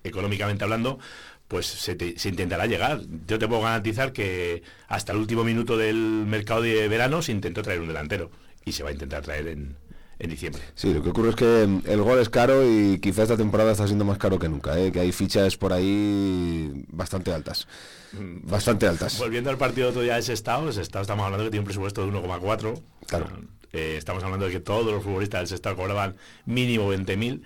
económicamente 0.04 0.64
hablando, 0.64 1.00
pues 1.48 1.66
se, 1.68 1.96
te- 1.96 2.18
se 2.20 2.30
intentará 2.30 2.66
llegar. 2.68 3.02
Yo 3.28 3.40
te 3.40 3.48
puedo 3.48 3.62
garantizar 3.62 4.14
que 4.14 4.64
hasta 4.88 5.12
el 5.14 5.18
último 5.20 5.44
minuto 5.44 5.78
del 5.78 5.96
mercado 5.98 6.62
de 6.62 6.88
verano 6.88 7.22
se 7.22 7.32
intentó 7.32 7.62
traer 7.64 7.82
un 7.82 7.88
delantero 7.88 8.32
y 8.66 8.72
se 8.74 8.84
va 8.84 8.90
a 8.90 8.94
intentar 8.94 9.24
traer 9.24 9.48
en, 9.48 9.76
en 10.20 10.30
diciembre. 10.30 10.62
Sí, 10.76 10.94
lo 10.94 11.02
que 11.02 11.10
ocurre 11.10 11.30
es 11.30 11.36
que 11.36 11.66
mm, 11.66 11.84
el 11.86 12.02
gol 12.02 12.20
es 12.20 12.30
caro 12.30 12.70
y 12.70 13.00
quizás 13.00 13.24
esta 13.24 13.38
temporada 13.38 13.72
está 13.72 13.88
siendo 13.88 14.06
más 14.06 14.18
caro 14.18 14.38
que 14.38 14.50
nunca, 14.50 14.78
¿eh? 14.78 14.92
que 14.92 15.00
hay 15.00 15.12
fichas 15.12 15.56
por 15.58 15.74
ahí 15.74 16.86
bastante 16.90 17.34
altas. 17.34 17.68
Bastante 18.12 18.88
altas. 18.88 19.18
Volviendo 19.18 19.50
al 19.50 19.58
partido 19.58 19.90
otro 19.90 20.02
día 20.02 20.16
de 20.16 20.20
ese 20.20 20.34
estado, 20.34 20.70
ese 20.70 20.82
estado 20.82 21.04
estamos 21.04 21.26
hablando 21.26 21.46
que 21.46 21.52
tiene 21.52 21.62
un 21.62 21.66
presupuesto 21.66 22.06
de 22.06 22.12
1,4. 22.12 22.82
Claro. 23.08 23.28
Eh, 23.72 23.96
estamos 23.98 24.24
hablando 24.24 24.48
de 24.48 24.52
que 24.52 24.60
todos 24.60 24.92
los 24.92 25.04
futbolistas 25.04 25.42
del 25.42 25.48
Sestao 25.48 25.76
cobraban 25.76 26.16
mínimo 26.46 26.92
20.000 26.92 27.42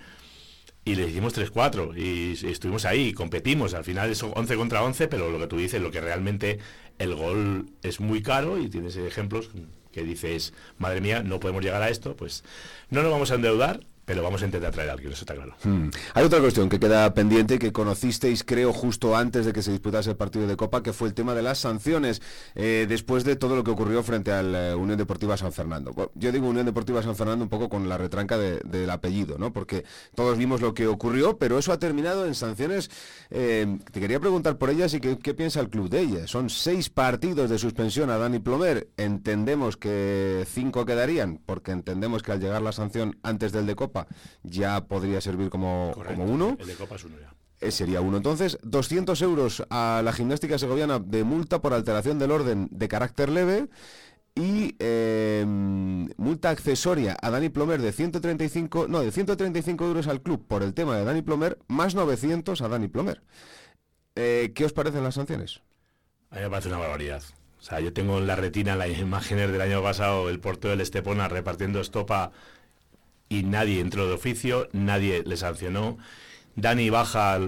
y 0.86 0.96
le 0.96 1.08
hicimos 1.08 1.36
3-4 1.38 1.98
y, 1.98 2.46
y 2.46 2.52
estuvimos 2.52 2.86
ahí, 2.86 3.10
y 3.10 3.14
competimos. 3.14 3.74
Al 3.74 3.84
final 3.84 4.10
es 4.10 4.24
11 4.24 4.56
contra 4.56 4.84
11, 4.84 5.08
pero 5.10 5.30
lo 5.30 5.38
que 5.38 5.48
tú 5.48 5.58
dices, 5.58 5.82
lo 5.82 5.92
que 5.92 6.02
realmente 6.02 6.60
el 6.98 7.14
gol 7.14 7.70
es 7.84 8.00
muy 8.00 8.22
caro 8.22 8.58
y 8.58 8.70
tienes 8.70 8.96
ejemplos 8.96 9.52
que 9.94 10.04
dices, 10.04 10.54
madre 10.78 11.00
mía, 11.00 11.24
no 11.24 11.40
podemos 11.40 11.64
llegar 11.64 11.82
a 11.82 11.90
esto, 11.90 12.16
pues 12.18 12.44
no 12.90 13.02
nos 13.04 13.12
vamos 13.12 13.32
a 13.32 13.36
endeudar, 13.36 13.80
pero 14.06 14.22
vamos 14.24 14.42
a 14.42 14.46
intentar 14.46 14.72
traer 14.72 14.90
a 14.90 14.94
alguien, 14.94 15.12
eso 15.12 15.22
está 15.22 15.34
claro. 15.36 15.56
Hmm. 15.64 15.90
Hay 16.14 16.24
otra 16.26 16.40
cuestión 16.40 16.70
que 16.70 16.80
queda 16.80 17.14
pendiente 17.14 17.60
que 17.60 17.72
conocisteis, 17.72 18.44
creo, 18.44 18.74
justo 18.74 19.16
antes 19.16 19.46
de 19.46 19.54
que 19.54 19.62
se 19.62 19.72
disputase 19.72 20.10
el 20.12 20.16
partido 20.18 20.48
de 20.48 20.58
Copa, 20.58 20.84
que 20.84 20.94
fue 20.94 21.08
el 21.08 21.14
tema 21.14 21.34
de 21.34 21.42
las 21.42 21.60
sanciones, 21.60 22.22
eh, 22.56 22.86
después 22.90 23.24
de 23.24 23.36
todo 23.36 23.56
lo 23.56 23.64
que 23.64 23.72
ocurrió 23.72 24.04
frente 24.04 24.32
al 24.32 24.54
eh, 24.56 24.76
Unión 24.76 24.98
Deportiva 24.98 25.38
San 25.38 25.52
Fernando. 25.54 25.94
Yo 26.16 26.32
digo 26.32 26.48
Unión 26.48 26.66
Deportiva 26.66 27.02
San 27.04 27.16
Fernando 27.16 27.44
un 27.44 27.50
poco 27.50 27.70
con 27.70 27.88
la 27.88 27.98
retranca 27.98 28.38
de- 28.38 28.60
del 28.66 28.90
apellido, 28.90 29.38
¿no? 29.38 29.54
Porque 29.54 29.86
todos 30.16 30.38
vimos 30.38 30.62
lo 30.62 30.74
que 30.74 30.88
ocurrió, 30.88 31.38
pero 31.38 31.58
eso 31.58 31.72
ha 31.72 31.80
terminado 31.80 32.26
en 32.26 32.36
sanciones. 32.36 32.90
eh, 33.30 33.78
te 33.92 34.00
quería 34.00 34.20
preguntar 34.20 34.58
por 34.58 34.70
ellas 34.70 34.94
y 34.94 35.00
qué, 35.00 35.18
qué 35.18 35.34
piensa 35.34 35.60
el 35.60 35.70
club 35.70 35.90
de 35.90 36.02
ellas. 36.02 36.30
Son 36.30 36.50
seis 36.50 36.90
partidos 36.90 37.50
de 37.50 37.58
suspensión 37.58 38.10
a 38.10 38.18
Dani 38.18 38.40
Plomer. 38.40 38.88
Entendemos 38.98 39.78
que 39.78 40.46
cinco 40.48 40.86
quedarían, 40.86 41.40
porque 41.46 41.72
entendemos 41.72 42.22
que 42.24 42.32
al 42.32 42.40
llegar 42.40 42.62
la 42.62 42.72
sanción 42.72 43.18
antes 43.24 43.52
del 43.52 43.66
de 43.66 43.76
Copa 43.76 43.93
ya 44.44 44.86
podría 44.86 45.22
servir 45.22 45.50
como, 45.50 45.94
como 46.08 46.26
uno. 46.26 46.58
El 46.60 46.68
de 46.68 46.76
Copa 46.76 46.96
es 46.96 47.04
uno 47.04 47.16
ya. 47.20 47.34
Eh, 47.64 47.72
sería 47.72 48.02
uno. 48.02 48.18
Entonces, 48.18 48.58
200 48.64 49.22
euros 49.22 49.64
a 49.70 50.02
la 50.04 50.12
gimnástica 50.12 50.58
segoviana 50.58 51.00
de 51.00 51.24
multa 51.24 51.62
por 51.62 51.74
alteración 51.74 52.20
del 52.20 52.32
orden 52.32 52.68
de 52.72 52.88
carácter 52.88 53.30
leve 53.30 53.70
y 54.36 54.76
eh, 54.80 55.46
multa 55.46 56.50
accesoria 56.50 57.16
a 57.22 57.30
Dani 57.30 57.50
Plomer 57.50 57.82
de 57.82 57.92
135, 57.92 58.88
no, 58.90 59.00
de 59.02 59.12
135 59.12 59.86
euros 59.86 60.08
al 60.08 60.22
club 60.22 60.46
por 60.46 60.64
el 60.64 60.74
tema 60.74 60.98
de 60.98 61.06
Dani 61.06 61.22
Plomer, 61.22 61.60
más 61.68 61.96
900 61.96 62.62
a 62.62 62.68
Dani 62.68 62.88
Plomer. 62.88 63.22
Eh, 64.16 64.52
¿Qué 64.54 64.66
os 64.66 64.74
parecen 64.74 65.04
las 65.04 65.16
sanciones? 65.16 65.62
A 66.32 66.36
mí 66.36 66.42
me 66.42 66.50
parece 66.50 66.68
una 66.68 66.80
barbaridad. 66.80 67.24
O 67.60 67.64
sea, 67.64 67.80
yo 67.80 67.94
tengo 67.94 68.18
en 68.18 68.28
la 68.28 68.36
retina 68.36 68.76
las 68.76 68.90
imágenes 68.98 69.52
del 69.52 69.62
año 69.62 69.82
pasado, 69.82 70.30
el 70.30 70.40
portero 70.40 70.72
del 70.72 70.82
Estepona 70.82 71.30
repartiendo 71.30 71.80
estopa 71.80 72.32
y 73.34 73.42
nadie 73.42 73.80
entró 73.80 74.06
de 74.06 74.14
oficio, 74.14 74.70
nadie 74.74 75.24
le 75.26 75.38
sancionó. 75.38 75.98
Dani 76.56 76.92
baja, 76.92 77.40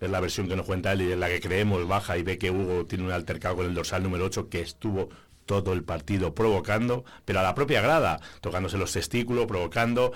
es 0.00 0.10
la 0.10 0.18
versión 0.18 0.48
que 0.48 0.56
nos 0.56 0.66
cuenta 0.66 0.92
él 0.92 1.02
y 1.02 1.12
en 1.12 1.20
la 1.20 1.28
que 1.28 1.40
creemos, 1.40 1.86
baja 1.86 2.18
y 2.18 2.24
ve 2.24 2.38
que 2.38 2.50
Hugo 2.50 2.86
tiene 2.86 3.04
un 3.04 3.12
altercado 3.12 3.54
con 3.54 3.66
el 3.66 3.74
dorsal 3.74 4.02
número 4.02 4.24
8 4.24 4.48
que 4.48 4.60
estuvo 4.60 5.10
todo 5.46 5.72
el 5.74 5.84
partido 5.84 6.34
provocando, 6.34 7.04
pero 7.24 7.38
a 7.38 7.44
la 7.44 7.54
propia 7.54 7.80
grada, 7.80 8.20
tocándose 8.40 8.78
los 8.78 8.92
testículos, 8.92 9.46
provocando. 9.46 10.12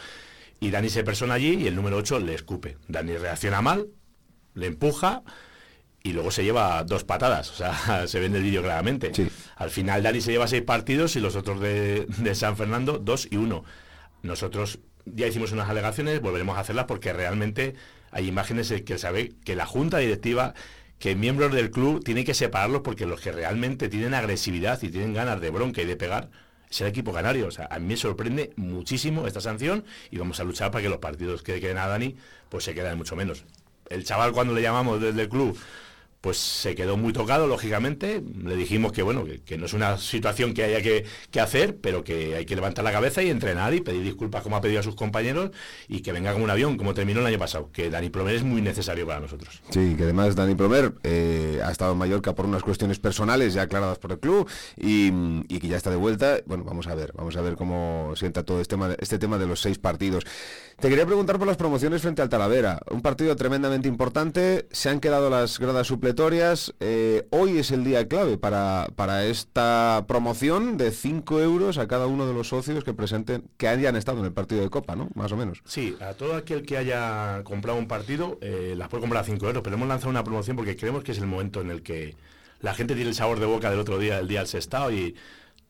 Y 0.58 0.70
Dani 0.70 0.88
se 0.88 1.04
persona 1.04 1.34
allí 1.34 1.54
y 1.54 1.68
el 1.68 1.76
número 1.76 1.98
8 1.98 2.18
le 2.18 2.34
escupe. 2.34 2.78
Dani 2.88 3.16
reacciona 3.16 3.62
mal, 3.62 3.86
le 4.54 4.66
empuja 4.66 5.22
y 6.02 6.14
luego 6.14 6.32
se 6.32 6.42
lleva 6.42 6.82
dos 6.82 7.04
patadas. 7.04 7.48
O 7.52 7.54
sea, 7.54 8.06
se 8.08 8.18
ve 8.18 8.26
en 8.26 8.34
el 8.34 8.42
vídeo 8.42 8.62
claramente. 8.62 9.12
Al 9.54 9.70
final 9.70 10.02
Dani 10.02 10.20
se 10.20 10.32
lleva 10.32 10.48
seis 10.48 10.62
partidos 10.62 11.14
y 11.14 11.20
los 11.20 11.36
otros 11.36 11.60
de, 11.60 12.06
de 12.06 12.34
San 12.34 12.56
Fernando, 12.56 12.98
dos 12.98 13.28
y 13.30 13.36
uno. 13.36 13.62
Nosotros 14.22 14.78
ya 15.06 15.26
hicimos 15.26 15.52
unas 15.52 15.68
alegaciones, 15.68 16.20
volveremos 16.20 16.56
a 16.56 16.60
hacerlas 16.60 16.86
porque 16.86 17.12
realmente 17.12 17.74
hay 18.10 18.28
imágenes 18.28 18.70
en 18.70 18.84
que 18.84 18.98
sabe 18.98 19.32
que 19.44 19.56
la 19.56 19.66
junta 19.66 19.98
directiva, 19.98 20.54
que 20.98 21.16
miembros 21.16 21.52
del 21.52 21.70
club 21.70 22.02
tienen 22.04 22.24
que 22.24 22.34
separarlos 22.34 22.82
porque 22.82 23.06
los 23.06 23.20
que 23.20 23.32
realmente 23.32 23.88
tienen 23.88 24.14
agresividad 24.14 24.82
y 24.82 24.88
tienen 24.88 25.14
ganas 25.14 25.40
de 25.40 25.50
bronca 25.50 25.82
y 25.82 25.86
de 25.86 25.96
pegar 25.96 26.30
es 26.72 26.80
el 26.80 26.88
equipo 26.88 27.12
canario. 27.12 27.46
O 27.46 27.50
sea, 27.50 27.68
a 27.70 27.78
mí 27.78 27.86
me 27.86 27.96
sorprende 27.96 28.52
muchísimo 28.56 29.26
esta 29.26 29.40
sanción 29.40 29.84
y 30.10 30.18
vamos 30.18 30.40
a 30.40 30.44
luchar 30.44 30.70
para 30.70 30.82
que 30.82 30.88
los 30.88 30.98
partidos 30.98 31.42
que 31.42 31.60
queden 31.60 31.78
a 31.78 31.86
Dani 31.86 32.16
pues 32.48 32.64
se 32.64 32.74
queden 32.74 32.96
mucho 32.96 33.14
menos. 33.14 33.44
El 33.88 34.04
chaval 34.04 34.32
cuando 34.32 34.54
le 34.54 34.62
llamamos 34.62 35.00
desde 35.00 35.22
el 35.22 35.28
club 35.28 35.58
pues 36.22 36.38
se 36.38 36.76
quedó 36.76 36.96
muy 36.96 37.12
tocado, 37.12 37.48
lógicamente. 37.48 38.22
Le 38.44 38.54
dijimos 38.54 38.92
que 38.92 39.02
bueno, 39.02 39.24
que, 39.44 39.58
no 39.58 39.66
es 39.66 39.74
una 39.74 39.98
situación 39.98 40.54
que 40.54 40.62
haya 40.62 40.80
que, 40.80 41.40
hacer, 41.40 41.76
pero 41.78 42.04
que 42.04 42.36
hay 42.36 42.46
que 42.46 42.54
levantar 42.54 42.84
la 42.84 42.92
cabeza 42.92 43.24
y 43.24 43.28
entrenar 43.28 43.74
y 43.74 43.80
pedir 43.80 44.04
disculpas 44.04 44.44
como 44.44 44.56
ha 44.56 44.60
pedido 44.60 44.78
a 44.78 44.82
sus 44.84 44.94
compañeros 44.94 45.50
y 45.88 46.00
que 46.00 46.12
venga 46.12 46.32
como 46.32 46.44
un 46.44 46.50
avión, 46.50 46.76
como 46.78 46.94
terminó 46.94 47.20
el 47.20 47.26
año 47.26 47.40
pasado. 47.40 47.70
Que 47.72 47.90
Dani 47.90 48.08
Plomer 48.08 48.36
es 48.36 48.44
muy 48.44 48.62
necesario 48.62 49.04
para 49.04 49.18
nosotros. 49.18 49.60
Sí, 49.70 49.96
que 49.96 50.04
además 50.04 50.36
Dani 50.36 50.54
Plomer 50.54 50.94
eh, 51.02 51.60
ha 51.64 51.72
estado 51.72 51.92
en 51.92 51.98
Mallorca 51.98 52.36
por 52.36 52.46
unas 52.46 52.62
cuestiones 52.62 53.00
personales 53.00 53.52
ya 53.52 53.62
aclaradas 53.62 53.98
por 53.98 54.12
el 54.12 54.20
club 54.20 54.48
y, 54.76 55.10
y 55.48 55.58
que 55.58 55.66
ya 55.66 55.76
está 55.76 55.90
de 55.90 55.96
vuelta. 55.96 56.38
Bueno, 56.46 56.62
vamos 56.62 56.86
a 56.86 56.94
ver, 56.94 57.12
vamos 57.16 57.34
a 57.34 57.40
ver 57.40 57.56
cómo 57.56 58.12
sienta 58.14 58.44
todo 58.44 58.60
este 58.60 58.76
este 59.00 59.18
tema 59.18 59.38
de 59.38 59.46
los 59.48 59.60
seis 59.60 59.78
partidos. 59.78 60.24
Te 60.82 60.88
quería 60.88 61.06
preguntar 61.06 61.38
por 61.38 61.46
las 61.46 61.56
promociones 61.56 62.02
frente 62.02 62.22
al 62.22 62.28
Talavera. 62.28 62.80
Un 62.90 63.02
partido 63.02 63.36
tremendamente 63.36 63.86
importante. 63.86 64.66
Se 64.72 64.88
han 64.88 64.98
quedado 64.98 65.30
las 65.30 65.60
gradas 65.60 65.86
supletorias. 65.86 66.74
Eh, 66.80 67.24
hoy 67.30 67.58
es 67.58 67.70
el 67.70 67.84
día 67.84 68.08
clave 68.08 68.36
para, 68.36 68.88
para 68.96 69.24
esta 69.24 70.04
promoción 70.08 70.76
de 70.78 70.90
5 70.90 71.40
euros 71.40 71.78
a 71.78 71.86
cada 71.86 72.08
uno 72.08 72.26
de 72.26 72.34
los 72.34 72.48
socios 72.48 72.82
que 72.82 72.94
presenten, 72.94 73.44
que 73.58 73.68
hayan 73.68 73.94
estado 73.94 74.18
en 74.18 74.24
el 74.24 74.32
partido 74.32 74.60
de 74.60 74.70
Copa, 74.70 74.96
¿no? 74.96 75.08
Más 75.14 75.30
o 75.30 75.36
menos. 75.36 75.62
Sí, 75.66 75.96
a 76.00 76.14
todo 76.14 76.34
aquel 76.34 76.66
que 76.66 76.76
haya 76.76 77.44
comprado 77.44 77.78
un 77.78 77.86
partido, 77.86 78.38
eh, 78.40 78.74
las 78.76 78.88
puede 78.88 79.02
comprar 79.02 79.22
a 79.22 79.24
5 79.24 79.46
euros, 79.46 79.62
pero 79.62 79.76
hemos 79.76 79.86
lanzado 79.86 80.10
una 80.10 80.24
promoción 80.24 80.56
porque 80.56 80.76
creemos 80.76 81.04
que 81.04 81.12
es 81.12 81.18
el 81.18 81.26
momento 81.26 81.60
en 81.60 81.70
el 81.70 81.82
que 81.84 82.16
la 82.58 82.74
gente 82.74 82.96
tiene 82.96 83.10
el 83.10 83.14
sabor 83.14 83.38
de 83.38 83.46
boca 83.46 83.70
del 83.70 83.78
otro 83.78 84.00
día, 84.00 84.18
el 84.18 84.26
día 84.26 84.40
del 84.40 84.48
sextao, 84.48 84.90
y 84.90 85.14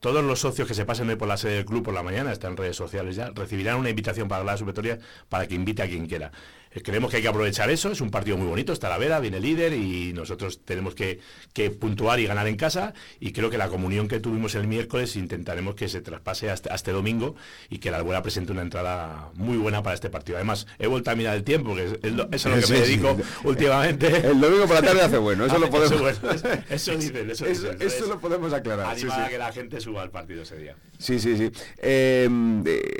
todos 0.02 0.24
los 0.24 0.40
socios 0.40 0.66
que 0.66 0.74
se 0.74 0.84
pasen 0.84 1.08
hoy 1.10 1.14
por 1.14 1.28
la 1.28 1.36
sede 1.36 1.54
del 1.54 1.64
club 1.64 1.84
por 1.84 1.94
la 1.94 2.02
mañana, 2.02 2.32
están 2.32 2.50
en 2.50 2.56
redes 2.56 2.74
sociales 2.74 3.14
ya, 3.14 3.30
recibirán 3.30 3.78
una 3.78 3.88
invitación 3.88 4.26
para 4.26 4.42
la 4.42 4.56
supletoria 4.56 4.98
para 5.28 5.46
que 5.46 5.54
invite 5.54 5.80
a 5.80 5.86
quien 5.86 6.08
quiera. 6.08 6.32
Eh, 6.74 6.82
Creemos 6.82 7.10
que 7.10 7.16
hay 7.18 7.22
que 7.22 7.28
aprovechar 7.28 7.70
eso, 7.70 7.90
es 7.90 8.00
un 8.00 8.10
partido 8.10 8.36
muy 8.36 8.46
bonito, 8.46 8.72
está 8.72 8.88
la 8.88 8.98
vera, 8.98 9.20
viene 9.20 9.40
líder 9.40 9.72
y 9.74 10.12
nosotros 10.12 10.60
tenemos 10.64 10.94
que, 10.94 11.20
que 11.52 11.70
puntuar 11.70 12.20
y 12.20 12.26
ganar 12.26 12.46
en 12.48 12.56
casa 12.56 12.94
y 13.20 13.32
creo 13.32 13.50
que 13.50 13.58
la 13.58 13.68
comunión 13.68 14.08
que 14.08 14.20
tuvimos 14.20 14.54
el 14.54 14.66
miércoles 14.66 15.16
intentaremos 15.16 15.74
que 15.74 15.88
se 15.88 16.00
traspase 16.00 16.50
hasta, 16.50 16.74
hasta 16.74 16.90
este 16.90 16.92
domingo 16.92 17.36
y 17.70 17.78
que 17.78 17.90
la 17.90 17.98
Albuera 17.98 18.22
presente 18.22 18.52
una 18.52 18.62
entrada 18.62 19.30
muy 19.34 19.56
buena 19.56 19.82
para 19.82 19.94
este 19.94 20.10
partido. 20.10 20.36
Además, 20.38 20.66
he 20.78 20.86
vuelto 20.86 21.10
a 21.10 21.14
mirar 21.14 21.36
el 21.36 21.44
tiempo, 21.44 21.74
que 21.76 21.84
es, 21.84 21.92
es 22.02 22.12
lo, 22.12 22.24
eso 22.32 22.34
es 22.34 22.46
a 22.46 22.48
lo 22.50 22.56
que 22.56 22.62
Sí, 22.62 22.72
me 22.72 22.78
sí. 22.78 22.84
dedico 22.84 23.16
últimamente. 23.44 24.06
El 24.32 24.40
domingo 24.40 24.66
por 24.66 24.76
la 24.76 24.82
tarde 24.82 25.02
hace 25.02 25.18
bueno, 25.18 25.44
eso 25.46 25.58
lo 25.60 25.70
podemos- 25.70 26.00
Eso, 26.10 26.30
eso, 26.30 26.48
eso 26.70 26.96
dicen, 26.96 27.30
eso, 27.30 27.46
Eso- 27.46 27.72
dicen. 27.72 27.86
eso 27.86 28.06
lo 28.06 28.18
podemos 28.20 28.52
aclarar, 28.52 28.86
Animar 28.86 29.16
sí. 29.18 29.22
a 29.26 29.28
que 29.28 29.38
la 29.38 29.52
gente 29.52 29.80
suba 29.80 30.02
al 30.02 30.10
partido 30.10 30.42
ese 30.42 30.56
día. 30.56 30.76
Sí, 30.98 31.18
sí, 31.20 31.36
sí. 31.36 31.50
Eh, 31.78 32.28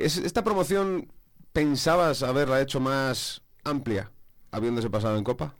es- 0.00 0.18
esta 0.18 0.44
promoción, 0.44 1.08
¿pensabas 1.52 2.22
haberla 2.22 2.60
hecho 2.60 2.78
más 2.80 3.42
amplia, 3.64 4.10
habiéndose 4.50 4.90
pasado 4.90 5.16
en 5.16 5.24
Copa? 5.24 5.54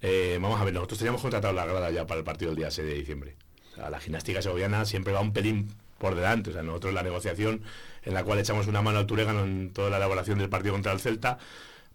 Eh, 0.00 0.38
vamos 0.40 0.60
a 0.60 0.64
ver, 0.64 0.72
nosotros 0.72 0.98
teníamos 0.98 1.20
contratado 1.20 1.52
la 1.52 1.66
grada 1.66 1.90
ya 1.90 2.06
para 2.06 2.18
el 2.18 2.24
partido 2.24 2.50
del 2.50 2.58
día 2.58 2.70
6 2.70 2.86
de 2.86 2.94
diciembre. 2.94 3.36
La 3.76 4.00
gimnástica 4.00 4.42
segoviana 4.42 4.84
siempre 4.84 5.12
va 5.12 5.20
un 5.20 5.32
pelín 5.32 5.68
por 5.98 6.14
delante. 6.14 6.50
O 6.50 6.52
sea, 6.52 6.62
nosotros 6.62 6.92
la 6.94 7.02
negociación 7.02 7.62
en 8.02 8.14
la 8.14 8.24
cual 8.24 8.38
echamos 8.38 8.66
una 8.66 8.82
mano 8.82 8.98
al 8.98 9.06
Turégano 9.06 9.44
en 9.44 9.72
toda 9.72 9.90
la 9.90 9.98
elaboración 9.98 10.38
del 10.38 10.48
partido 10.48 10.74
contra 10.74 10.92
el 10.92 11.00
Celta, 11.00 11.38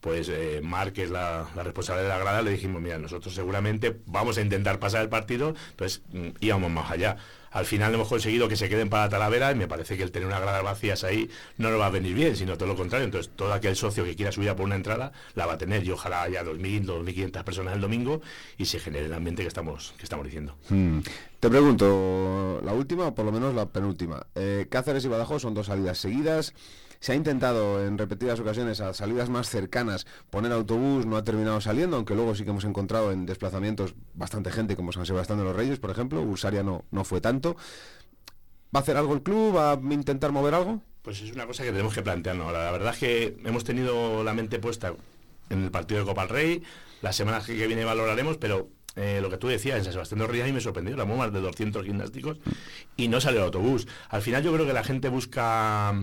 pues 0.02 0.30
eh, 0.30 0.62
Marc, 0.64 0.94
que 0.94 1.04
es 1.04 1.10
la, 1.10 1.48
la 1.56 1.64
responsable 1.64 2.04
de 2.04 2.10
la 2.10 2.20
grada, 2.20 2.42
le 2.42 2.52
dijimos, 2.52 2.82
mira, 2.82 3.00
nosotros 3.00 3.34
seguramente 3.34 4.00
vamos 4.06 4.38
a 4.38 4.42
intentar 4.42 4.80
pasar 4.80 5.02
el 5.02 5.10
partido, 5.10 5.56
entonces 5.72 6.04
mm, 6.12 6.30
íbamos 6.42 6.72
más 6.72 6.92
allá. 6.92 7.18
Al 7.56 7.66
final 7.66 7.94
hemos 7.94 8.10
conseguido 8.10 8.50
que 8.50 8.58
se 8.58 8.68
queden 8.68 8.90
para 8.90 9.08
Talavera 9.08 9.50
y 9.54 9.56
me 9.56 9.66
parece 9.66 9.96
que 9.96 10.04
el 10.04 10.12
tener 10.12 10.28
una 10.28 10.42
grada 10.42 10.62
vacías 10.62 11.06
ahí 11.06 11.30
no 11.58 11.70
nos 11.70 11.80
va 11.80 11.86
a 11.86 11.90
venir 11.90 12.14
bien, 12.14 12.36
sino 12.36 12.58
todo 12.58 12.68
lo 12.68 12.76
contrario. 12.76 13.06
Entonces, 13.06 13.32
todo 13.34 13.54
aquel 13.54 13.78
socio 13.78 14.04
que 14.04 14.14
quiera 14.14 14.34
subir 14.34 14.50
a 14.50 14.58
por 14.58 14.66
una 14.66 14.76
entrada 14.76 15.14
la 15.36 15.46
va 15.46 15.54
a 15.54 15.58
tener 15.58 15.82
y 15.86 15.90
ojalá 15.90 16.24
haya 16.24 16.44
2.000, 16.44 16.84
2.500 16.86 17.44
personas 17.46 17.76
el 17.76 17.80
domingo 17.80 18.20
y 18.58 18.66
se 18.66 18.82
genere 18.82 19.06
el 19.06 19.14
ambiente 19.14 19.42
que 19.42 19.48
estamos, 19.48 19.94
que 19.98 20.04
estamos 20.04 20.26
diciendo. 20.26 20.58
Hmm. 20.68 21.00
Te 21.40 21.50
pregunto, 21.50 22.60
la 22.62 22.74
última 22.74 23.08
o 23.08 23.16
por 23.16 23.24
lo 23.24 23.32
menos 23.32 23.56
la 23.56 23.68
penúltima. 23.68 24.28
Eh, 24.36 24.68
Cáceres 24.70 25.06
y 25.06 25.08
Badajoz 25.08 25.42
son 25.42 25.54
dos 25.54 25.68
salidas 25.68 25.98
seguidas. 25.98 26.54
Se 27.06 27.12
ha 27.12 27.16
intentado 27.16 27.86
en 27.86 28.00
repetidas 28.00 28.40
ocasiones 28.40 28.82
a 28.82 28.92
salidas 28.96 29.30
más 29.30 29.48
cercanas 29.48 30.08
poner 30.32 30.52
autobús, 30.52 31.06
no 31.06 31.18
ha 31.18 31.24
terminado 31.24 31.62
saliendo, 31.62 31.98
aunque 31.98 32.16
luego 32.16 32.34
sí 32.34 32.44
que 32.44 32.50
hemos 32.50 32.64
encontrado 32.64 33.12
en 33.12 33.28
desplazamientos 33.28 33.94
bastante 34.16 34.50
gente, 34.50 34.76
como 34.76 34.92
San 34.92 35.06
Sebastián 35.06 35.38
de 35.38 35.46
los 35.46 35.56
Reyes, 35.56 35.78
por 35.78 35.92
ejemplo. 35.92 36.20
Ursaria 36.24 36.64
no, 36.64 36.84
no 36.90 37.04
fue 37.04 37.22
tanto. 37.22 37.58
¿Va 38.76 38.80
a 38.80 38.82
hacer 38.82 38.98
algo 38.98 39.14
el 39.14 39.22
club? 39.22 39.56
¿Va 39.56 39.74
a 39.74 39.76
intentar 39.76 40.32
mover 40.32 40.56
algo? 40.56 40.82
Pues 41.04 41.22
es 41.22 41.32
una 41.32 41.46
cosa 41.46 41.64
que 41.64 41.70
tenemos 41.70 41.94
que 41.94 42.02
plantearnos. 42.02 42.52
La 42.52 42.72
verdad 42.72 42.94
es 42.94 43.00
que 43.00 43.38
hemos 43.46 43.64
tenido 43.64 44.24
la 44.24 44.34
mente 44.34 44.58
puesta 44.58 44.96
en 45.52 45.64
el 45.64 45.70
partido 45.70 46.00
de 46.00 46.08
Copa 46.08 46.22
del 46.22 46.30
Rey. 46.32 46.64
La 47.04 47.14
semana 47.14 47.40
que 47.40 47.68
viene 47.68 47.86
valoraremos, 47.86 48.38
pero 48.38 48.70
eh, 48.96 49.20
lo 49.22 49.30
que 49.30 49.38
tú 49.38 49.48
decías, 49.48 49.78
en 49.78 49.84
San 49.84 49.94
Sebastián 49.94 50.18
de 50.18 50.24
los 50.24 50.32
Reyes 50.32 50.46
a 50.46 50.48
mí 50.48 50.54
me 50.54 50.60
sorprendió. 50.60 50.98
La 50.98 51.06
más 51.06 51.32
de 51.32 51.40
200 51.40 51.86
gimnásticos 51.86 52.40
y 52.98 53.10
no 53.10 53.22
sale 53.22 53.38
el 53.38 53.44
autobús. 53.44 53.88
Al 54.10 54.24
final 54.24 54.42
yo 54.42 54.52
creo 54.52 54.66
que 54.66 54.74
la 54.74 54.84
gente 54.84 55.08
busca 55.10 55.94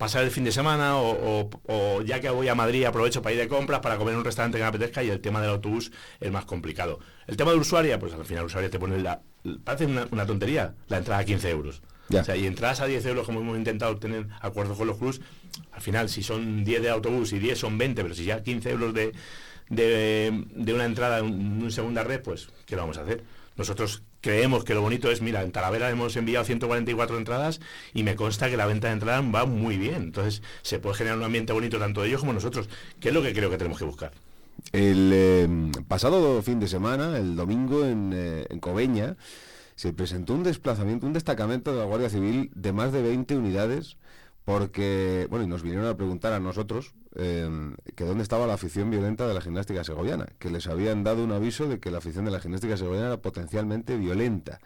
pasar 0.00 0.24
el 0.24 0.30
fin 0.30 0.44
de 0.44 0.50
semana 0.50 0.96
o, 0.96 1.10
o- 1.42 1.50
o 1.66 2.02
ya 2.02 2.20
que 2.20 2.30
voy 2.30 2.48
a 2.48 2.54
Madrid 2.54 2.84
aprovecho 2.86 3.20
para 3.20 3.34
ir 3.34 3.40
de 3.40 3.48
compras, 3.48 3.80
para 3.80 3.98
comer 3.98 4.14
en 4.14 4.20
un 4.20 4.24
restaurante 4.24 4.56
que 4.56 4.64
me 4.64 4.68
apetezca 4.68 5.04
y 5.04 5.10
el 5.10 5.20
tema 5.20 5.42
del 5.42 5.50
autobús 5.50 5.92
es 6.18 6.32
más 6.32 6.46
complicado. 6.46 6.98
El 7.26 7.36
tema 7.36 7.50
de 7.52 7.58
Usuaria, 7.58 7.98
pues 7.98 8.14
al 8.14 8.24
final 8.24 8.46
Usuaria 8.46 8.70
te 8.70 8.78
pone 8.78 8.98
la... 8.98 9.20
Parece 9.62 9.84
una, 9.84 10.06
una 10.10 10.24
tontería, 10.24 10.74
la 10.88 10.96
entrada 10.98 11.20
a 11.20 11.24
15 11.24 11.50
euros. 11.50 11.82
Ya. 12.08 12.22
O 12.22 12.24
sea, 12.24 12.34
y 12.34 12.46
entradas 12.46 12.80
a 12.80 12.86
10 12.86 13.04
euros 13.06 13.26
como 13.26 13.40
hemos 13.40 13.56
intentado 13.58 13.96
tener 13.98 14.26
acuerdos 14.40 14.78
con 14.78 14.86
los 14.86 14.96
clubs, 14.96 15.20
al 15.70 15.82
final 15.82 16.08
si 16.08 16.22
son 16.22 16.64
10 16.64 16.80
de 16.82 16.88
autobús 16.90 17.32
y 17.34 17.38
10 17.38 17.58
son 17.58 17.76
20, 17.76 18.02
pero 18.02 18.14
si 18.14 18.24
ya 18.24 18.42
15 18.42 18.70
euros 18.70 18.94
de, 18.94 19.12
de, 19.68 20.44
de 20.54 20.74
una 20.74 20.86
entrada 20.86 21.18
en 21.18 21.26
una 21.60 21.70
segunda 21.70 22.02
red, 22.04 22.22
pues 22.22 22.48
¿qué 22.66 22.74
lo 22.74 22.82
vamos 22.82 22.96
a 22.98 23.02
hacer? 23.02 23.22
Nosotros 23.56 24.02
creemos 24.20 24.64
que 24.64 24.74
lo 24.74 24.82
bonito 24.82 25.10
es, 25.10 25.22
mira, 25.22 25.42
en 25.42 25.52
Talavera 25.52 25.90
hemos 25.90 26.16
enviado 26.16 26.44
144 26.44 27.18
entradas 27.18 27.60
y 27.94 28.02
me 28.02 28.16
consta 28.16 28.50
que 28.50 28.56
la 28.56 28.66
venta 28.66 28.88
de 28.88 28.94
entradas 28.94 29.24
va 29.34 29.46
muy 29.46 29.76
bien. 29.76 29.96
Entonces 29.96 30.42
se 30.62 30.78
puede 30.78 30.96
generar 30.96 31.18
un 31.18 31.24
ambiente 31.24 31.52
bonito 31.52 31.78
tanto 31.78 32.02
de 32.02 32.08
ellos 32.08 32.20
como 32.20 32.32
nosotros, 32.32 32.68
que 33.00 33.08
es 33.08 33.14
lo 33.14 33.22
que 33.22 33.32
creo 33.32 33.50
que 33.50 33.58
tenemos 33.58 33.78
que 33.78 33.84
buscar. 33.84 34.12
El 34.72 35.10
eh, 35.12 35.48
pasado 35.88 36.42
fin 36.42 36.60
de 36.60 36.68
semana, 36.68 37.16
el 37.16 37.34
domingo 37.34 37.84
en, 37.84 38.12
eh, 38.14 38.46
en 38.50 39.16
se 39.74 39.94
presentó 39.94 40.34
un 40.34 40.42
desplazamiento, 40.42 41.06
un 41.06 41.14
destacamento 41.14 41.72
de 41.72 41.78
la 41.78 41.84
Guardia 41.84 42.10
Civil 42.10 42.50
de 42.54 42.72
más 42.72 42.92
de 42.92 43.02
20 43.02 43.36
unidades 43.36 43.96
porque, 44.44 45.26
bueno, 45.30 45.44
y 45.44 45.48
nos 45.48 45.62
vinieron 45.62 45.86
a 45.86 45.96
preguntar 45.96 46.32
a 46.32 46.40
nosotros 46.40 46.94
eh, 47.16 47.48
que 47.94 48.04
dónde 48.04 48.22
estaba 48.22 48.46
la 48.46 48.54
afición 48.54 48.90
violenta 48.90 49.26
de 49.28 49.34
la 49.34 49.40
gimnástica 49.40 49.84
segoviana, 49.84 50.26
que 50.38 50.50
les 50.50 50.66
habían 50.66 51.04
dado 51.04 51.22
un 51.24 51.32
aviso 51.32 51.68
de 51.68 51.78
que 51.78 51.90
la 51.90 51.98
afición 51.98 52.24
de 52.24 52.30
la 52.30 52.40
gimnástica 52.40 52.76
segoviana 52.76 53.08
era 53.08 53.16
potencialmente 53.18 53.96
violenta. 53.96 54.60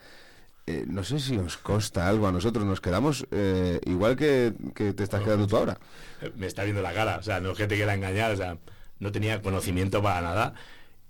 Eh, 0.66 0.86
no 0.88 1.04
sé 1.04 1.20
si 1.20 1.36
os 1.36 1.58
consta 1.58 2.08
algo 2.08 2.26
a 2.26 2.32
nosotros, 2.32 2.64
nos 2.64 2.80
quedamos 2.80 3.26
eh, 3.30 3.80
igual 3.84 4.16
que, 4.16 4.54
que, 4.74 4.94
te 4.94 5.04
estás 5.04 5.22
quedando 5.22 5.46
tú 5.46 5.56
ahora. 5.58 5.78
Me 6.36 6.46
está 6.46 6.64
viendo 6.64 6.80
la 6.80 6.94
cara, 6.94 7.18
o 7.18 7.22
sea, 7.22 7.40
no 7.40 7.50
es 7.50 7.58
que 7.58 7.66
te 7.66 7.76
quiera 7.76 7.94
engañar, 7.94 8.32
o 8.32 8.36
sea, 8.36 8.56
no 8.98 9.12
tenía 9.12 9.42
conocimiento 9.42 10.02
para 10.02 10.22
nada 10.22 10.54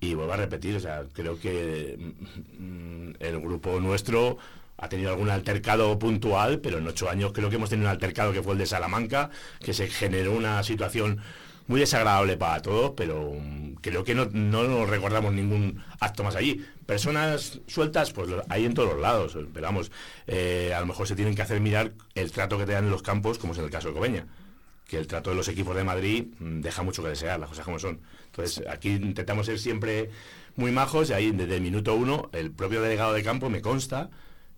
y 0.01 0.15
vuelvo 0.15 0.33
a 0.33 0.37
repetir, 0.37 0.75
o 0.77 0.81
sea, 0.81 1.05
creo 1.13 1.39
que 1.39 2.15
mm, 2.59 3.11
el 3.21 3.41
grupo 3.41 3.79
nuestro 3.81 4.39
ha 4.85 4.89
tenido 4.89 5.11
algún 5.11 5.31
altercado 5.31 5.99
puntual, 5.99 6.61
pero 6.61 6.79
en 6.79 6.87
ocho 6.87 7.09
años 7.09 7.33
creo 7.33 7.49
que 7.49 7.57
hemos 7.57 7.71
tenido 7.71 7.89
un 7.89 7.93
altercado 7.93 8.33
que 8.33 8.43
fue 8.43 8.53
el 8.53 8.59
de 8.59 8.67
Salamanca, 8.67 9.31
que 9.61 9.73
se 9.73 9.89
generó 9.89 10.33
una 10.33 10.63
situación 10.63 11.21
muy 11.67 11.81
desagradable 11.81 12.37
para 12.37 12.61
todos, 12.61 12.93
pero 12.95 13.33
mm, 13.33 13.77
creo 13.81 14.05
que 14.05 14.15
no, 14.15 14.27
nos 14.27 14.89
recordamos 14.89 15.33
ningún 15.33 15.83
acto 16.01 16.23
más 16.23 16.37
allí. 16.37 16.65
Personas 16.85 17.61
sueltas, 17.67 18.13
pues 18.13 18.29
hay 18.51 18.67
en 18.67 18.75
todos 18.75 18.93
los 18.93 19.01
lados, 19.01 19.39
pero 19.55 19.67
vamos, 19.67 19.91
eh, 20.27 20.73
a 20.77 20.81
lo 20.81 20.87
mejor 20.87 21.09
se 21.09 21.17
tienen 21.17 21.35
que 21.35 21.43
hacer 21.43 21.61
mirar 21.61 21.93
el 22.15 22.31
trato 22.31 22.59
que 22.59 22.67
te 22.67 22.73
dan 22.73 22.85
en 22.85 22.91
los 22.91 23.03
campos, 23.03 23.39
como 23.39 23.55
es 23.55 23.59
en 23.59 23.65
el 23.65 23.71
caso 23.71 23.89
de 23.89 23.95
Cobeña, 23.95 24.27
que 24.87 24.99
el 24.99 25.07
trato 25.07 25.31
de 25.31 25.37
los 25.37 25.49
equipos 25.49 25.75
de 25.75 25.85
Madrid 25.85 26.27
mm, 26.39 26.61
deja 26.61 26.83
mucho 26.83 27.03
que 27.03 27.09
desear, 27.09 27.41
las 27.41 27.49
cosas 27.49 27.65
como 27.65 27.79
son. 27.79 28.01
Entonces, 28.27 28.67
aquí 28.69 28.91
intentamos 28.91 29.47
ser 29.47 29.59
siempre 29.59 30.11
muy 30.57 30.73
majos 30.73 31.09
y 31.09 31.15
ahí 31.15 31.31
desde 31.31 31.57
el 31.57 31.63
minuto 31.63 31.95
uno, 31.95 32.29
el 32.33 32.51
propio 32.51 32.83
delegado 32.83 33.15
de 33.15 33.23
campo 33.23 33.49
me 33.49 33.63
consta 33.63 34.11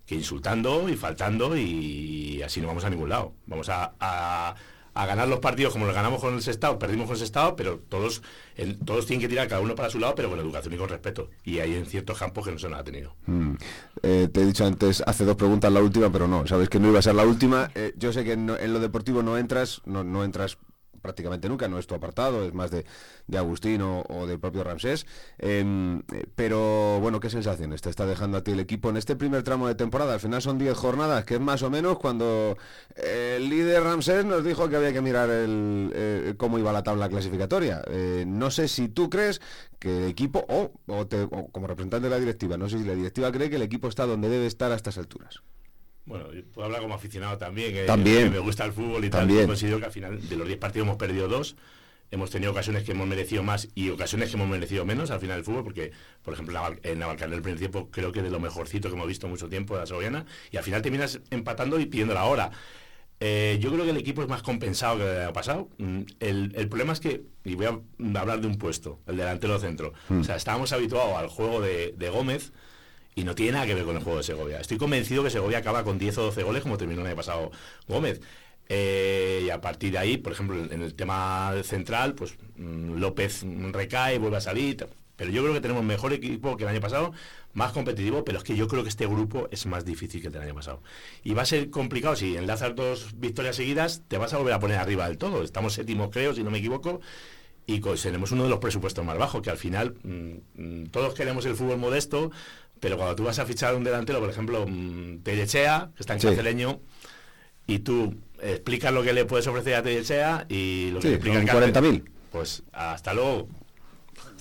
que 0.07 0.15
insultando 0.15 0.87
y 0.89 0.95
faltando 0.95 1.55
y 1.55 2.41
así 2.41 2.61
no 2.61 2.67
vamos 2.67 2.85
a 2.85 2.89
ningún 2.89 3.09
lado. 3.09 3.33
Vamos 3.45 3.67
a, 3.69 3.91
a, 3.99 4.55
ganar 4.95 5.27
los 5.27 5.39
partidos 5.39 5.73
como 5.73 5.85
los 5.85 5.93
ganamos 5.93 6.19
con 6.19 6.33
el 6.33 6.41
Sestao, 6.41 6.79
perdimos 6.79 7.05
con 7.05 7.13
el 7.15 7.19
Sestao, 7.19 7.55
pero 7.55 7.77
todos, 7.87 8.23
todos 8.83 9.05
tienen 9.05 9.21
que 9.21 9.27
tirar 9.27 9.47
cada 9.47 9.61
uno 9.61 9.75
para 9.75 9.91
su 9.91 9.99
lado, 9.99 10.15
pero 10.15 10.29
con 10.29 10.39
educación 10.39 10.73
y 10.73 10.77
con 10.77 10.89
respeto. 10.89 11.29
Y 11.43 11.59
hay 11.59 11.75
en 11.75 11.85
ciertos 11.85 12.17
campos 12.17 12.45
que 12.45 12.51
no 12.51 12.57
se 12.57 12.67
nos 12.67 12.79
ha 12.79 12.83
tenido. 12.83 13.13
Mm. 13.27 13.51
Eh, 14.01 14.29
te 14.31 14.41
he 14.41 14.45
dicho 14.45 14.65
antes, 14.65 15.03
hace 15.05 15.25
dos 15.25 15.35
preguntas 15.35 15.71
la 15.71 15.81
última, 15.81 16.11
pero 16.11 16.27
no, 16.27 16.47
sabes 16.47 16.69
que 16.69 16.79
no 16.79 16.87
iba 16.87 16.99
a 16.99 17.03
ser 17.03 17.13
la 17.13 17.25
última. 17.25 17.69
Eh, 17.75 17.93
yo 17.97 18.11
sé 18.11 18.23
que 18.23 18.31
en, 18.31 18.47
lo 18.47 18.79
deportivo 18.79 19.21
no 19.21 19.37
entras, 19.37 19.81
no, 19.85 20.03
no 20.03 20.23
entras 20.23 20.57
prácticamente 21.07 21.47
nunca, 21.47 21.69
no 21.69 21.79
es 21.79 21.87
tu 21.87 21.95
apartado, 21.95 22.43
es 22.43 22.53
más 22.53 22.69
de, 22.69 22.85
de 23.27 23.37
Agustín 23.37 23.81
o, 23.81 24.27
del 24.27 24.39
propio 24.39 24.65
Ramsés. 24.65 25.05
Em, 25.37 26.03
pero 26.35 26.99
bueno, 26.99 27.21
¿qué 27.21 27.29
sensaciones 27.29 27.81
te 27.81 27.89
está 27.89 28.05
dejando 28.05 28.37
a 28.37 28.43
ti 28.43 28.51
el 28.51 28.59
equipo 28.59 28.89
en 28.89 28.97
este 28.97 29.15
primer 29.15 29.43
tramo 29.43 29.69
de 29.69 29.75
temporada? 29.75 30.13
Al 30.15 30.19
final 30.19 30.41
son 30.41 30.57
10 30.57 30.77
jornadas, 30.77 31.23
que 31.23 31.35
es 31.35 31.39
más 31.39 31.63
o 31.63 31.69
menos 31.69 31.97
cuando 31.97 32.57
el 32.97 33.49
líder 33.49 33.83
Ramsés 33.83 34.25
nos 34.25 34.43
dijo 34.43 34.67
que 34.67 34.75
había 34.75 34.91
que 34.91 35.01
mirar 35.01 35.29
el, 35.29 35.91
eh, 35.93 36.33
cómo 36.35 36.59
iba 36.59 36.73
la 36.73 36.83
tabla 36.83 37.07
clasificatoria. 37.07 37.81
Eh, 37.87 38.25
no 38.27 38.51
sé 38.51 38.67
si 38.67 38.89
tú 38.89 39.09
crees 39.09 39.41
que 39.79 40.05
el 40.05 40.09
equipo, 40.09 40.45
o, 40.49 40.71
como 41.51 41.67
representante 41.67 42.09
de 42.09 42.09
la 42.09 42.19
directiva, 42.19 42.57
no 42.57 42.67
sé 42.67 42.79
si 42.79 42.83
la 42.83 42.95
directiva 42.95 43.31
cree 43.31 43.49
que 43.49 43.55
el 43.55 43.61
equipo 43.61 43.87
está 43.87 44.05
donde 44.05 44.29
debe 44.29 44.47
estar 44.47 44.71
a 44.71 44.75
estas 44.75 44.97
alturas. 44.97 45.41
Bueno, 46.07 46.33
yo 46.33 46.41
puedo 46.45 46.65
hablar 46.65 46.81
como 46.81 46.95
aficionado 46.95 47.37
también, 47.37 47.73
que, 47.73 47.83
también. 47.83 48.31
me 48.31 48.39
gusta 48.39 48.65
el 48.65 48.71
fútbol 48.71 49.03
y 49.03 49.09
también. 49.09 49.41
tal. 49.41 49.47
Considero 49.47 49.79
que 49.79 49.85
al 49.85 49.91
final 49.91 50.27
de 50.27 50.35
los 50.37 50.47
10 50.47 50.57
partidos 50.59 50.87
hemos 50.87 50.97
perdido 50.97 51.27
dos. 51.27 51.55
Hemos 52.09 52.29
tenido 52.29 52.53
ocasiones 52.53 52.83
que 52.85 52.93
hemos 52.93 53.05
merecido 53.05 53.43
más 53.43 53.67
y 53.75 53.89
ocasiones 53.89 54.29
que 54.29 54.37
hemos 54.37 54.47
merecido 54.47 54.85
menos 54.85 55.11
al 55.11 55.19
final 55.19 55.35
del 55.35 55.43
fútbol, 55.43 55.65
porque, 55.65 55.91
por 56.23 56.33
ejemplo, 56.33 56.57
en 56.81 56.99
Navalcarnero 56.99 57.35
el 57.35 57.43
principio 57.43 57.89
creo 57.91 58.13
que 58.13 58.21
de 58.21 58.29
lo 58.29 58.39
mejorcito 58.39 58.87
que 58.87 58.95
hemos 58.95 59.09
visto 59.09 59.27
mucho 59.27 59.49
tiempo 59.49 59.73
de 59.73 59.81
la 59.81 59.85
Segoviana, 59.87 60.25
y 60.49 60.55
al 60.55 60.63
final 60.63 60.81
terminas 60.81 61.19
empatando 61.29 61.77
y 61.77 61.85
pidiendo 61.85 62.13
la 62.13 62.23
hora. 62.23 62.51
Eh, 63.19 63.57
yo 63.59 63.73
creo 63.73 63.83
que 63.83 63.89
el 63.89 63.97
equipo 63.97 64.21
es 64.21 64.29
más 64.29 64.41
compensado 64.41 64.99
que 64.99 65.03
el 65.03 65.21
año 65.23 65.33
pasado. 65.33 65.67
Mm, 65.79 66.01
el, 66.21 66.69
problema 66.69 66.93
es 66.93 67.01
que, 67.01 67.23
y 67.43 67.55
voy 67.55 67.65
a 67.65 68.19
hablar 68.19 68.39
de 68.39 68.47
un 68.47 68.57
puesto, 68.57 69.01
el 69.05 69.17
delantero 69.17 69.59
centro. 69.59 69.91
Mm. 70.07 70.21
O 70.21 70.23
sea, 70.23 70.37
estábamos 70.37 70.71
habituados 70.71 71.17
al 71.17 71.27
juego 71.27 71.59
de, 71.59 71.93
de 71.97 72.09
Gómez, 72.09 72.53
y 73.17 73.23
no 73.23 73.33
tiene 73.33 73.53
nada 73.53 73.65
que 73.65 73.73
ver 73.73 73.83
con 73.83 73.97
el 73.97 74.03
juego 74.03 74.19
de 74.19 74.23
Segovia. 74.23 74.59
Estoy 74.59 74.77
convencido 74.77 75.23
que 75.23 75.31
Segovia 75.31 75.57
acaba 75.57 75.83
con 75.83 75.97
10 75.97 76.19
o 76.19 76.23
12 76.25 76.43
goles 76.43 76.61
como 76.61 76.77
terminó 76.77 77.01
el 77.01 77.07
año 77.07 77.15
pasado 77.15 77.51
Gómez. 77.87 78.21
Eh, 78.69 79.41
y 79.43 79.49
a 79.49 79.59
partir 79.59 79.91
de 79.91 79.97
ahí, 79.97 80.17
por 80.17 80.33
ejemplo, 80.33 80.55
en 80.55 80.83
el 80.83 80.93
tema 80.93 81.51
central, 81.63 82.13
pues 82.13 82.35
mm, 82.57 82.99
López 82.99 83.43
recae, 83.71 84.19
vuelve 84.19 84.37
a 84.37 84.41
salir. 84.41 84.87
Pero 85.15 85.31
yo 85.31 85.41
creo 85.41 85.55
que 85.55 85.61
tenemos 85.61 85.83
mejor 85.83 86.13
equipo 86.13 86.57
que 86.57 86.63
el 86.65 86.69
año 86.69 86.79
pasado, 86.79 87.11
más 87.53 87.71
competitivo, 87.71 88.23
pero 88.23 88.37
es 88.37 88.43
que 88.43 88.55
yo 88.55 88.67
creo 88.67 88.83
que 88.83 88.89
este 88.89 89.07
grupo 89.07 89.47
es 89.49 89.65
más 89.65 89.83
difícil 89.83 90.21
que 90.21 90.27
el 90.27 90.37
año 90.37 90.53
pasado. 90.53 90.83
Y 91.23 91.33
va 91.33 91.41
a 91.41 91.45
ser 91.45 91.71
complicado, 91.71 92.15
si 92.15 92.37
enlazas 92.37 92.75
dos 92.75 93.19
victorias 93.19 93.55
seguidas, 93.55 94.03
te 94.07 94.19
vas 94.19 94.35
a 94.35 94.37
volver 94.37 94.53
a 94.53 94.59
poner 94.59 94.77
arriba 94.77 95.07
del 95.07 95.17
todo. 95.17 95.41
Estamos 95.41 95.73
séptimos, 95.73 96.11
creo, 96.11 96.35
si 96.35 96.43
no 96.43 96.51
me 96.51 96.59
equivoco, 96.59 97.01
y 97.69 97.81
tenemos 97.81 98.31
uno 98.31 98.43
de 98.43 98.49
los 98.49 98.59
presupuestos 98.59 99.03
más 99.03 99.17
bajos, 99.17 99.41
que 99.41 99.49
al 99.49 99.57
final 99.57 99.95
mm, 100.03 100.61
mm, 100.61 100.85
todos 100.87 101.13
queremos 101.13 101.45
el 101.45 101.55
fútbol 101.55 101.77
modesto, 101.77 102.31
pero 102.79 102.97
cuando 102.97 103.15
tú 103.15 103.23
vas 103.23 103.39
a 103.39 103.45
fichar 103.45 103.75
un 103.75 103.83
delantero, 103.83 104.19
por 104.19 104.29
ejemplo, 104.29 104.65
mm, 104.67 105.19
Tellechea, 105.23 105.91
que 105.95 106.01
está 106.01 106.13
en 106.13 106.21
sí. 106.21 106.27
y 107.67 107.79
tú 107.79 108.15
explicas 108.41 108.93
lo 108.93 109.03
que 109.03 109.13
le 109.13 109.25
puedes 109.25 109.47
ofrecer 109.47 109.75
a 109.75 109.83
Tellechea 109.83 110.45
y 110.49 110.91
lo 110.91 110.99
que 110.99 111.03
sí, 111.03 111.07
le 111.09 111.15
explica 111.15 111.53
40.000. 111.53 112.03
Pues 112.31 112.63
hasta 112.71 113.13
luego. 113.13 113.47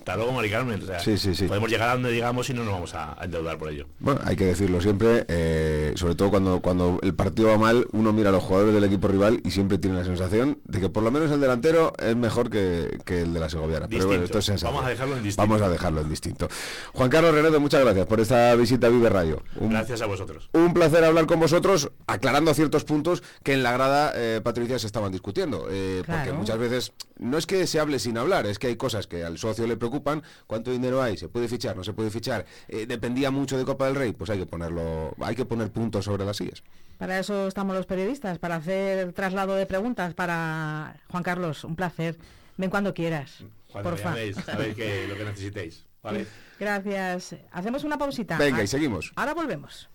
Hasta 0.07 0.19
luego, 0.19 0.35
Mari 0.35 0.51
Carmen. 0.51 0.81
sí, 1.01 1.19
sí, 1.19 1.35
sí. 1.35 1.49
Podemos 1.49 1.69
llegar 1.69 1.89
a 1.89 1.95
donde 1.95 2.13
digamos 2.13 2.49
y 2.49 2.55
no 2.55 2.63
nos 2.63 2.75
vamos 2.75 2.95
a, 2.95 3.17
endeudar 3.21 3.59
por 3.59 3.71
ello. 3.73 3.89
Bueno, 3.99 4.21
hay 4.23 4.37
que 4.37 4.45
decirlo 4.45 4.81
siempre, 4.81 5.25
eh, 5.27 5.95
sobre 5.97 6.15
todo 6.15 6.31
cuando, 6.31 6.61
cuando 6.61 7.01
el 7.03 7.13
partido 7.17 7.49
va 7.49 7.59
mal, 7.59 7.89
uno 7.91 8.13
mira 8.13 8.29
a 8.29 8.33
los 8.33 8.45
jugadores 8.45 8.73
del 8.73 8.85
equipo 8.85 9.09
rival 9.09 9.41
y 9.45 9.51
siempre 9.51 9.79
tiene 9.79 9.97
la 9.97 10.05
sensación 10.05 10.61
de 10.65 10.79
que 10.79 10.89
por 10.91 11.03
lo 11.03 11.11
menos 11.11 11.33
el 11.33 11.41
delantero 11.41 11.93
es 11.99 12.15
mejor 12.15 12.51
que, 12.51 13.01
el 13.05 13.35
de 13.35 13.41
la 13.41 13.49
Segoviana. 13.49 13.89
Pero 13.89 14.07
bueno, 14.07 14.23
esto 14.23 14.39
es 14.39 14.63
Vamos 14.63 14.85
a 14.85 14.91
dejarlo 14.91 15.17
en 15.17 15.25
distinto. 15.25 15.49
Vamos 15.49 15.67
a 15.67 15.69
dejarlo 15.69 16.01
en 16.03 16.09
distinto. 16.09 16.49
Juan 16.93 17.11
Carlos 17.11 17.35
Renedo, 17.35 17.59
muchas 17.59 17.81
gracias 17.81 18.07
por 18.07 18.21
esta 18.21 18.55
visita 18.55 18.87
a 18.87 18.91
Vive 18.91 19.09
Radio. 19.09 19.43
gracias 19.57 20.03
a 20.03 20.07
vosotros. 20.07 20.51
Un 20.53 20.73
placer 20.73 21.03
hablar 21.03 21.27
con 21.27 21.41
vosotros, 21.41 21.91
aclarando 22.07 22.55
ciertos 22.55 22.85
puntos 22.85 23.25
que 23.43 23.55
en 23.55 23.65
la 23.65 23.73
grada, 23.73 24.13
eh, 24.15 24.41
Patricia, 24.41 24.79
se 24.79 24.87
estaban 24.87 25.11
discutiendo. 25.11 25.67
Eh, 25.69 26.05
porque 26.07 26.33
muchas 26.33 26.59
veces 26.59 26.93
no 27.19 27.39
es 27.39 27.47
que 27.47 27.67
se 27.67 27.81
hable 27.81 27.99
sin 27.99 28.17
hablar, 28.19 28.47
es 28.47 28.61
que 28.61 28.69
hay 28.69 28.77
cosas 28.77 29.09
que 29.09 29.25
al 29.25 29.39
socio 29.39 29.67
le 29.67 29.77
preocupan. 29.77 29.96
¿Cuánto 30.03 30.71
dinero 30.71 31.03
hay? 31.03 31.17
¿Se 31.17 31.29
puede 31.29 31.49
fichar? 31.49 31.77
¿No 31.77 31.85
se 31.85 31.93
puede 31.93 32.11
fichar? 32.11 32.45
Eh, 32.69 32.87
¿Dependía 32.87 33.31
mucho 33.31 33.57
de 33.59 33.65
Copa 33.65 33.87
del 33.87 33.95
Rey? 33.95 34.13
Pues 34.13 34.31
hay 34.31 34.39
que 34.39 34.47
ponerlo, 34.47 35.15
hay 35.21 35.35
que 35.35 35.45
poner 35.45 35.71
puntos 35.71 36.05
sobre 36.05 36.25
las 36.25 36.37
sillas. 36.37 36.63
Para 36.99 37.19
eso 37.19 37.47
estamos 37.47 37.77
los 37.77 37.87
periodistas, 37.87 38.39
para 38.39 38.57
hacer 38.57 39.13
traslado 39.13 39.55
de 39.55 39.67
preguntas. 39.67 40.15
Para 40.15 40.97
Juan 41.09 41.23
Carlos, 41.23 41.65
un 41.65 41.77
placer. 41.77 42.17
Ven 42.57 42.71
cuando 42.71 42.95
quieras. 42.95 43.45
Cuando 43.71 43.91
porfa. 43.91 44.15
sabéis 44.45 44.75
que 44.75 45.07
lo 45.09 45.17
que 45.17 45.25
necesitéis. 45.25 45.85
¿vale? 46.03 46.27
Gracias. 46.59 47.37
Hacemos 47.53 47.85
una 47.85 47.99
pausita. 47.99 48.39
Venga, 48.39 48.63
y 48.63 48.67
seguimos. 48.67 49.13
Ahora 49.17 49.35
volvemos. 49.35 49.89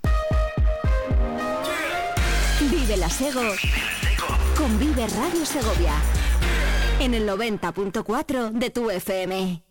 Vive 2.70 2.98
la 2.98 3.10
Sego 3.10 3.42
con 4.56 4.80
Vive 4.80 5.08
Radio 5.08 5.46
Segovia 5.46 5.94
en 7.00 7.16
el 7.16 7.28
90.4 7.28 8.52
de 8.52 8.70
tu 8.70 8.92
FM. 8.92 9.71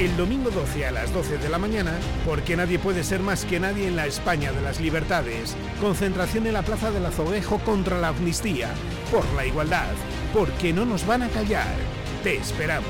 El 0.00 0.16
domingo 0.16 0.48
12 0.48 0.86
a 0.86 0.92
las 0.92 1.12
12 1.12 1.36
de 1.36 1.50
la 1.50 1.58
mañana, 1.58 1.92
porque 2.24 2.56
nadie 2.56 2.78
puede 2.78 3.04
ser 3.04 3.20
más 3.20 3.44
que 3.44 3.60
nadie 3.60 3.86
en 3.86 3.96
la 3.96 4.06
España 4.06 4.50
de 4.50 4.62
las 4.62 4.80
libertades. 4.80 5.54
Concentración 5.78 6.46
en 6.46 6.54
la 6.54 6.62
Plaza 6.62 6.90
del 6.90 7.04
Azoguejo 7.04 7.58
contra 7.58 8.00
la 8.00 8.08
amnistía, 8.08 8.70
por 9.10 9.30
la 9.34 9.44
igualdad, 9.44 9.92
porque 10.32 10.72
no 10.72 10.86
nos 10.86 11.06
van 11.06 11.24
a 11.24 11.28
callar. 11.28 11.76
Te 12.24 12.38
esperamos. 12.38 12.88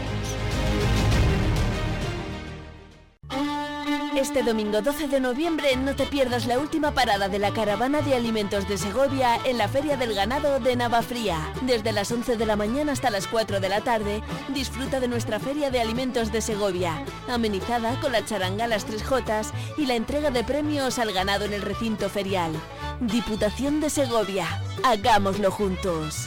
Este 4.20 4.42
domingo 4.42 4.82
12 4.82 5.08
de 5.08 5.18
noviembre 5.18 5.74
no 5.76 5.96
te 5.96 6.04
pierdas 6.04 6.44
la 6.44 6.58
última 6.58 6.92
parada 6.92 7.30
de 7.30 7.38
la 7.38 7.54
caravana 7.54 8.02
de 8.02 8.14
alimentos 8.14 8.68
de 8.68 8.76
Segovia 8.76 9.40
en 9.46 9.56
la 9.56 9.66
Feria 9.66 9.96
del 9.96 10.12
Ganado 10.12 10.60
de 10.60 10.76
Navafría. 10.76 11.38
Desde 11.62 11.90
las 11.92 12.12
11 12.12 12.36
de 12.36 12.44
la 12.44 12.54
mañana 12.54 12.92
hasta 12.92 13.08
las 13.08 13.26
4 13.26 13.60
de 13.60 13.68
la 13.70 13.80
tarde, 13.80 14.22
disfruta 14.48 15.00
de 15.00 15.08
nuestra 15.08 15.40
Feria 15.40 15.70
de 15.70 15.80
Alimentos 15.80 16.30
de 16.32 16.42
Segovia, 16.42 17.02
amenizada 17.30 17.98
con 18.02 18.12
la 18.12 18.22
charanga 18.22 18.66
Las 18.66 18.84
Tres 18.84 19.02
Jotas 19.02 19.54
y 19.78 19.86
la 19.86 19.94
entrega 19.94 20.30
de 20.30 20.44
premios 20.44 20.98
al 20.98 21.14
ganado 21.14 21.46
en 21.46 21.54
el 21.54 21.62
recinto 21.62 22.10
ferial. 22.10 22.52
Diputación 23.00 23.80
de 23.80 23.88
Segovia, 23.88 24.46
hagámoslo 24.84 25.50
juntos. 25.50 26.26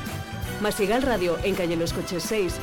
Masigal 0.61 1.01
Radio 1.01 1.37
en 1.43 1.55
calle 1.55 1.75
Los 1.75 1.91
Coches 1.91 2.23
6. 2.23 2.53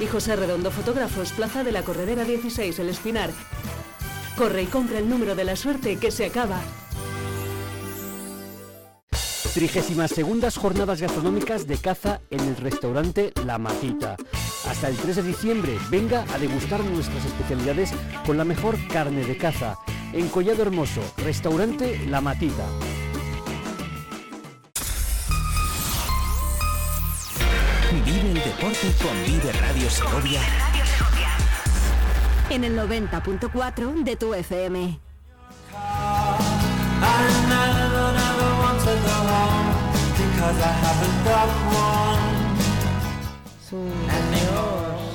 Y 0.00 0.06
José 0.06 0.36
Redondo 0.36 0.70
Fotógrafos, 0.70 1.32
Plaza 1.32 1.64
de 1.64 1.72
la 1.72 1.82
Corredera 1.82 2.24
16, 2.24 2.78
El 2.78 2.90
Espinar. 2.90 3.30
Corre 4.36 4.62
y 4.62 4.66
compra 4.66 4.98
el 4.98 5.08
número 5.08 5.34
de 5.34 5.44
la 5.44 5.56
suerte 5.56 5.96
que 5.96 6.10
se 6.10 6.26
acaba. 6.26 6.60
32 9.54 10.10
segundas 10.10 10.56
jornadas 10.56 11.00
gastronómicas 11.00 11.66
de 11.66 11.76
caza 11.76 12.20
en 12.30 12.40
el 12.40 12.56
restaurante 12.56 13.32
La 13.44 13.58
Matita. 13.58 14.16
Hasta 14.68 14.88
el 14.88 14.96
3 14.96 15.16
de 15.16 15.22
diciembre, 15.22 15.78
venga 15.90 16.24
a 16.32 16.38
degustar 16.38 16.82
nuestras 16.84 17.24
especialidades 17.24 17.92
con 18.24 18.38
la 18.38 18.44
mejor 18.44 18.76
carne 18.88 19.24
de 19.24 19.36
caza. 19.36 19.76
En 20.12 20.28
Collado 20.28 20.62
Hermoso, 20.62 21.02
restaurante 21.18 22.06
La 22.08 22.20
Matita. 22.20 22.66
Deporte 28.56 28.92
con 29.02 29.24
Vive 29.24 29.52
Radio 29.52 29.88
Segovia. 29.88 30.40
En 32.50 32.64
el 32.64 32.76
90.4 32.76 34.04
de 34.04 34.16
tu 34.16 34.34
FM. 34.34 34.98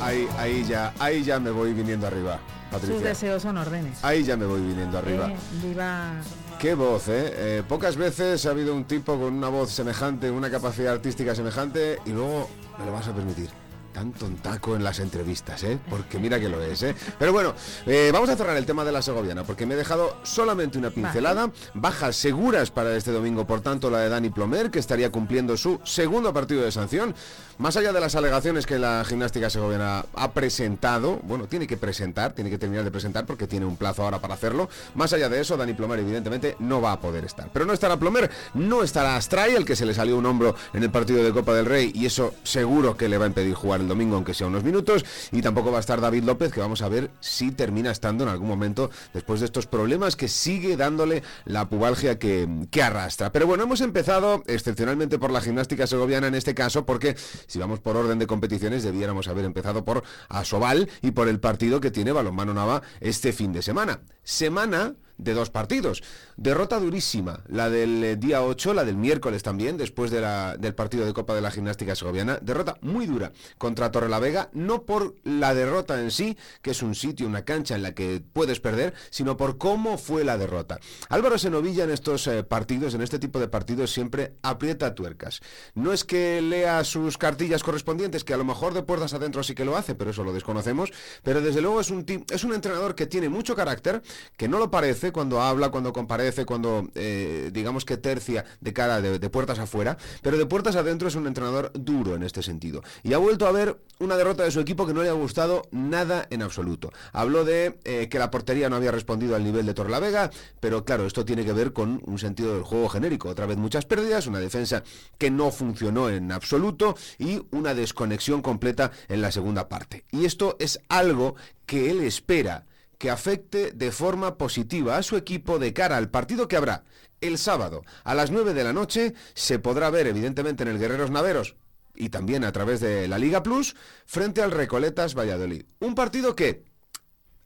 Ahí, 0.01 0.27
ahí 0.37 0.65
ya, 0.65 0.93
ahí 0.99 1.23
ya 1.23 1.39
me 1.39 1.51
voy 1.51 1.73
viniendo 1.73 2.07
arriba, 2.07 2.39
Sus 2.71 2.79
Patricia. 2.79 3.07
deseos 3.09 3.41
son 3.41 3.57
órdenes. 3.57 4.03
Ahí 4.03 4.23
ya 4.23 4.37
me 4.37 4.45
voy 4.45 4.61
viniendo 4.61 4.97
arriba. 4.97 5.29
Eh, 5.29 5.35
viva. 5.63 6.11
Qué 6.59 6.73
voz, 6.73 7.07
¿eh? 7.09 7.33
Eh, 7.35 7.63
Pocas 7.67 7.97
veces 7.97 8.45
ha 8.45 8.51
habido 8.51 8.73
un 8.73 8.85
tipo 8.85 9.13
con 9.19 9.33
una 9.33 9.49
voz 9.49 9.71
semejante, 9.71 10.31
una 10.31 10.49
capacidad 10.49 10.93
artística 10.93 11.35
semejante 11.35 11.99
y 12.05 12.11
luego 12.11 12.49
me 12.77 12.85
lo 12.85 12.91
vas 12.91 13.07
a 13.07 13.13
permitir. 13.13 13.66
Tanto 13.97 14.27
taco 14.43 14.75
en 14.75 14.83
las 14.83 14.99
entrevistas, 14.99 15.63
¿eh? 15.63 15.79
Porque 15.89 16.19
mira 16.19 16.39
que 16.39 16.47
lo 16.47 16.61
es, 16.61 16.83
¿eh? 16.83 16.95
Pero 17.17 17.33
bueno, 17.33 17.55
eh, 17.87 18.11
vamos 18.13 18.29
a 18.29 18.35
cerrar 18.35 18.55
el 18.55 18.63
tema 18.63 18.85
de 18.85 18.91
la 18.91 19.01
segoviana, 19.01 19.43
porque 19.43 19.65
me 19.65 19.73
he 19.73 19.77
dejado 19.77 20.17
solamente 20.21 20.77
una 20.77 20.91
pincelada. 20.91 21.49
Bajas 21.73 22.15
seguras 22.15 22.69
para 22.69 22.95
este 22.95 23.11
domingo, 23.11 23.47
por 23.47 23.61
tanto, 23.61 23.89
la 23.89 23.97
de 24.01 24.09
Dani 24.09 24.29
Plomer, 24.29 24.69
que 24.69 24.77
estaría 24.77 25.11
cumpliendo 25.11 25.57
su 25.57 25.79
segundo 25.83 26.31
partido 26.31 26.61
de 26.61 26.71
sanción. 26.71 27.15
Más 27.57 27.75
allá 27.75 27.91
de 27.91 27.99
las 27.99 28.13
alegaciones 28.13 28.67
que 28.67 28.77
la 28.77 29.03
gimnástica 29.03 29.49
segoviana 29.49 30.05
ha 30.13 30.31
presentado, 30.31 31.19
bueno, 31.23 31.47
tiene 31.47 31.65
que 31.65 31.75
presentar, 31.75 32.33
tiene 32.33 32.51
que 32.51 32.59
terminar 32.59 32.83
de 32.83 32.91
presentar 32.91 33.25
porque 33.25 33.47
tiene 33.47 33.65
un 33.65 33.77
plazo 33.77 34.03
ahora 34.03 34.19
para 34.19 34.35
hacerlo. 34.35 34.69
Más 34.93 35.11
allá 35.11 35.27
de 35.27 35.41
eso, 35.41 35.57
Dani 35.57 35.73
Plomer 35.73 35.97
evidentemente 35.97 36.55
no 36.59 36.81
va 36.81 36.91
a 36.91 36.99
poder 36.99 37.25
estar. 37.25 37.49
Pero 37.51 37.65
no 37.65 37.73
estará 37.73 37.97
Plomer, 37.97 38.29
no 38.53 38.83
estará 38.83 39.15
Astray, 39.15 39.55
el 39.55 39.65
que 39.65 39.75
se 39.75 39.87
le 39.87 39.95
salió 39.95 40.17
un 40.17 40.27
hombro 40.27 40.53
en 40.73 40.83
el 40.83 40.91
partido 40.91 41.23
de 41.23 41.31
Copa 41.31 41.55
del 41.55 41.65
Rey 41.65 41.91
y 41.95 42.05
eso 42.05 42.35
seguro 42.43 42.95
que 42.95 43.09
le 43.09 43.17
va 43.17 43.25
a 43.25 43.29
impedir 43.29 43.55
jugar 43.55 43.81
el 43.81 43.86
domingo, 43.87 44.15
aunque 44.15 44.33
sea 44.33 44.47
unos 44.47 44.63
minutos. 44.63 45.05
Y 45.31 45.41
tampoco 45.41 45.71
va 45.71 45.77
a 45.77 45.79
estar 45.79 46.01
David 46.01 46.23
López, 46.23 46.51
que 46.51 46.59
vamos 46.59 46.81
a 46.81 46.89
ver 46.89 47.11
si 47.19 47.51
termina 47.51 47.91
estando 47.91 48.23
en 48.23 48.29
algún 48.29 48.47
momento 48.47 48.89
después 49.13 49.39
de 49.39 49.45
estos 49.45 49.67
problemas 49.67 50.15
que 50.15 50.27
sigue 50.27 50.77
dándole 50.77 51.23
la 51.45 51.69
pubalgia 51.69 52.19
que, 52.19 52.47
que 52.71 52.81
arrastra. 52.81 53.31
Pero 53.31 53.47
bueno, 53.47 53.63
hemos 53.63 53.81
empezado 53.81 54.43
excepcionalmente 54.47 55.19
por 55.19 55.31
la 55.31 55.41
gimnástica 55.41 55.87
segoviana 55.87 56.27
en 56.27 56.35
este 56.35 56.53
caso, 56.53 56.85
porque 56.85 57.15
si 57.47 57.59
vamos 57.59 57.79
por 57.79 57.97
orden 57.97 58.19
de 58.19 58.27
competiciones, 58.27 58.83
debiéramos 58.83 59.27
haber 59.27 59.45
empezado 59.45 59.85
por 59.85 60.03
Asobal 60.29 60.89
y 61.01 61.11
por 61.11 61.27
el 61.27 61.39
partido 61.39 61.79
que 61.79 61.91
tiene 61.91 62.11
Balonmano 62.11 62.53
Nava 62.53 62.81
este 62.99 63.33
fin 63.33 63.53
de 63.53 63.61
semana. 63.61 64.01
Semana 64.23 64.95
de 65.17 65.33
dos 65.33 65.49
partidos. 65.49 66.03
Derrota 66.35 66.79
durísima, 66.79 67.41
la 67.47 67.69
del 67.69 68.03
eh, 68.03 68.15
día 68.15 68.43
8, 68.43 68.73
la 68.73 68.85
del 68.85 68.97
miércoles 68.97 69.43
también, 69.43 69.77
después 69.77 70.11
de 70.11 70.21
la- 70.21 70.57
del 70.57 70.75
partido 70.75 71.05
de 71.05 71.13
Copa 71.13 71.33
de 71.33 71.41
la 71.41 71.51
Gimnástica 71.51 71.95
Segoviana. 71.95 72.39
Derrota 72.41 72.77
muy 72.81 73.05
dura 73.07 73.31
contra 73.57 73.91
Torrelavega, 73.91 74.49
no 74.53 74.83
por 74.83 75.15
la 75.23 75.53
derrota 75.53 75.99
en 76.01 76.11
sí, 76.11 76.37
que 76.61 76.71
es 76.71 76.81
un 76.83 76.95
sitio, 76.95 77.27
una 77.27 77.45
cancha 77.45 77.75
en 77.75 77.83
la 77.83 77.93
que 77.93 78.21
puedes 78.33 78.59
perder, 78.59 78.93
sino 79.09 79.37
por 79.37 79.57
cómo 79.57 79.97
fue 79.97 80.23
la 80.23 80.37
derrota. 80.37 80.79
Álvaro 81.09 81.37
Senovilla 81.37 81.83
en 81.83 81.91
estos 81.91 82.27
eh, 82.27 82.43
partidos, 82.43 82.93
en 82.93 83.01
este 83.01 83.19
tipo 83.19 83.39
de 83.39 83.47
partidos, 83.47 83.91
siempre 83.91 84.33
aprieta 84.43 84.93
tuercas. 84.95 85.41
No 85.75 85.93
es 85.93 86.03
que 86.03 86.41
lea 86.41 86.83
sus 86.83 87.17
cartillas 87.17 87.63
correspondientes, 87.63 88.23
que 88.23 88.33
a 88.33 88.37
lo 88.37 88.45
mejor 88.45 88.73
de 88.73 88.83
puertas 88.83 89.13
adentro 89.13 89.43
sí 89.43 89.55
que 89.55 89.65
lo 89.65 89.75
hace, 89.77 89.95
pero 89.95 90.11
eso 90.11 90.23
lo 90.23 90.33
desconocemos, 90.33 90.91
pero 91.23 91.41
desde 91.41 91.61
luego 91.61 91.81
es 91.81 91.89
un, 91.89 92.05
es 92.29 92.43
un 92.43 92.53
entrenador 92.53 92.95
que 92.95 93.05
tiene 93.07 93.29
mucho 93.29 93.55
carácter, 93.55 94.01
que 94.37 94.47
no 94.47 94.59
lo 94.59 94.69
parece 94.71 95.06
cuando 95.11 95.41
habla, 95.41 95.69
cuando 95.69 95.93
comparece, 95.93 96.45
cuando 96.45 96.87
eh, 96.95 97.49
digamos 97.53 97.85
que 97.85 97.97
tercia 97.97 98.45
de 98.61 98.73
cara 98.73 99.01
de, 99.01 99.29
puertas 99.29 99.59
afuera, 99.59 99.97
pero 100.21 100.37
de 100.37 100.45
puertas 100.45 100.75
adentro 100.75 101.07
es 101.07 101.15
un 101.15 101.27
entrenador 101.27 101.71
duro 101.73 102.15
en 102.15 102.23
este 102.23 102.41
sentido. 102.43 102.83
Y 103.03 103.13
ha 103.13 103.17
vuelto 103.17 103.47
a 103.47 103.51
ver 103.51 103.77
una 103.99 104.15
derrota 104.15 104.43
de 104.43 104.51
su 104.51 104.59
equipo 104.59 104.85
que 104.85 104.93
no 104.93 105.03
le 105.03 105.09
ha 105.09 105.13
gustado 105.13 105.63
nada 105.71 106.27
en 106.29 106.41
absoluto. 106.41 106.91
Habló 107.11 107.43
de 107.43 107.77
eh, 107.83 108.07
que 108.09 108.19
la 108.19 108.31
portería 108.31 108.69
no 108.69 108.75
había 108.75 108.91
respondido 108.91 109.35
al 109.35 109.43
nivel 109.43 109.65
de 109.65 109.73
Torrelavega, 109.73 110.31
pero 110.59 110.85
claro, 110.85 111.05
esto 111.05 111.25
tiene 111.25 111.45
que 111.45 111.53
ver 111.53 111.73
con 111.73 112.01
un 112.05 112.19
sentido 112.19 112.53
del 112.53 112.63
juego 112.63 112.89
genérico. 112.89 113.29
Otra 113.29 113.45
vez 113.45 113.57
muchas 113.57 113.85
pérdidas, 113.85 114.27
una 114.27 114.39
defensa 114.39 114.83
que 115.17 115.31
no 115.31 115.51
funcionó 115.51 116.09
en 116.09 116.31
absoluto 116.31 116.95
y 117.17 117.41
una 117.51 117.73
desconexión 117.73 118.41
completa 118.41 118.91
en 119.07 119.21
la 119.21 119.31
segunda 119.31 119.67
parte. 119.67 120.05
Y 120.11 120.25
esto 120.25 120.55
es 120.59 120.79
algo 120.89 121.35
que 121.65 121.91
él 121.91 122.01
espera 122.01 122.66
que 122.97 123.09
afecte 123.09 123.71
de 123.71 123.91
forma 123.91 124.37
positiva 124.37 124.97
a 124.97 125.03
su 125.03 125.17
equipo 125.17 125.59
de 125.59 125.73
cara 125.73 125.97
al 125.97 126.09
partido 126.09 126.47
que 126.47 126.57
habrá 126.57 126.83
el 127.21 127.37
sábado 127.37 127.83
a 128.03 128.15
las 128.15 128.31
9 128.31 128.53
de 128.53 128.63
la 128.63 128.73
noche. 128.73 129.13
Se 129.33 129.59
podrá 129.59 129.89
ver 129.89 130.07
evidentemente 130.07 130.63
en 130.63 130.69
el 130.69 130.79
Guerreros 130.79 131.11
Naveros 131.11 131.55
y 131.95 132.09
también 132.09 132.43
a 132.43 132.51
través 132.51 132.79
de 132.79 133.07
la 133.07 133.17
Liga 133.17 133.43
Plus 133.43 133.75
frente 134.05 134.41
al 134.41 134.51
Recoletas 134.51 135.15
Valladolid. 135.15 135.63
Un 135.79 135.95
partido 135.95 136.35
que 136.35 136.65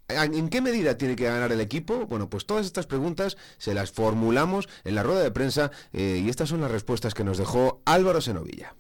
¿En 0.07 0.49
qué 0.49 0.61
medida 0.61 0.97
tiene 0.97 1.15
que 1.15 1.23
ganar 1.23 1.53
el 1.53 1.61
equipo? 1.61 2.05
Bueno, 2.05 2.29
pues 2.29 2.45
todas 2.45 2.65
estas 2.65 2.85
preguntas 2.85 3.37
se 3.57 3.73
las 3.73 3.91
formulamos 3.91 4.67
en 4.83 4.95
la 4.95 5.03
rueda 5.03 5.21
de 5.21 5.31
prensa 5.31 5.71
eh, 5.93 6.21
y 6.21 6.29
estas 6.29 6.49
son 6.49 6.59
las 6.59 6.71
respuestas 6.71 7.13
que 7.13 7.23
nos 7.23 7.37
dejó 7.37 7.81
Álvaro 7.85 8.19
Senovilla. 8.19 8.75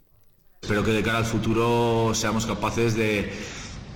Espero 0.61 0.83
que 0.83 0.91
de 0.91 1.03
cara 1.03 1.19
al 1.19 1.25
futuro 1.25 2.13
seamos 2.13 2.45
capaces 2.45 2.95
de, 2.95 3.31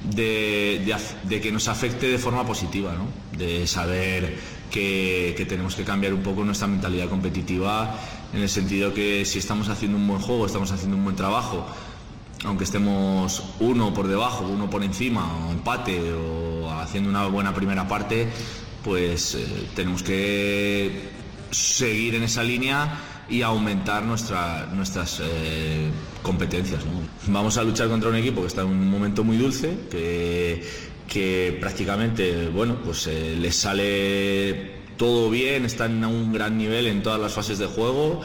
de, 0.10 0.82
de 0.86 0.96
de 1.24 1.42
que 1.42 1.52
nos 1.52 1.68
afecte 1.68 2.08
de 2.08 2.18
forma 2.18 2.46
positiva, 2.46 2.94
¿no? 2.94 3.08
de 3.38 3.68
saber 3.68 4.38
que, 4.72 5.34
que 5.38 5.46
tenemos 5.46 5.76
que 5.76 5.84
cambiar 5.84 6.14
un 6.14 6.22
poco 6.22 6.44
nuestra 6.44 6.68
mentalidad 6.68 7.10
competitiva 7.10 7.96
en 8.34 8.42
el 8.42 8.50
sentido 8.50 8.94
que 8.94 9.26
si 9.26 9.40
estamos 9.40 9.70
haciendo 9.70 9.98
un 9.98 10.08
buen 10.08 10.20
juego, 10.20 10.46
estamos 10.46 10.72
haciendo 10.72 10.98
un 10.98 11.04
buen 11.04 11.16
trabajo, 11.16 11.66
aunque 12.44 12.66
estemos 12.66 13.44
uno 13.60 13.94
por 13.94 14.08
debajo, 14.08 14.46
uno 14.46 14.70
por 14.70 14.84
encima, 14.84 15.48
o 15.48 15.52
empate, 15.52 16.14
o 16.14 16.70
haciendo 16.72 17.10
una 17.10 17.26
buena 17.28 17.54
primera 17.54 17.88
parte, 17.88 18.28
pues 18.84 19.36
eh, 19.36 19.68
tenemos 19.76 20.04
que 20.04 21.10
seguir 21.52 22.16
en 22.16 22.24
esa 22.24 22.44
línea 22.44 23.15
y 23.30 23.42
aumentar 23.42 24.04
nuestra- 24.04 24.68
nuestras 24.74 25.20
eh, 25.24 25.90
competencias. 26.22 26.82
Vamos 27.28 27.58
a 27.58 27.64
luchar 27.64 27.88
contra 27.90 28.10
un 28.10 28.16
equipo 28.16 28.42
que 28.42 28.48
está 28.48 28.62
en 28.62 28.68
un 28.68 28.90
momento 28.90 29.24
muy 29.24 29.38
dulce, 29.38 29.76
que, 29.90 30.64
que 31.08 31.58
prácticamente 31.60 32.48
bueno, 32.50 32.78
pues, 32.84 33.08
eh, 33.08 33.36
les 33.40 33.56
sale 33.56 34.76
todo 34.98 35.30
bien, 35.30 35.66
están 35.66 36.04
a 36.04 36.08
un 36.08 36.32
gran 36.32 36.58
nivel 36.58 36.88
en 36.88 37.04
todas 37.04 37.20
las 37.20 37.34
fases 37.34 37.58
de 37.58 37.66
juego 37.66 38.22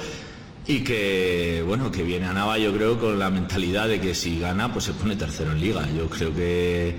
y 0.67 0.81
que 0.85 1.65
bueno 1.67 1.91
que 1.91 2.03
viene 2.05 2.27
a 2.27 2.33
Nava 2.33 2.59
yo 2.59 2.73
creo 2.73 2.99
con 3.01 3.19
la 3.19 3.29
mentalidad 3.31 3.89
de 3.89 4.01
que 4.01 4.15
si 4.15 4.39
gana 4.39 4.73
pues 4.73 4.85
se 4.85 4.93
pone 4.93 5.17
tercero 5.17 5.51
en 5.53 5.61
liga 5.61 5.89
yo 5.97 6.09
creo 6.09 6.33
que 6.33 6.97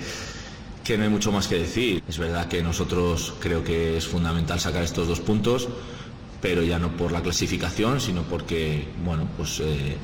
que 0.83 0.97
no 0.97 1.03
hay 1.03 1.09
mucho 1.09 1.31
más 1.31 1.47
que 1.47 1.59
decir. 1.59 2.01
Es 2.09 2.17
verdad 2.17 2.47
que 2.47 2.63
nosotros 2.63 3.35
creo 3.39 3.63
que 3.63 3.97
es 3.97 4.07
fundamental 4.07 4.59
sacar 4.59 4.83
estos 4.83 5.07
dos 5.07 5.19
puntos, 5.19 5.69
pero 6.41 6.63
ya 6.63 6.79
no 6.79 6.89
por 6.97 7.11
la 7.11 7.21
clasificación, 7.21 8.01
sino 8.01 8.23
porque, 8.23 8.87
bueno, 9.05 9.27
pues 9.37 9.59
eh, 9.59 9.95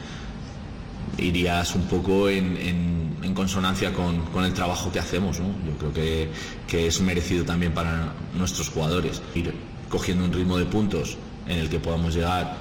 irías 1.18 1.74
un 1.76 1.84
poco 1.84 2.30
en, 2.30 3.08
consonancia 3.36 3.94
con, 3.94 4.22
con 4.28 4.46
el 4.46 4.54
trabajo 4.54 4.92
que 4.92 5.00
hacemos. 5.00 5.40
¿no? 5.40 5.48
Yo 5.66 5.78
creo 5.78 5.94
que, 5.94 6.30
que 6.68 6.88
es 6.88 7.02
merecido 7.02 7.46
también 7.46 7.72
para 7.72 8.14
nuestros 8.36 8.70
jugadores 8.70 9.22
ir 9.36 9.54
cogiendo 9.90 10.26
un 10.26 10.34
ritmo 10.34 10.58
de 10.58 10.66
puntos 10.66 11.18
en 11.46 11.60
el 11.60 11.70
que 11.70 11.80
podamos 11.80 12.16
llegar 12.16 12.58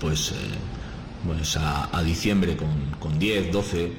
pues, 0.00 0.30
eh, 0.30 0.34
pues 1.26 1.56
a, 1.58 1.94
a 1.94 2.02
diciembre 2.02 2.56
con, 2.56 2.68
con 2.98 3.18
10, 3.18 3.52
12, 3.52 3.92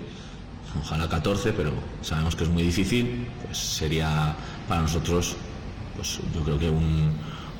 ojalá 0.82 1.08
14, 1.08 1.54
pero 1.54 1.74
sabemos 2.02 2.36
que 2.36 2.44
es 2.44 2.50
muy 2.50 2.64
difícil, 2.64 3.28
pues 3.46 3.58
sería 3.58 4.36
para 4.68 4.82
nosotros 4.82 5.36
pues 5.96 6.20
yo 6.34 6.42
creo 6.44 6.60
que 6.60 6.70
un, 6.70 7.12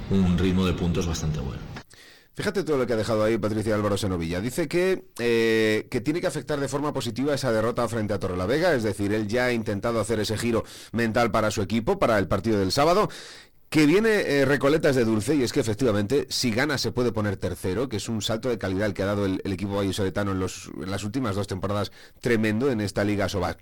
un 0.10 0.38
ritmo 0.38 0.66
de 0.66 0.74
puntos 0.74 1.08
bastante 1.08 1.40
bueno. 1.40 1.62
Fíjate 2.38 2.64
todo 2.64 2.78
lo 2.78 2.86
que 2.86 2.94
ha 2.94 2.98
dejado 2.98 3.24
ahí 3.24 3.36
Patricia 3.40 3.74
Álvaro 3.74 3.98
Senovilla. 3.98 4.40
Dice 4.40 4.68
que, 4.68 5.06
eh, 5.18 5.88
que 5.90 6.02
tiene 6.02 6.22
que 6.22 6.28
afectar 6.28 6.60
de 6.60 6.68
forma 6.68 6.94
positiva 6.94 7.34
esa 7.34 7.52
derrota 7.52 7.88
frente 7.88 8.14
a 8.14 8.20
Torrelavega, 8.20 8.76
es 8.76 8.84
decir, 8.84 9.12
él 9.12 9.28
ya 9.28 9.46
ha 9.46 9.54
intentado 9.54 10.00
hacer 10.00 10.20
ese 10.20 10.38
giro 10.38 10.64
mental 10.92 11.32
para 11.32 11.50
su 11.50 11.64
equipo, 11.64 11.98
para 11.98 12.20
el 12.20 12.28
partido 12.28 12.60
del 12.60 12.72
sábado. 12.72 13.10
Que 13.70 13.88
viene 13.88 14.10
eh, 14.10 14.46
Recoletas 14.46 14.96
de 14.96 15.04
Dulce 15.04 15.34
y 15.34 15.42
es 15.42 15.52
que 15.52 15.62
efectivamente 15.62 16.28
si 16.30 16.52
gana 16.52 16.78
se 16.78 16.92
puede 16.92 17.12
poner 17.12 17.38
tercero, 17.38 17.90
que 17.90 17.98
es 17.98 18.08
un 18.08 18.22
salto 18.22 18.50
de 18.50 18.60
calidad 18.60 18.86
el 18.86 18.94
que 18.94 19.02
ha 19.02 19.08
dado 19.08 19.26
el, 19.26 19.42
equipo 19.44 19.76
vallisoletano 19.78 20.32
en, 20.32 20.84
en 20.84 20.92
las 20.92 21.04
últimas 21.04 21.36
dos 21.36 21.48
temporadas 21.48 21.92
tremendo 22.22 22.70
en 22.70 22.82
esta 22.82 23.04
Liga 23.04 23.28
Sobal. 23.30 23.58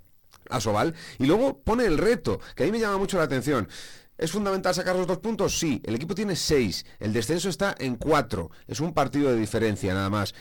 Asobal. 0.49 0.93
Y 1.17 1.25
luego 1.25 1.61
pone 1.63 1.85
el 1.85 1.97
reto, 1.97 2.41
que 2.55 2.63
a 2.63 2.65
mí 2.65 2.73
me 2.73 2.79
llama 2.79 2.97
mucho 2.97 3.17
la 3.17 3.23
atención. 3.23 3.69
¿Es 4.17 4.31
fundamental 4.31 4.73
sacar 4.73 4.95
los 4.95 5.07
dos 5.07 5.17
puntos? 5.19 5.57
Sí. 5.59 5.81
El 5.85 5.95
equipo 5.95 6.15
tiene 6.15 6.35
seis. 6.35 6.85
El 6.99 7.11
descenso 7.13 7.49
está 7.49 7.75
en 7.77 7.95
cuatro. 7.95 8.49
Es 8.67 8.79
un 8.79 8.93
partido 8.93 9.31
de 9.31 9.39
diferencia 9.39 9.93
nada 9.93 10.09
más. 10.09 10.33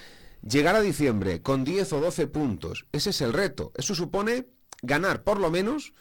Llegar 0.42 0.76
a 0.76 0.80
diciembre 0.80 1.42
con 1.42 1.64
10 1.64 1.92
o 1.94 2.00
12 2.00 2.26
puntos. 2.28 2.86
Ese 2.92 3.10
es 3.10 3.20
el 3.20 3.32
reto. 3.32 3.72
Eso 3.74 3.94
supone 3.94 4.46
ganar 4.82 5.22
por 5.24 5.40
lo 5.40 5.50
menos 5.50 5.92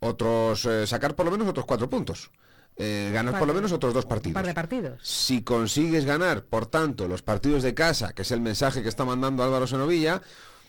otros, 0.00 0.64
eh, 0.66 0.86
sacar 0.86 1.14
por 1.14 1.26
lo 1.26 1.32
menos 1.32 1.48
otros 1.48 1.66
cuatro 1.66 1.88
puntos. 1.88 2.30
Eh, 2.76 3.10
ganar 3.12 3.38
por 3.38 3.46
lo 3.46 3.54
menos 3.54 3.70
otros 3.72 3.92
dos 3.92 4.04
Un 4.04 4.08
partidos. 4.08 4.34
par 4.34 4.46
de 4.46 4.54
partidos. 4.54 5.00
Si 5.02 5.42
consigues 5.42 6.04
ganar, 6.04 6.44
por 6.44 6.66
tanto, 6.66 7.06
los 7.06 7.22
partidos 7.22 7.62
de 7.62 7.74
casa, 7.74 8.12
que 8.14 8.22
es 8.22 8.30
el 8.30 8.40
mensaje 8.40 8.82
que 8.82 8.88
está 8.88 9.04
mandando 9.04 9.42
Álvaro 9.42 9.66
Senovilla, 9.66 10.22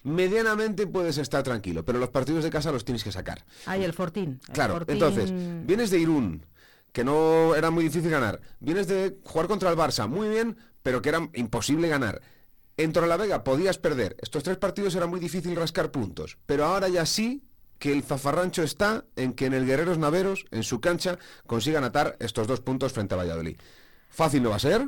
medianamente 0.03 0.87
puedes 0.87 1.17
estar 1.17 1.43
tranquilo, 1.43 1.83
pero 1.83 1.99
los 1.99 2.09
partidos 2.09 2.43
de 2.43 2.49
casa 2.49 2.71
los 2.71 2.85
tienes 2.85 3.03
que 3.03 3.11
sacar. 3.11 3.43
Ahí 3.65 3.83
el 3.83 3.93
Fortín. 3.93 4.39
El 4.47 4.53
Claro, 4.53 4.73
Fortín- 4.75 4.93
entonces, 4.93 5.31
vienes 5.65 5.89
de 5.89 5.99
Irún, 5.99 6.45
que 6.91 7.03
no 7.03 7.55
era 7.55 7.71
muy 7.71 7.83
difícil 7.85 8.11
ganar. 8.11 8.39
Vienes 8.59 8.87
de 8.87 9.17
jugar 9.23 9.47
contra 9.47 9.69
el 9.69 9.77
Barça, 9.77 10.07
muy 10.07 10.29
bien, 10.29 10.57
pero 10.83 11.01
que 11.01 11.09
era 11.09 11.27
imposible 11.33 11.87
ganar. 11.87 12.21
En 12.77 12.91
Torrelavega 12.91 13.43
podías 13.43 13.77
perder. 13.77 14.15
Estos 14.21 14.43
tres 14.43 14.57
partidos 14.57 14.95
era 14.95 15.05
muy 15.07 15.19
difícil 15.19 15.55
rascar 15.55 15.91
puntos, 15.91 16.37
pero 16.45 16.65
ahora 16.65 16.89
ya 16.89 17.05
sí 17.05 17.43
que 17.79 17.91
el 17.91 18.03
zafarrancho 18.03 18.63
está 18.63 19.05
en 19.15 19.33
que 19.33 19.45
en 19.45 19.53
el 19.53 19.65
Guerreros 19.65 19.97
Naveros, 19.97 20.45
en 20.51 20.63
su 20.63 20.79
cancha, 20.79 21.17
consigan 21.45 21.83
atar 21.83 22.15
estos 22.19 22.47
dos 22.47 22.61
puntos 22.61 22.93
frente 22.93 23.13
a 23.13 23.17
Valladolid. 23.17 23.57
Fácil 24.09 24.41
no 24.43 24.51
va 24.51 24.55
a 24.55 24.59
ser, 24.59 24.87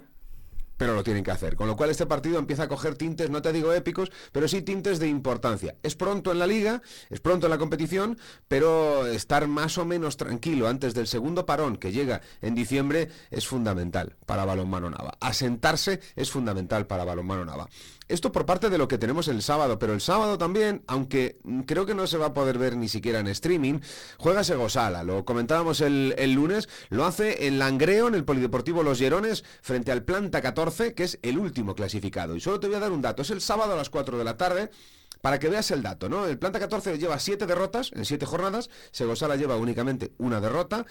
pero 0.78 0.94
lo 0.94 1.04
tienen 1.04 1.24
que 1.24 1.32
hacer. 1.32 1.56
Con 1.56 1.68
lo 1.68 1.76
cual 1.76 1.90
este 1.90 2.06
partido 2.06 2.40
empieza 2.40 2.64
a 2.64 2.68
coger 2.68 2.96
tintes, 2.96 3.30
no 3.30 3.42
te 3.42 3.54
digo 3.54 3.74
épicos, 3.74 4.12
pero 4.32 4.48
sí 4.48 4.62
tintes 4.62 5.00
de 5.00 5.08
importancia. 5.08 5.76
Es 5.84 5.96
pronto 5.96 6.32
en 6.32 6.40
la 6.40 6.48
liga, 6.48 6.82
es 7.10 7.20
pronto 7.20 7.48
en 7.48 7.52
la 7.52 7.58
competición, 7.58 8.18
pero 8.48 9.06
estar 9.08 9.48
más 9.48 9.78
o 9.78 9.86
menos 9.86 10.18
tranquilo 10.18 10.68
antes 10.68 10.94
del 10.94 11.08
segundo 11.08 11.46
parón 11.46 11.78
que 11.78 11.92
llega 11.92 12.22
en 12.42 12.56
diciembre 12.56 13.10
es 13.32 13.48
fundamental 13.48 14.16
para 14.26 14.46
Balonmano 14.46 14.90
Nava. 14.90 15.18
Asentarse 15.20 16.00
es 16.16 16.30
fundamental 16.32 16.88
para 16.88 17.06
Balonmano 17.06 17.46
Nava. 17.46 17.70
Esto 18.08 18.32
por 18.32 18.46
parte 18.46 18.70
de 18.70 18.78
lo 18.78 18.88
que 18.88 19.00
tenemos 19.00 19.28
el 19.28 19.42
sábado, 19.42 19.80
pero 19.80 19.94
el 19.94 20.02
sábado 20.02 20.38
también, 20.38 20.84
aunque 20.86 21.40
creo 21.66 21.88
que 21.88 21.96
no 21.96 22.06
se 22.06 22.18
va 22.20 22.28
a 22.28 22.34
poder 22.34 22.60
ver 22.60 22.78
ni 22.78 22.88
siquiera 22.88 23.20
en 23.20 23.28
streaming, 23.28 23.80
juega 24.20 24.44
Segosala. 24.44 25.04
Lo 25.04 25.26
comentábamos 25.26 25.82
el, 25.82 26.14
el 26.20 26.34
lunes, 26.34 26.70
lo 26.90 27.06
hace 27.06 27.48
en 27.48 27.58
Langreo, 27.58 28.08
en 28.08 28.14
el 28.14 28.24
Polideportivo 28.24 28.84
Los 28.84 29.00
Llerones, 29.00 29.44
frente 29.62 29.92
al 29.92 30.04
Planta 30.04 30.42
14, 30.42 30.65
que 30.72 31.04
es 31.04 31.20
el 31.22 31.38
último 31.38 31.76
clasificado. 31.76 32.36
Y 32.36 32.40
solo 32.40 32.60
te 32.60 32.68
voy 32.68 32.76
a 32.76 32.80
dar 32.80 32.92
un 32.92 33.02
dato, 33.02 33.22
es 33.22 33.30
el 33.30 33.42
sábado 33.42 33.74
a 33.74 33.76
las 33.76 33.90
4 33.90 34.18
de 34.18 34.24
la 34.24 34.38
tarde. 34.38 34.70
Para 35.22 35.40
que 35.40 35.50
veas 35.50 35.72
el 35.72 35.82
dato, 35.82 36.08
¿no? 36.08 36.28
El 36.28 36.38
Planta 36.38 36.60
14 36.60 37.00
lleva 37.00 37.18
7 37.18 37.48
derrotas 37.48 37.92
en 37.96 38.06
7 38.06 38.28
jornadas, 38.28 38.70
Segosala 38.92 39.36
lleva 39.36 39.56
únicamente 39.56 40.12
una 40.20 40.40
derrota. 40.40 40.86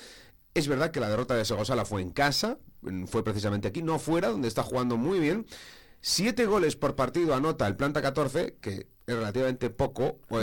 Es 0.54 0.66
verdad 0.66 0.90
que 0.90 0.98
la 0.98 1.08
derrota 1.08 1.36
de 1.36 1.44
Segosala 1.44 1.84
fue 1.84 2.02
en 2.02 2.10
casa, 2.10 2.58
fue 3.06 3.22
precisamente 3.22 3.68
aquí, 3.68 3.82
no 3.82 3.98
fuera, 4.00 4.28
donde 4.30 4.48
está 4.48 4.64
jugando 4.64 4.96
muy 4.96 5.20
bien. 5.20 5.46
Siete 6.00 6.46
goles 6.46 6.74
por 6.74 6.96
partido 6.96 7.34
anota 7.34 7.66
el 7.66 7.76
Planta 7.76 8.02
14, 8.02 8.56
que 8.60 8.88
es 9.06 9.14
relativamente 9.14 9.70
poco. 9.70 10.18
o- 10.28 10.38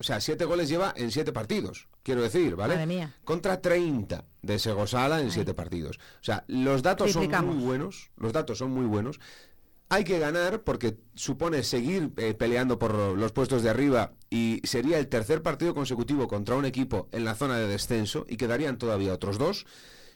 o- 0.00 0.02
sea, 0.02 0.20
siete 0.20 0.44
goles 0.44 0.68
lleva 0.68 0.92
en 0.96 1.10
siete 1.10 1.32
partidos, 1.32 1.88
quiero 2.02 2.22
decir, 2.22 2.56
¿vale? 2.56 2.74
Madre 2.74 2.86
mía. 2.86 3.14
Contra 3.24 3.60
30 3.60 4.24
de 4.42 4.58
Segosala 4.58 5.20
en 5.20 5.30
siete 5.30 5.54
partidos. 5.54 5.96
O 6.20 6.24
sea, 6.24 6.44
los 6.48 6.82
datos 6.82 7.06
son 7.12 7.22
muy 7.54 7.64
buenos, 7.64 8.10
los 8.16 8.32
datos 8.32 8.58
son 8.58 8.70
muy 8.70 8.86
buenos. 8.86 9.18
Hay 9.88 10.02
que 10.02 10.18
ganar 10.18 10.62
porque 10.62 10.96
supone 11.14 11.62
seguir 11.62 12.10
eh, 12.16 12.34
peleando 12.34 12.76
por 12.78 12.92
los 12.94 13.30
puestos 13.32 13.62
de 13.62 13.70
arriba 13.70 14.14
y 14.30 14.60
sería 14.64 14.98
el 14.98 15.06
tercer 15.06 15.42
partido 15.42 15.74
consecutivo 15.74 16.26
contra 16.26 16.56
un 16.56 16.64
equipo 16.64 17.08
en 17.12 17.24
la 17.24 17.36
zona 17.36 17.56
de 17.56 17.68
descenso 17.68 18.26
y 18.28 18.36
quedarían 18.36 18.78
todavía 18.78 19.14
otros 19.14 19.38
dos. 19.38 19.64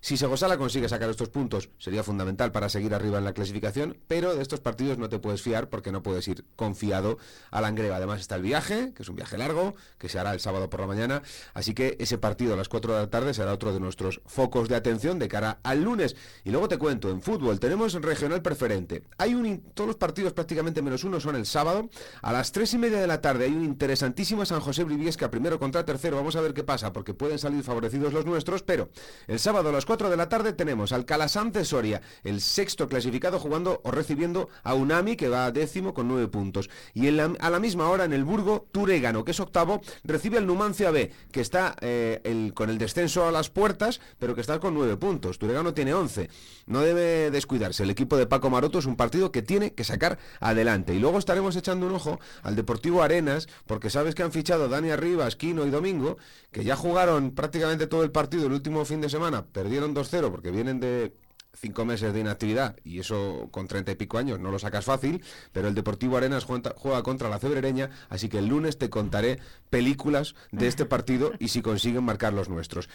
Si 0.02 0.16
Segosala 0.16 0.56
consigue 0.56 0.88
sacar 0.88 1.10
estos 1.10 1.28
puntos, 1.28 1.68
sería 1.78 2.02
fundamental 2.02 2.52
para 2.52 2.70
seguir 2.70 2.94
arriba 2.94 3.18
en 3.18 3.24
la 3.24 3.34
clasificación, 3.34 3.98
pero 4.08 4.34
de 4.34 4.40
estos 4.40 4.60
partidos 4.60 4.96
no 4.96 5.10
te 5.10 5.18
puedes 5.18 5.42
fiar 5.42 5.68
porque 5.68 5.92
no 5.92 6.02
puedes 6.02 6.26
ir 6.26 6.44
confiado 6.56 7.18
a 7.50 7.60
la 7.60 7.68
Angreva. 7.68 7.96
Además 7.96 8.20
está 8.20 8.36
el 8.36 8.42
viaje, 8.42 8.94
que 8.94 9.02
es 9.02 9.08
un 9.10 9.16
viaje 9.16 9.36
largo, 9.36 9.74
que 9.98 10.08
se 10.08 10.18
hará 10.18 10.32
el 10.32 10.40
sábado 10.40 10.70
por 10.70 10.80
la 10.80 10.86
mañana, 10.86 11.22
así 11.52 11.74
que 11.74 11.96
ese 12.00 12.16
partido 12.16 12.54
a 12.54 12.56
las 12.56 12.70
4 12.70 12.94
de 12.94 13.00
la 13.00 13.10
tarde 13.10 13.34
será 13.34 13.52
otro 13.52 13.74
de 13.74 13.80
nuestros 13.80 14.22
focos 14.24 14.70
de 14.70 14.76
atención 14.76 15.18
de 15.18 15.28
cara 15.28 15.60
al 15.62 15.82
lunes. 15.82 16.16
Y 16.44 16.50
luego 16.50 16.66
te 16.66 16.78
cuento, 16.78 17.10
en 17.10 17.20
fútbol 17.20 17.60
tenemos 17.60 17.92
regional 17.92 18.40
preferente. 18.40 19.02
Hay 19.18 19.34
un 19.34 19.60
todos 19.74 19.88
los 19.88 19.96
partidos 19.96 20.32
prácticamente 20.32 20.80
menos 20.80 21.04
uno 21.04 21.20
son 21.20 21.36
el 21.36 21.44
sábado. 21.44 21.90
A 22.22 22.32
las 22.32 22.52
3 22.52 22.72
y 22.74 22.78
media 22.78 23.00
de 23.00 23.06
la 23.06 23.20
tarde 23.20 23.44
hay 23.44 23.52
un 23.52 23.64
interesantísimo 23.64 24.46
San 24.46 24.60
José 24.60 24.84
Briviesca, 24.84 25.30
primero 25.30 25.58
contra 25.58 25.84
tercero. 25.84 26.16
Vamos 26.16 26.36
a 26.36 26.40
ver 26.40 26.54
qué 26.54 26.64
pasa, 26.64 26.92
porque 26.92 27.12
pueden 27.12 27.38
salir 27.38 27.62
favorecidos 27.62 28.14
los 28.14 28.24
nuestros, 28.24 28.62
pero 28.62 28.88
el 29.26 29.38
sábado 29.38 29.68
a 29.68 29.72
las 29.72 29.84
4 29.90 30.08
de 30.08 30.16
la 30.16 30.28
tarde 30.28 30.52
tenemos 30.52 30.92
al 30.92 31.04
Calasán 31.04 31.50
de 31.50 31.64
Soria, 31.64 32.00
el 32.22 32.40
sexto 32.40 32.86
clasificado 32.86 33.40
jugando 33.40 33.80
o 33.82 33.90
recibiendo 33.90 34.48
a 34.62 34.74
Unami, 34.74 35.16
que 35.16 35.28
va 35.28 35.46
a 35.46 35.50
décimo 35.50 35.94
con 35.94 36.06
9 36.06 36.28
puntos. 36.28 36.70
Y 36.94 37.08
en 37.08 37.16
la- 37.16 37.32
a 37.40 37.50
la 37.50 37.58
misma 37.58 37.88
hora 37.88 38.04
en 38.04 38.12
el 38.12 38.22
Burgo, 38.22 38.68
Turégano, 38.70 39.24
que 39.24 39.32
es 39.32 39.40
octavo, 39.40 39.80
recibe 40.04 40.38
al 40.38 40.46
Numancia 40.46 40.92
B, 40.92 41.10
que 41.32 41.40
está 41.40 41.74
eh, 41.80 42.20
el- 42.22 42.54
con 42.54 42.70
el 42.70 42.78
descenso 42.78 43.26
a 43.26 43.32
las 43.32 43.50
puertas, 43.50 44.00
pero 44.20 44.36
que 44.36 44.42
está 44.42 44.60
con 44.60 44.74
9 44.74 44.96
puntos. 44.96 45.40
Turégano 45.40 45.74
tiene 45.74 45.92
11. 45.92 46.30
No 46.66 46.82
debe 46.82 47.32
descuidarse. 47.32 47.82
El 47.82 47.90
equipo 47.90 48.16
de 48.16 48.28
Paco 48.28 48.48
Maroto 48.48 48.78
es 48.78 48.86
un 48.86 48.94
partido 48.94 49.32
que 49.32 49.42
tiene 49.42 49.72
que 49.72 49.82
sacar 49.82 50.20
adelante. 50.38 50.94
Y 50.94 51.00
luego 51.00 51.18
estaremos 51.18 51.56
echando 51.56 51.86
un 51.86 51.94
ojo 51.96 52.20
al 52.44 52.54
Deportivo 52.54 53.02
Arenas, 53.02 53.48
porque 53.66 53.90
sabes 53.90 54.14
que 54.14 54.22
han 54.22 54.30
fichado 54.30 54.68
Dani 54.68 54.90
Arribas, 54.90 55.34
Quino 55.34 55.66
y 55.66 55.70
Domingo, 55.70 56.16
que 56.52 56.62
ya 56.62 56.76
jugaron 56.76 57.32
prácticamente 57.32 57.88
todo 57.88 58.04
el 58.04 58.12
partido 58.12 58.46
el 58.46 58.52
último 58.52 58.84
fin 58.84 59.00
de 59.00 59.08
semana. 59.08 59.46
Perdieron 59.80 59.94
2-0 59.94 60.30
porque 60.30 60.50
vienen 60.50 60.78
de 60.78 61.14
cinco 61.54 61.86
meses 61.86 62.12
de 62.12 62.20
inactividad 62.20 62.76
y 62.84 63.00
eso 63.00 63.48
con 63.50 63.66
treinta 63.66 63.90
y 63.90 63.94
pico 63.94 64.18
años 64.18 64.38
no 64.38 64.50
lo 64.50 64.58
sacas 64.58 64.84
fácil, 64.84 65.22
pero 65.52 65.68
el 65.68 65.74
Deportivo 65.74 66.18
Arenas 66.18 66.44
juega 66.44 67.02
contra 67.02 67.30
la 67.30 67.38
Cebrereña, 67.38 67.88
así 68.10 68.28
que 68.28 68.38
el 68.38 68.46
lunes 68.46 68.76
te 68.76 68.90
contaré 68.90 69.38
películas 69.70 70.34
de 70.52 70.66
este 70.66 70.84
partido 70.84 71.32
y 71.38 71.48
si 71.48 71.62
consiguen 71.62 72.04
marcar 72.04 72.34
los 72.34 72.50
nuestros. 72.50 72.90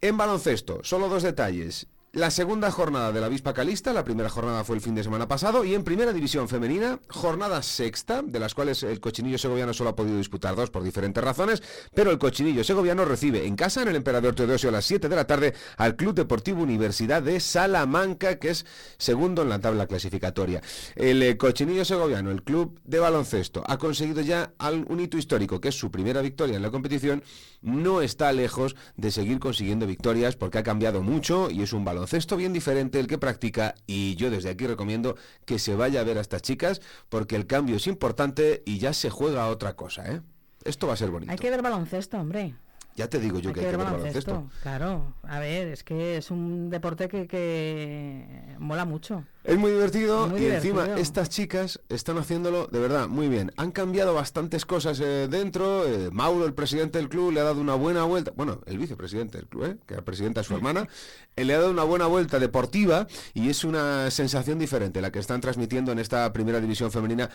En 0.00 0.16
baloncesto, 0.16 0.80
solo 0.84 1.10
dos 1.10 1.22
detalles. 1.22 1.86
La 2.16 2.30
segunda 2.30 2.70
jornada 2.70 3.12
de 3.12 3.20
la 3.20 3.26
Avispa 3.26 3.52
Calista, 3.52 3.92
la 3.92 4.02
primera 4.02 4.30
jornada 4.30 4.64
fue 4.64 4.76
el 4.76 4.80
fin 4.80 4.94
de 4.94 5.04
semana 5.04 5.28
pasado, 5.28 5.66
y 5.66 5.74
en 5.74 5.84
primera 5.84 6.14
división 6.14 6.48
femenina, 6.48 6.98
jornada 7.10 7.62
sexta, 7.62 8.22
de 8.22 8.40
las 8.40 8.54
cuales 8.54 8.82
el 8.84 9.00
cochinillo 9.00 9.36
segoviano 9.36 9.74
solo 9.74 9.90
ha 9.90 9.96
podido 9.96 10.16
disputar 10.16 10.56
dos 10.56 10.70
por 10.70 10.82
diferentes 10.82 11.22
razones, 11.22 11.62
pero 11.92 12.10
el 12.10 12.16
cochinillo 12.16 12.64
segoviano 12.64 13.04
recibe 13.04 13.46
en 13.46 13.54
casa, 13.54 13.82
en 13.82 13.88
el 13.88 13.96
Emperador 13.96 14.34
Teodosio, 14.34 14.70
a 14.70 14.72
las 14.72 14.86
7 14.86 15.10
de 15.10 15.14
la 15.14 15.26
tarde, 15.26 15.52
al 15.76 15.94
Club 15.96 16.14
Deportivo 16.14 16.62
Universidad 16.62 17.20
de 17.20 17.38
Salamanca, 17.38 18.38
que 18.38 18.48
es 18.48 18.64
segundo 18.96 19.42
en 19.42 19.50
la 19.50 19.60
tabla 19.60 19.86
clasificatoria. 19.86 20.62
El 20.94 21.22
eh, 21.22 21.36
cochinillo 21.36 21.84
segoviano, 21.84 22.30
el 22.30 22.42
club 22.42 22.80
de 22.84 22.98
baloncesto, 22.98 23.62
ha 23.66 23.76
conseguido 23.76 24.22
ya 24.22 24.54
un 24.88 25.00
hito 25.00 25.18
histórico, 25.18 25.60
que 25.60 25.68
es 25.68 25.78
su 25.78 25.90
primera 25.90 26.22
victoria 26.22 26.56
en 26.56 26.62
la 26.62 26.70
competición, 26.70 27.22
no 27.60 28.00
está 28.00 28.32
lejos 28.32 28.74
de 28.96 29.10
seguir 29.10 29.38
consiguiendo 29.38 29.86
victorias 29.86 30.34
porque 30.34 30.56
ha 30.56 30.62
cambiado 30.62 31.02
mucho 31.02 31.50
y 31.50 31.60
es 31.60 31.74
un 31.74 31.84
baloncesto 31.84 32.05
bien 32.36 32.52
diferente 32.52 32.98
el 33.00 33.06
que 33.06 33.18
practica 33.18 33.74
y 33.86 34.14
yo 34.16 34.30
desde 34.30 34.50
aquí 34.50 34.66
recomiendo 34.66 35.16
que 35.44 35.58
se 35.58 35.74
vaya 35.74 36.00
a 36.00 36.04
ver 36.04 36.18
a 36.18 36.20
estas 36.20 36.42
chicas 36.42 36.80
porque 37.08 37.36
el 37.36 37.46
cambio 37.46 37.76
es 37.76 37.86
importante 37.86 38.62
y 38.64 38.78
ya 38.78 38.92
se 38.92 39.10
juega 39.10 39.44
a 39.44 39.48
otra 39.48 39.76
cosa, 39.76 40.10
¿eh? 40.10 40.22
Esto 40.64 40.88
va 40.88 40.94
a 40.94 40.96
ser 40.96 41.10
bonito. 41.10 41.30
Hay 41.30 41.38
que 41.38 41.50
ver 41.50 41.62
baloncesto, 41.62 42.18
hombre. 42.18 42.54
Ya 42.96 43.08
te 43.08 43.20
digo 43.20 43.38
yo 43.38 43.50
Hay 43.50 43.54
que, 43.54 43.60
que 43.60 43.66
hay 43.66 43.72
que 43.72 43.76
ver 43.76 43.86
baloncesto. 43.86 44.30
baloncesto. 44.32 44.60
Claro, 44.62 45.14
a 45.22 45.38
ver, 45.38 45.68
es 45.68 45.84
que 45.84 46.16
es 46.16 46.30
un 46.30 46.70
deporte 46.70 47.08
que, 47.08 47.26
que 47.28 48.56
mola 48.58 48.84
mucho. 48.86 49.24
Es 49.44 49.56
muy 49.56 49.70
divertido 49.70 50.26
Muy 50.26 50.40
y 50.40 50.46
encima 50.46 50.96
estas 50.96 51.28
chicas 51.28 51.80
están 51.88 52.18
haciéndolo 52.18 52.66
de 52.66 52.80
verdad 52.80 53.06
muy 53.06 53.28
bien. 53.28 53.52
Han 53.56 53.70
cambiado 53.70 54.12
bastantes 54.14 54.64
cosas 54.64 54.98
eh, 55.00 55.28
dentro. 55.30 55.86
eh, 55.86 56.08
Mauro, 56.10 56.46
el 56.46 56.54
presidente 56.54 56.98
del 56.98 57.08
club, 57.08 57.32
le 57.32 57.40
ha 57.40 57.44
dado 57.44 57.60
una 57.60 57.74
buena 57.74 58.02
vuelta. 58.04 58.32
Bueno, 58.34 58.60
el 58.66 58.78
vicepresidente 58.78 59.38
del 59.38 59.46
club, 59.46 59.64
eh, 59.66 59.76
que 59.86 59.94
era 59.94 60.02
presidenta 60.04 60.40
de 60.40 60.46
su 60.46 60.54
hermana, 60.56 60.88
le 61.36 61.54
ha 61.54 61.58
dado 61.58 61.70
una 61.70 61.84
buena 61.84 62.06
vuelta 62.06 62.38
deportiva 62.38 63.06
y 63.34 63.50
es 63.50 63.62
una 63.62 64.10
sensación 64.10 64.58
diferente 64.58 65.00
la 65.00 65.12
que 65.12 65.18
están 65.18 65.40
transmitiendo 65.40 65.92
en 65.92 65.98
esta 65.98 66.32
primera 66.32 66.60
división 66.60 66.90
femenina 66.90 67.30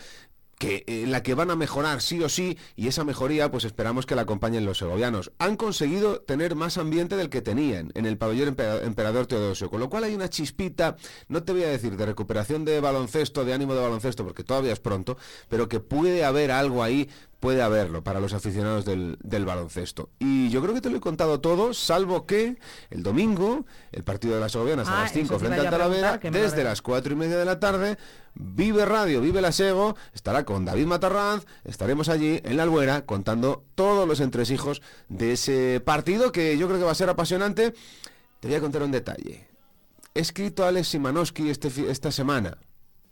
que 0.62 0.84
en 0.86 1.10
la 1.10 1.24
que 1.24 1.34
van 1.34 1.50
a 1.50 1.56
mejorar 1.56 2.00
sí 2.00 2.22
o 2.22 2.28
sí 2.28 2.56
y 2.76 2.86
esa 2.86 3.02
mejoría 3.02 3.50
pues 3.50 3.64
esperamos 3.64 4.06
que 4.06 4.14
la 4.14 4.22
acompañen 4.22 4.64
los 4.64 4.78
segovianos. 4.78 5.32
Han 5.40 5.56
conseguido 5.56 6.20
tener 6.20 6.54
más 6.54 6.78
ambiente 6.78 7.16
del 7.16 7.30
que 7.30 7.42
tenían 7.42 7.90
en 7.94 8.06
el 8.06 8.16
pabellón 8.16 8.54
Empe- 8.56 8.84
Emperador 8.84 9.26
Teodosio, 9.26 9.68
con 9.68 9.80
lo 9.80 9.90
cual 9.90 10.04
hay 10.04 10.14
una 10.14 10.30
chispita, 10.30 10.94
no 11.26 11.42
te 11.42 11.50
voy 11.50 11.64
a 11.64 11.68
decir 11.68 11.96
de 11.96 12.06
recuperación 12.06 12.64
de 12.64 12.78
baloncesto, 12.78 13.44
de 13.44 13.54
ánimo 13.54 13.74
de 13.74 13.80
baloncesto, 13.80 14.22
porque 14.24 14.44
todavía 14.44 14.72
es 14.72 14.78
pronto, 14.78 15.16
pero 15.48 15.68
que 15.68 15.80
puede 15.80 16.24
haber 16.24 16.52
algo 16.52 16.84
ahí 16.84 17.10
puede 17.42 17.60
haberlo 17.60 18.04
para 18.04 18.20
los 18.20 18.34
aficionados 18.34 18.84
del, 18.84 19.18
del 19.20 19.44
baloncesto. 19.44 20.10
Y 20.20 20.48
yo 20.50 20.62
creo 20.62 20.72
que 20.74 20.80
te 20.80 20.90
lo 20.90 20.98
he 20.98 21.00
contado 21.00 21.40
todo, 21.40 21.74
salvo 21.74 22.24
que 22.24 22.56
el 22.90 23.02
domingo, 23.02 23.66
el 23.90 24.04
partido 24.04 24.36
de 24.36 24.40
las 24.40 24.52
Segovianas 24.52 24.86
a 24.86 25.00
Ah, 25.00 25.02
las 25.02 25.12
5 25.12 25.24
eso 25.26 25.34
te 25.34 25.46
frente 25.48 25.66
a 25.66 25.70
Talavera, 25.70 26.18
desde 26.18 26.56
de- 26.58 26.64
las 26.64 26.80
cuatro 26.82 27.12
y 27.12 27.16
media 27.16 27.36
de 27.36 27.44
la 27.44 27.58
tarde, 27.58 27.98
Vive 28.34 28.84
Radio, 28.86 29.20
Vive 29.20 29.40
la 29.42 29.50
Sego, 29.50 29.96
estará 30.14 30.44
con 30.44 30.64
David 30.64 30.86
Matarranz, 30.86 31.44
estaremos 31.64 32.08
allí 32.08 32.40
en 32.44 32.56
la 32.56 32.62
Albuera 32.62 33.04
contando 33.06 33.64
todos 33.74 34.06
los 34.06 34.20
entresijos 34.20 34.80
de 35.08 35.32
ese 35.32 35.82
partido 35.84 36.30
que 36.30 36.56
yo 36.56 36.68
creo 36.68 36.78
que 36.78 36.84
va 36.86 36.92
a 36.92 36.94
ser 36.94 37.08
apasionante. 37.10 37.74
Te 38.38 38.46
voy 38.48 38.54
a 38.56 38.60
contar 38.60 38.84
un 38.84 38.92
detalle. 38.92 39.48
He 40.14 40.20
escrito 40.20 40.64
a 40.64 40.68
Alex 40.68 40.88
Simanowski 40.88 41.50
este, 41.50 41.68
esta 41.90 42.12
semana, 42.12 42.56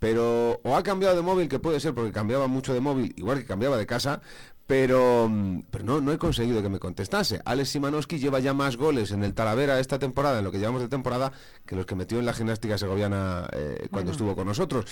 pero 0.01 0.59
o 0.65 0.77
ha 0.77 0.83
cambiado 0.83 1.15
de 1.15 1.23
móvil, 1.23 1.49
que 1.49 1.61
puede 1.61 1.79
ser 1.79 1.95
porque 1.95 2.11
cambiaba 2.11 2.49
mucho 2.49 2.75
de 2.75 2.81
móvil, 2.81 3.15
igual 3.17 3.39
que 3.39 3.45
cambiaba 3.45 3.77
de 3.77 3.87
casa, 3.87 4.21
pero, 4.67 5.29
mm, 5.29 5.63
pero 5.71 5.85
no, 5.85 6.01
no 6.01 6.11
he 6.13 6.19
conseguido 6.19 6.63
que 6.63 6.69
me 6.69 6.79
contestase. 6.79 7.41
Alex 7.45 7.69
Simanowski 7.69 8.19
lleva 8.19 8.39
ya 8.41 8.55
más 8.55 8.77
goles 8.77 9.11
en 9.13 9.23
el 9.25 9.35
Talavera 9.35 9.79
esta 9.79 9.99
temporada, 9.99 10.39
en 10.39 10.45
lo 10.45 10.51
que 10.53 10.59
llevamos 10.59 10.81
de 10.81 10.89
temporada, 10.89 11.33
que 11.67 11.77
los 11.77 11.87
que 11.87 11.95
metió 11.95 12.19
en 12.19 12.27
la 12.27 12.33
gimnástica 12.33 12.79
segoviana 12.79 13.47
eh, 13.53 13.77
cuando 13.91 13.91
Bueno. 13.91 14.11
estuvo 14.13 14.35
con 14.35 14.47
nosotros. 14.47 14.87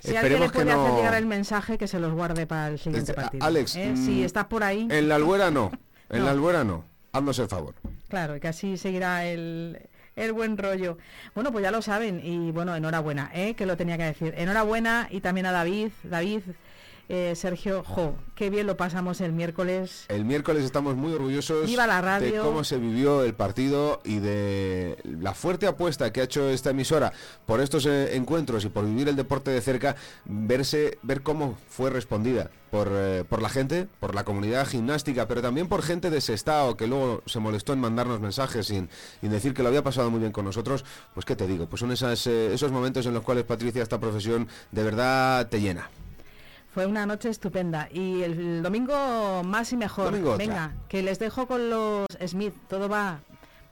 Si 0.00 0.16
alguien 0.16 0.40
le 0.40 0.46
Esperemos 0.46 0.52
que 0.52 0.58
puede 0.60 0.72
hacer 0.72 0.90
no... 0.90 0.96
llegar 0.96 1.14
el 1.14 1.26
mensaje, 1.26 1.78
que 1.78 1.86
se 1.88 1.98
los 2.00 2.12
guarde 2.12 2.46
para 2.46 2.68
el 2.68 2.78
siguiente 2.78 3.14
partido. 3.14 3.44
Alex, 3.44 3.76
¿eh? 3.76 3.92
mm, 3.94 4.04
si 4.06 4.24
estás 4.24 4.46
por 4.46 4.64
ahí, 4.64 4.88
En 4.90 5.08
la 5.08 5.14
Albuera 5.16 5.50
no, 5.50 5.70
en 6.10 6.18
No. 6.20 6.24
la 6.24 6.30
Albuera 6.32 6.64
no. 6.64 6.84
Haznos 7.12 7.38
el 7.38 7.48
favor. 7.48 7.74
claro, 8.08 8.38
que 8.40 8.48
así 8.48 8.76
seguirá 8.76 9.24
el, 9.26 9.78
el 10.18 10.32
buen 10.32 10.58
rollo. 10.58 10.98
Bueno, 11.34 11.52
pues 11.52 11.62
ya 11.62 11.70
lo 11.70 11.82
saben 11.82 12.20
y 12.24 12.50
bueno, 12.50 12.74
enhorabuena, 12.74 13.30
¿eh? 13.34 13.54
que 13.54 13.66
lo 13.66 13.76
tenía 13.76 13.96
que 13.96 14.04
decir. 14.04 14.34
Enhorabuena 14.36 15.08
y 15.10 15.20
también 15.20 15.46
a 15.46 15.52
David, 15.52 15.90
David, 16.02 16.42
eh, 17.08 17.34
Sergio, 17.36 17.82
jo, 17.84 18.14
qué 18.34 18.50
bien 18.50 18.66
lo 18.66 18.76
pasamos 18.76 19.20
el 19.20 19.32
miércoles. 19.32 20.04
El 20.08 20.24
miércoles 20.24 20.64
estamos 20.64 20.94
muy 20.94 21.14
orgullosos 21.14 21.66
Viva 21.66 21.86
la 21.86 22.20
de 22.20 22.38
cómo 22.38 22.64
se 22.64 22.76
vivió 22.76 23.24
el 23.24 23.34
partido 23.34 24.00
y 24.04 24.18
de 24.18 24.98
la 25.04 25.32
fuerte 25.32 25.66
apuesta 25.66 26.12
que 26.12 26.20
ha 26.20 26.24
hecho 26.24 26.48
esta 26.50 26.70
emisora 26.70 27.12
por 27.46 27.60
estos 27.60 27.86
eh, 27.86 28.14
encuentros 28.16 28.64
y 28.64 28.68
por 28.68 28.84
vivir 28.84 29.08
el 29.08 29.16
deporte 29.16 29.50
de 29.50 29.60
cerca, 29.60 29.96
verse, 30.26 30.98
ver 31.02 31.22
cómo 31.22 31.56
fue 31.68 31.90
respondida 31.90 32.50
por, 32.70 32.88
eh, 32.92 33.24
por 33.26 33.40
la 33.40 33.48
gente, 33.48 33.88
por 34.00 34.14
la 34.14 34.24
comunidad 34.24 34.66
gimnástica, 34.66 35.26
pero 35.26 35.40
también 35.40 35.68
por 35.68 35.82
gente 35.82 36.10
de 36.10 36.20
Sestao 36.20 36.76
que 36.76 36.86
luego 36.86 37.22
se 37.26 37.40
molestó 37.40 37.72
en 37.72 37.80
mandarnos 37.80 38.20
mensajes 38.20 38.66
sin, 38.66 38.88
y 39.22 39.28
decir 39.28 39.54
que 39.54 39.62
lo 39.62 39.68
había 39.68 39.82
pasado 39.82 40.10
muy 40.10 40.20
bien 40.20 40.32
con 40.32 40.44
nosotros. 40.44 40.84
Pues 41.14 41.24
qué 41.24 41.36
te 41.36 41.46
digo, 41.46 41.66
pues 41.66 41.80
son 41.80 41.92
esas, 41.92 42.26
eh, 42.26 42.52
esos 42.52 42.70
momentos 42.70 43.06
en 43.06 43.14
los 43.14 43.22
cuales 43.22 43.44
Patricia 43.44 43.82
esta 43.82 43.98
profesión 43.98 44.48
de 44.72 44.82
verdad 44.82 45.48
te 45.48 45.60
llena. 45.60 45.88
Fue 46.72 46.86
una 46.86 47.06
noche 47.06 47.28
estupenda. 47.28 47.88
Y 47.92 48.22
el 48.22 48.62
domingo 48.62 49.42
más 49.44 49.72
y 49.72 49.76
mejor. 49.76 50.06
Domingo 50.12 50.36
Venga, 50.36 50.74
que 50.88 51.02
les 51.02 51.18
dejo 51.18 51.46
con 51.46 51.70
los 51.70 52.06
Smith. 52.26 52.54
Todo 52.68 52.88
va 52.88 53.18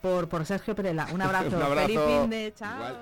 por, 0.01 0.29
por 0.29 0.45
Sergio 0.47 0.75
Perela. 0.75 1.07
Un 1.13 1.23
abrazo. 1.23 1.57
Un 1.57 1.63
abrazo. 1.63 1.87
Feliz 1.89 2.01
fin 2.07 2.31
de 2.31 2.55
chao. 2.57 2.75
Igual. 2.77 2.97